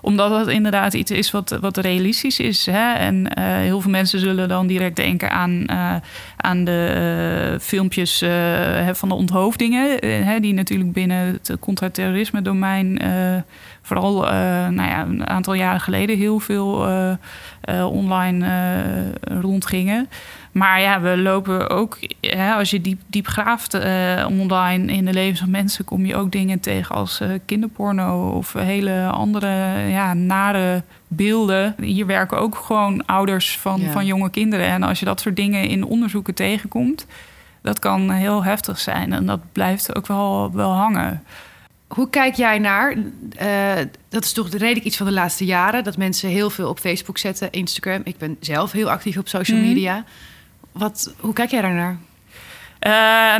Omdat 0.00 0.30
dat 0.30 0.48
inderdaad 0.48 0.94
iets 0.94 1.10
is 1.10 1.30
wat, 1.30 1.58
wat 1.60 1.76
realistisch 1.76 2.40
is. 2.40 2.66
Hè? 2.66 2.92
En 2.92 3.34
eh, 3.34 3.44
heel 3.44 3.80
veel 3.80 3.90
mensen 3.90 4.20
zullen 4.20 4.48
dan 4.48 4.66
direct 4.66 4.96
denken 4.96 5.30
aan, 5.30 5.70
aan 6.36 6.64
de 6.64 7.56
filmpjes 7.60 8.24
van 8.92 9.08
de 9.08 9.14
onthoofdingen. 9.14 9.98
hè, 10.00 10.40
die 10.40 10.54
natuurlijk 10.54 10.92
binnen 10.92 11.18
het 11.18 11.56
contra-terrorisme 11.60 12.42
domein... 12.42 13.00
vooral 13.82 14.20
nou 14.70 14.88
ja, 14.88 15.02
een 15.02 15.26
aantal 15.28 15.54
jaren 15.54 15.80
geleden 15.80 16.18
heel 16.18 16.38
veel 16.38 16.86
online 17.90 18.46
rondgingen. 19.22 20.08
Maar 20.54 20.80
ja, 20.80 21.00
we 21.00 21.16
lopen 21.18 21.70
ook, 21.70 21.98
hè, 22.20 22.52
als 22.52 22.70
je 22.70 22.80
diep, 22.80 23.00
diep 23.06 23.26
graaft 23.26 23.74
eh, 23.74 24.26
online 24.28 24.92
in 24.92 25.04
de 25.04 25.12
levens 25.12 25.40
van 25.40 25.50
mensen, 25.50 25.84
kom 25.84 26.06
je 26.06 26.16
ook 26.16 26.32
dingen 26.32 26.60
tegen 26.60 26.94
als 26.94 27.20
eh, 27.20 27.28
kinderporno 27.44 28.30
of 28.30 28.52
hele 28.52 29.06
andere 29.06 29.48
ja, 29.88 30.14
nare 30.14 30.82
beelden. 31.08 31.74
Hier 31.80 32.06
werken 32.06 32.38
ook 32.38 32.56
gewoon 32.56 33.06
ouders 33.06 33.58
van, 33.58 33.80
Ja. 33.80 33.90
van 33.90 34.06
jonge 34.06 34.30
kinderen. 34.30 34.66
En 34.66 34.82
als 34.82 34.98
je 34.98 35.04
dat 35.04 35.20
soort 35.20 35.36
dingen 35.36 35.68
in 35.68 35.84
onderzoeken 35.84 36.34
tegenkomt, 36.34 37.06
dat 37.62 37.78
kan 37.78 38.10
heel 38.10 38.44
heftig 38.44 38.78
zijn. 38.78 39.12
En 39.12 39.26
dat 39.26 39.40
blijft 39.52 39.96
ook 39.96 40.06
wel, 40.06 40.50
wel 40.52 40.72
hangen. 40.72 41.22
Hoe 41.88 42.10
kijk 42.10 42.34
jij 42.34 42.58
naar, 42.58 42.96
eh, 43.36 43.48
dat 44.08 44.24
is 44.24 44.32
toch 44.32 44.48
redelijk 44.50 44.84
iets 44.86 44.96
van 44.96 45.06
de 45.06 45.12
laatste 45.12 45.44
jaren... 45.44 45.84
dat 45.84 45.96
mensen 45.96 46.28
heel 46.28 46.50
veel 46.50 46.68
op 46.68 46.78
Facebook 46.78 47.18
zetten, 47.18 47.50
Instagram. 47.50 48.00
Ik 48.04 48.18
ben 48.18 48.36
zelf 48.40 48.72
heel 48.72 48.90
actief 48.90 49.16
op 49.18 49.28
social 49.28 49.58
Mhm. 49.58 49.66
media. 49.66 50.04
Wat, 50.74 51.14
hoe 51.20 51.32
kijk 51.32 51.50
jij 51.50 51.62
daarnaar? 51.62 51.96
Eh, 52.78 52.90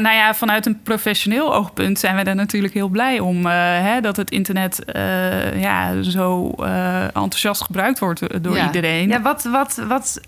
nou 0.02 0.16
ja, 0.16 0.34
vanuit 0.34 0.66
een 0.66 0.82
professioneel 0.82 1.54
oogpunt 1.54 1.98
zijn 1.98 2.16
we 2.16 2.22
er 2.22 2.34
natuurlijk 2.34 2.74
heel 2.74 2.88
blij 2.88 3.20
om. 3.20 3.46
eh, 3.46 3.52
hè, 3.80 4.00
dat 4.00 4.16
het 4.16 4.30
internet 4.30 4.84
eh, 4.84 5.60
ja, 5.60 6.02
zo 6.02 6.50
enthousiast 7.12 7.62
gebruikt 7.62 7.98
wordt 7.98 8.42
door 8.42 8.56
Ja. 8.56 8.66
iedereen. 8.66 9.08
Ja, 9.08 9.20
wat, 9.22 9.42
wat, 9.42 9.74
wat, 9.88 10.20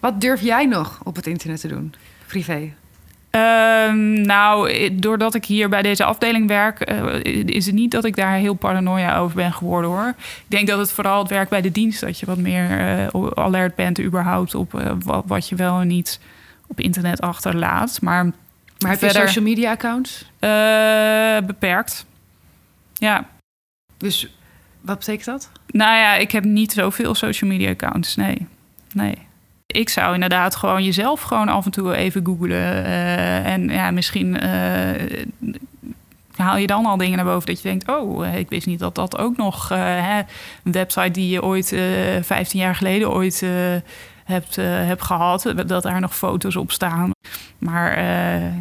wat 0.00 0.20
durf 0.20 0.40
jij 0.40 0.66
nog 0.66 1.00
op 1.02 1.16
het 1.16 1.26
internet 1.26 1.60
te 1.60 1.68
doen, 1.68 1.94
privé? 2.26 2.72
Ehm, 3.32 4.20
nou, 4.22 4.88
doordat 4.94 5.34
ik 5.34 5.44
hier 5.44 5.68
bij 5.68 5.82
deze 5.82 6.04
afdeling 6.04 6.48
werk, 6.48 6.80
eh, 6.80 7.20
is 7.44 7.66
het 7.66 7.74
niet 7.74 7.90
dat 7.90 8.04
ik 8.04 8.16
daar 8.16 8.32
heel 8.34 8.54
paranoia 8.54 9.18
over 9.18 9.36
ben 9.36 9.52
geworden 9.52 9.90
hoor. 9.90 10.08
Ik 10.18 10.44
denk 10.46 10.66
dat 10.68 10.78
het 10.78 10.92
vooral 10.92 11.18
het 11.18 11.28
werk 11.30 11.48
bij 11.48 11.60
de 11.60 11.72
dienst, 11.72 12.00
dat 12.00 12.18
je 12.20 12.26
wat 12.26 12.38
meer 12.38 12.70
eh, 12.70 13.06
alert 13.34 13.74
bent 13.74 14.00
überhaupt 14.00 14.54
op 14.54 14.74
eh, 14.80 14.90
wat, 15.04 15.24
wat 15.26 15.48
je 15.48 15.54
wel 15.54 15.80
en 15.80 15.86
niet 15.86 16.20
op 16.66 16.80
internet 16.80 17.20
achterlaat. 17.20 17.98
Maar 18.00 18.24
Maar 18.24 18.90
heb 18.90 19.00
je 19.00 19.06
Verder- 19.06 19.26
social 19.26 19.44
media 19.44 19.70
accounts? 19.70 20.30
beperkt. 21.46 22.06
Ja, 22.94 23.24
Dus 23.98 24.34
wat 24.80 24.98
betekent 24.98 25.24
dat? 25.24 25.50
Nou 25.66 25.96
ja, 25.98 26.14
ik 26.14 26.32
heb 26.32 26.44
niet 26.44 26.72
zoveel 26.72 27.14
social 27.14 27.50
media 27.50 27.70
accounts. 27.70 28.16
Nee. 28.16 28.46
Nee. 28.92 29.14
Ik 29.72 29.88
zou 29.88 30.14
inderdaad 30.14 30.56
gewoon 30.56 30.84
jezelf 30.84 31.20
gewoon 31.20 31.48
af 31.48 31.64
en 31.64 31.70
toe 31.70 31.94
even 31.94 32.24
googlen. 32.24 32.84
eh, 32.84 33.46
en 33.46 33.68
ja, 33.68 33.90
misschien 33.90 34.40
eh, 34.40 35.26
haal 36.36 36.56
je 36.56 36.66
dan 36.66 36.86
al 36.86 36.96
dingen 36.96 37.16
naar 37.16 37.26
boven 37.26 37.46
dat 37.46 37.62
je 37.62 37.68
denkt... 37.68 37.88
oh, 37.88 38.26
eh, 38.26 38.38
ik 38.38 38.48
wist 38.48 38.66
niet 38.66 38.78
dat 38.78 38.94
dat 38.94 39.18
ook 39.18 39.36
nog... 39.36 39.68
hè, 39.68 40.18
een 40.64 40.72
website 40.72 41.10
die 41.10 41.28
je 41.28 41.42
ooit 41.42 41.72
eh 41.72 42.22
15 42.22 42.60
jaar 42.60 42.74
geleden 42.74 43.10
ooit 43.10 43.46
hebt, 44.24 44.56
hebt 44.56 45.02
gehad... 45.02 45.52
dat 45.66 45.82
daar 45.82 46.00
nog 46.00 46.16
foto's 46.16 46.56
op 46.56 46.72
staan. 46.72 47.10
Maar 47.58 48.02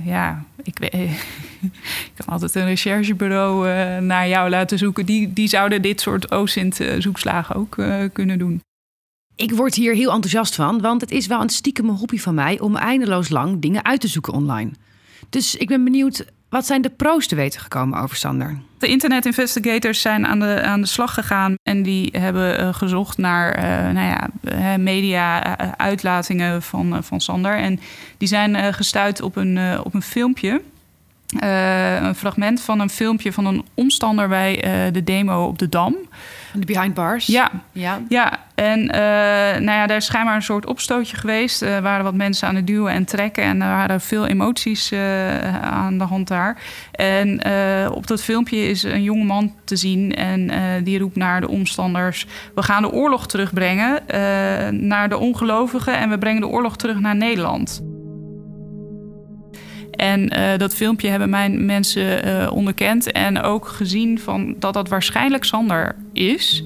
ja, 0.06 0.44
ik, 0.72 0.76
kan 2.16 2.26
altijd 2.26 2.56
een 2.56 2.66
recherchebureau 2.66 3.68
naar 4.02 4.28
jou 4.28 4.50
laten 4.50 4.78
zoeken. 4.78 5.06
Die, 5.06 5.34
die 5.34 5.48
zouden 5.48 5.82
dit 5.82 6.02
soort 6.02 6.32
OSINT-zoekslagen 6.32 7.56
ook 7.56 7.78
kunnen 8.14 8.38
doen. 8.38 8.62
Ik 9.42 9.52
word 9.52 9.76
hier 9.76 9.94
heel 9.94 10.12
enthousiast 10.12 10.56
van, 10.56 10.82
want 10.82 11.02
het 11.02 11.12
is 11.12 11.28
wel 11.28 11.42
een 11.42 11.50
stiekeme 11.50 11.92
hobby 11.92 12.18
van 12.18 12.36
mij 12.36 12.60
om 12.60 12.76
eindeloos 12.76 13.30
lang 13.30 13.62
dingen 13.62 13.86
uit 13.86 14.02
te 14.02 14.08
zoeken 14.08 14.34
online. 14.34 14.72
Dus 15.30 15.56
ik 15.56 15.68
ben 15.68 15.84
benieuwd, 15.84 16.26
wat 16.50 16.66
zijn 16.66 16.82
de 16.82 16.90
pro's 16.90 17.28
te 17.28 17.36
weten 17.36 17.62
gekomen 17.62 18.00
over 18.00 18.16
Sander? 18.16 18.60
De 18.78 18.88
internet 18.88 19.26
investigators 19.26 20.02
zijn 20.02 20.28
aan 20.28 20.40
de, 20.40 20.62
aan 20.62 20.82
de 20.82 20.88
slag 20.88 21.14
gegaan 21.14 21.56
en 21.64 21.84
die 21.84 22.10
hebben 22.12 22.58
eh, 22.58 22.74
gezocht 22.74 23.18
naar 23.18 23.52
eh, 23.52 23.94
nou 23.94 24.08
ja, 24.08 24.30
eh, 24.44 24.76
media-uitlatingen 24.76 26.62
van, 26.62 27.04
van 27.04 27.22
Sander. 27.22 27.58
En 27.58 27.80
die 28.18 28.28
zijn 28.28 28.74
gestuurd 28.74 29.22
op 29.22 29.36
een, 29.36 29.80
op 29.84 29.94
een 29.94 30.02
filmpje. 30.02 30.62
Een 31.40 32.16
fragment 32.16 32.62
van 32.62 32.80
een 32.80 32.90
filmpje 32.90 33.34
van 33.34 33.46
een 33.46 33.66
omstander 33.74 34.28
bij 34.28 34.56
de 34.92 35.04
demo 35.04 35.46
op 35.46 35.60
de 35.60 35.70
Dam. 35.70 35.96
De 36.54 36.66
behind 36.66 36.94
bars? 36.94 37.26
Ja, 37.26 37.52
ja. 37.72 38.02
ja, 38.10 38.40
en 38.56 38.90
eh, 38.90 39.00
nou 39.62 39.78
ja, 39.78 39.88
daar 39.88 39.98
is 39.98 40.06
schijnbaar 40.06 40.36
een 40.36 40.42
soort 40.42 40.66
opstootje 40.66 41.18
geweest. 41.18 41.62
Er 41.62 41.82
waren 41.82 42.04
wat 42.04 42.14
mensen 42.14 42.48
aan 42.48 42.56
het 42.56 42.68
duwen 42.68 42.94
en 42.94 43.06
trekken. 43.06 43.44
En 43.44 43.62
er 43.62 43.70
waren 43.70 44.02
veel 44.02 44.28
emoties 44.28 44.92
eh, 44.92 45.62
aan 45.62 45.98
de 45.98 46.04
hand 46.04 46.28
daar. 46.28 46.58
En 46.92 47.42
eh, 47.42 47.92
op 47.92 48.08
dat 48.08 48.24
filmpje 48.24 48.58
is 48.58 48.84
een 48.84 49.04
jonge 49.04 49.24
man 49.24 49.54
te 49.64 49.76
zien. 49.76 50.16
En 50.16 50.50
eh, 50.50 50.60
die 50.84 51.00
roept 51.00 51.16
naar 51.16 51.42
de 51.42 51.50
omstanders... 51.50 52.26
we 52.56 52.64
gaan 52.64 52.82
de 52.82 52.92
oorlog 52.92 53.28
terugbrengen 53.28 54.08
eh, 54.08 54.20
naar 54.70 55.10
de 55.10 55.18
ongelovigen... 55.18 55.98
en 55.98 56.10
we 56.10 56.18
brengen 56.18 56.42
de 56.42 56.48
oorlog 56.48 56.78
terug 56.78 57.00
naar 57.00 57.16
Nederland. 57.16 57.82
En 59.92 60.30
eh, 60.30 60.58
dat 60.58 60.76
filmpje 60.76 61.10
hebben 61.10 61.30
mijn 61.30 61.66
mensen 61.66 62.24
eh, 62.24 62.52
onderkend 62.52 63.12
en 63.12 63.42
ook 63.42 63.68
gezien 63.68 64.20
van 64.20 64.56
dat 64.60 64.74
dat 64.74 64.90
waarschijnlijk 64.90 65.44
Sander 65.44 65.96
is. 66.30 66.64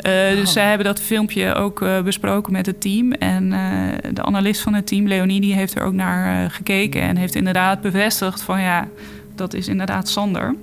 Eh, 0.00 0.36
Dus 0.36 0.52
zij 0.52 0.68
hebben 0.68 0.86
dat 0.86 1.00
filmpje 1.00 1.54
ook 1.54 1.82
eh, 1.82 2.02
besproken 2.02 2.52
met 2.52 2.66
het 2.66 2.80
team. 2.80 3.12
En 3.12 3.52
eh, 3.52 4.12
de 4.12 4.22
analist 4.22 4.60
van 4.60 4.74
het 4.74 4.86
team, 4.86 5.06
Leonie, 5.06 5.40
die 5.40 5.54
heeft 5.54 5.74
er 5.74 5.82
ook 5.82 5.92
naar 5.92 6.50
gekeken 6.50 7.00
en 7.00 7.16
heeft 7.16 7.34
inderdaad 7.34 7.80
bevestigd 7.80 8.42
van 8.42 8.60
ja, 8.60 8.88
dat 9.34 9.54
is 9.54 9.68
inderdaad 9.68 10.08
Sander. 10.08 10.54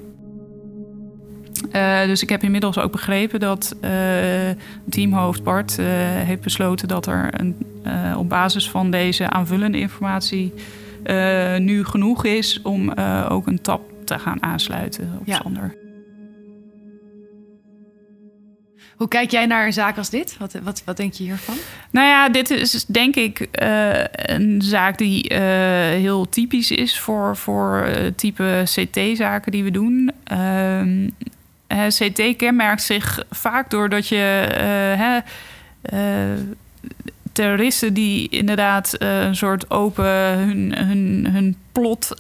Dus 2.06 2.24
ik 2.24 2.30
heb 2.30 2.44
inmiddels 2.44 2.78
ook 2.78 2.92
begrepen 2.92 3.40
dat 3.40 3.76
teamhoofd 4.90 5.44
Bart 5.44 5.78
heeft 6.26 6.42
besloten 6.42 6.88
dat 6.88 7.06
er 7.06 7.30
een, 7.32 7.56
op 8.18 8.30
basis 8.30 8.70
van 8.70 8.92
deze 8.92 9.30
aanvullende 9.30 9.80
informatie 9.80 10.54
nu 11.58 11.86
genoeg 11.86 12.26
is 12.26 12.62
om 12.62 12.92
ook 13.30 13.48
een 13.48 13.62
tap 13.62 13.82
te 14.04 14.20
gaan 14.20 14.44
aansluiten 14.44 15.18
op 15.20 15.28
Ja. 15.28 15.40
Sander. 15.44 15.87
Hoe 18.98 19.08
kijk 19.08 19.32
jij 19.32 19.46
naar 19.46 19.66
een 19.66 19.74
zaak 19.74 19.98
als 19.98 20.10
dit? 20.10 20.38
Wat, 20.38 20.54
wat, 20.64 20.82
wat 20.86 20.98
denk 20.98 21.14
je 21.14 21.24
hiervan? 21.24 21.56
Nou 21.92 22.08
ja, 22.08 22.30
dit 22.30 22.50
is 22.50 22.86
denk 22.86 23.16
ik 23.16 23.40
eh, 23.40 24.04
een 24.12 24.62
zaak 24.62 24.98
die 24.98 25.30
eh, 25.30 25.40
heel 26.00 26.30
typisch 26.30 26.72
is 26.72 27.00
voor, 27.00 27.36
voor 27.36 27.82
eh, 27.82 28.12
type 28.16 28.64
CT-zaken 28.64 29.52
die 29.52 29.64
we 29.64 29.72
doen. 29.72 30.12
Ehm, 30.24 31.10
eh, 31.68 31.86
CT 31.88 32.36
kenmerkt 32.36 32.82
zich 32.82 33.26
vaak 33.30 33.70
doordat 33.70 34.08
je 34.08 34.16
hè, 34.98 35.20
terroristen 37.32 37.94
die 37.94 38.30
inderdaad 38.30 38.96
een 39.00 39.36
soort 39.36 39.70
open 39.72 40.38
hun, 40.38 40.76
hun, 40.78 41.28
hun 41.32 41.56
plot 41.72 42.18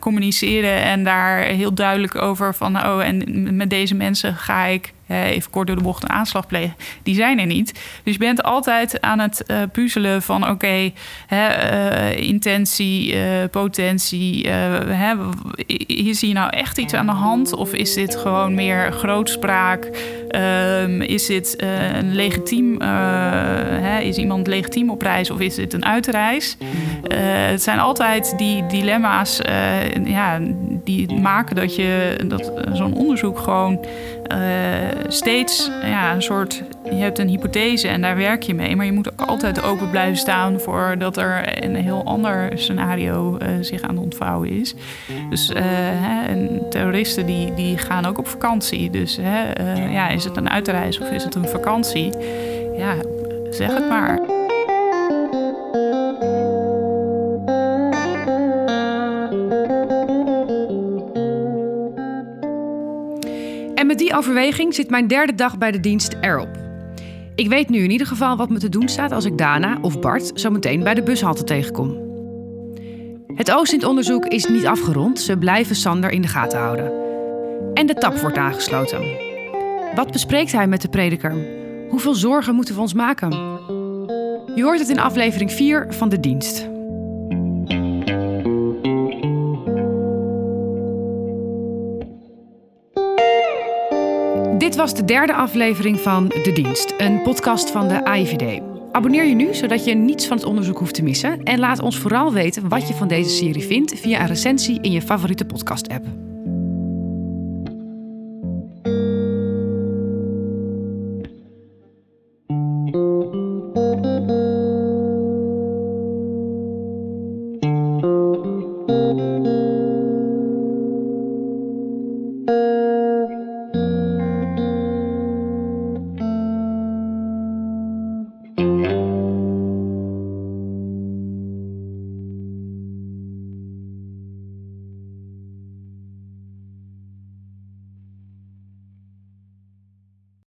communiceren 0.00 0.82
en 0.82 1.04
daar 1.04 1.38
heel 1.38 1.74
duidelijk 1.74 2.14
over 2.14 2.54
van 2.54 2.76
oh 2.76 3.04
en 3.04 3.56
met 3.56 3.70
deze 3.70 3.94
mensen 3.94 4.34
ga 4.34 4.64
ik 4.64 4.92
even 5.06 5.50
kort 5.50 5.66
door 5.66 5.76
de 5.76 5.82
bocht 5.82 6.02
een 6.02 6.10
aanslag 6.10 6.46
plegen. 6.46 6.76
Die 7.02 7.14
zijn 7.14 7.38
er 7.38 7.46
niet. 7.46 7.80
Dus 8.02 8.12
je 8.12 8.18
bent 8.18 8.42
altijd 8.42 9.00
aan 9.00 9.18
het 9.18 9.42
eh, 9.42 9.62
puzzelen 9.72 10.22
van 10.22 10.48
oké, 10.48 10.90
eh, 11.28 12.16
intentie, 12.16 13.14
eh, 13.14 13.48
potentie. 13.50 14.48
hè, 14.48 15.14
hier 15.86 16.14
zie 16.14 16.28
je 16.28 16.34
nou 16.34 16.50
echt 16.50 16.78
iets 16.78 16.94
aan 16.94 17.06
de 17.06 17.12
hand 17.12 17.54
of 17.54 17.72
is 17.72 17.94
dit 17.94 18.16
gewoon 18.16 18.54
meer 18.54 18.92
grootspraak? 18.92 19.90
Ehm, 20.36 21.00
is 21.00 21.26
dit 21.26 21.56
eh, 21.56 21.96
een 21.96 22.14
legitiem, 22.14 22.80
eh, 22.80 22.88
hè, 23.80 23.98
is 23.98 24.16
iemand 24.16 24.46
legitiem 24.46 24.90
op 24.90 25.02
reis 25.02 25.30
of 25.30 25.40
is 25.40 25.54
dit 25.54 25.72
een 25.72 25.84
uitreis? 25.84 26.56
Eh, 27.02 27.18
het 27.50 27.62
zijn 27.62 27.78
altijd 27.78 28.34
die 28.36 28.66
dilemma's 28.66 29.40
ja, 30.04 30.40
die 30.84 31.14
maken 31.14 31.56
dat 31.56 31.74
je 31.74 32.18
dat 32.26 32.52
zo'n 32.72 32.94
onderzoek 32.94 33.38
gewoon 33.38 33.84
steeds 35.08 35.70
ja, 35.82 36.14
een 36.14 36.22
soort. 36.22 36.62
Je 36.90 37.02
hebt 37.02 37.18
een 37.18 37.28
hypothese 37.28 37.88
en 37.88 38.00
daar 38.00 38.16
werk 38.16 38.42
je 38.42 38.54
mee, 38.54 38.76
maar 38.76 38.86
je 38.86 38.92
moet 38.92 39.12
ook 39.12 39.28
altijd 39.28 39.62
open 39.62 39.90
blijven 39.90 40.16
staan 40.16 40.60
voor 40.60 40.94
dat 40.98 41.16
er 41.16 41.64
een 41.64 41.74
heel 41.74 42.04
ander 42.04 42.50
scenario 42.54 43.36
eh, 43.36 43.48
zich 43.60 43.82
aan 43.82 43.94
het 43.94 44.04
ontvouwen 44.04 44.48
is. 44.48 44.74
Dus 45.30 45.52
eh, 45.52 45.62
hè, 45.64 46.26
en 46.26 46.62
terroristen 46.70 47.26
die, 47.26 47.54
die 47.54 47.78
gaan 47.78 48.06
ook 48.06 48.18
op 48.18 48.26
vakantie. 48.26 48.90
Dus 48.90 49.18
hè, 49.20 49.50
eh, 49.50 49.92
ja, 49.92 50.08
is 50.08 50.24
het 50.24 50.36
een 50.36 50.50
uitreis 50.50 51.00
of 51.00 51.10
is 51.10 51.24
het 51.24 51.34
een 51.34 51.48
vakantie? 51.48 52.12
Ja, 52.76 52.94
zeg 53.50 53.74
het 53.74 53.88
maar. 53.88 54.20
En 63.74 63.86
met 63.86 63.98
die 63.98 64.16
overweging 64.16 64.74
zit 64.74 64.90
mijn 64.90 65.06
derde 65.06 65.34
dag 65.34 65.58
bij 65.58 65.70
de 65.70 65.80
dienst 65.80 66.16
erop. 66.20 66.65
Ik 67.36 67.48
weet 67.48 67.68
nu 67.68 67.78
in 67.82 67.90
ieder 67.90 68.06
geval 68.06 68.36
wat 68.36 68.50
me 68.50 68.58
te 68.58 68.68
doen 68.68 68.88
staat 68.88 69.12
als 69.12 69.24
ik 69.24 69.38
Dana 69.38 69.78
of 69.80 70.00
Bart 70.00 70.30
zo 70.34 70.50
meteen 70.50 70.82
bij 70.82 70.94
de 70.94 71.02
bushalte 71.02 71.44
tegenkom. 71.44 72.04
Het 73.34 73.52
OSINT-onderzoek 73.54 74.26
is 74.26 74.46
niet 74.46 74.66
afgerond. 74.66 75.20
Ze 75.20 75.36
blijven 75.36 75.76
Sander 75.76 76.10
in 76.10 76.22
de 76.22 76.28
gaten 76.28 76.58
houden. 76.58 76.92
En 77.74 77.86
de 77.86 77.94
tap 77.94 78.18
wordt 78.18 78.36
aangesloten. 78.36 79.04
Wat 79.94 80.12
bespreekt 80.12 80.52
hij 80.52 80.66
met 80.66 80.82
de 80.82 80.88
prediker? 80.88 81.34
Hoeveel 81.88 82.14
zorgen 82.14 82.54
moeten 82.54 82.74
we 82.74 82.80
ons 82.80 82.94
maken? 82.94 83.30
Je 84.54 84.62
hoort 84.62 84.78
het 84.78 84.88
in 84.88 85.00
aflevering 85.00 85.52
4 85.52 85.86
van 85.90 86.08
De 86.08 86.20
Dienst. 86.20 86.68
Dit 94.76 94.84
was 94.84 94.94
de 94.94 95.04
derde 95.04 95.34
aflevering 95.34 96.00
van 96.00 96.28
De 96.28 96.52
Dienst, 96.54 96.94
een 96.98 97.22
podcast 97.22 97.70
van 97.70 97.88
de 97.88 98.04
AIVD. 98.04 98.60
Abonneer 98.92 99.24
je 99.24 99.34
nu, 99.34 99.54
zodat 99.54 99.84
je 99.84 99.94
niets 99.94 100.26
van 100.26 100.36
het 100.36 100.46
onderzoek 100.46 100.78
hoeft 100.78 100.94
te 100.94 101.02
missen. 101.02 101.42
En 101.42 101.58
laat 101.58 101.80
ons 101.80 101.98
vooral 101.98 102.32
weten 102.32 102.68
wat 102.68 102.88
je 102.88 102.94
van 102.94 103.08
deze 103.08 103.30
serie 103.30 103.62
vindt 103.62 103.98
via 103.98 104.20
een 104.20 104.26
recensie 104.26 104.80
in 104.80 104.92
je 104.92 105.02
favoriete 105.02 105.44
podcast-app. 105.44 106.25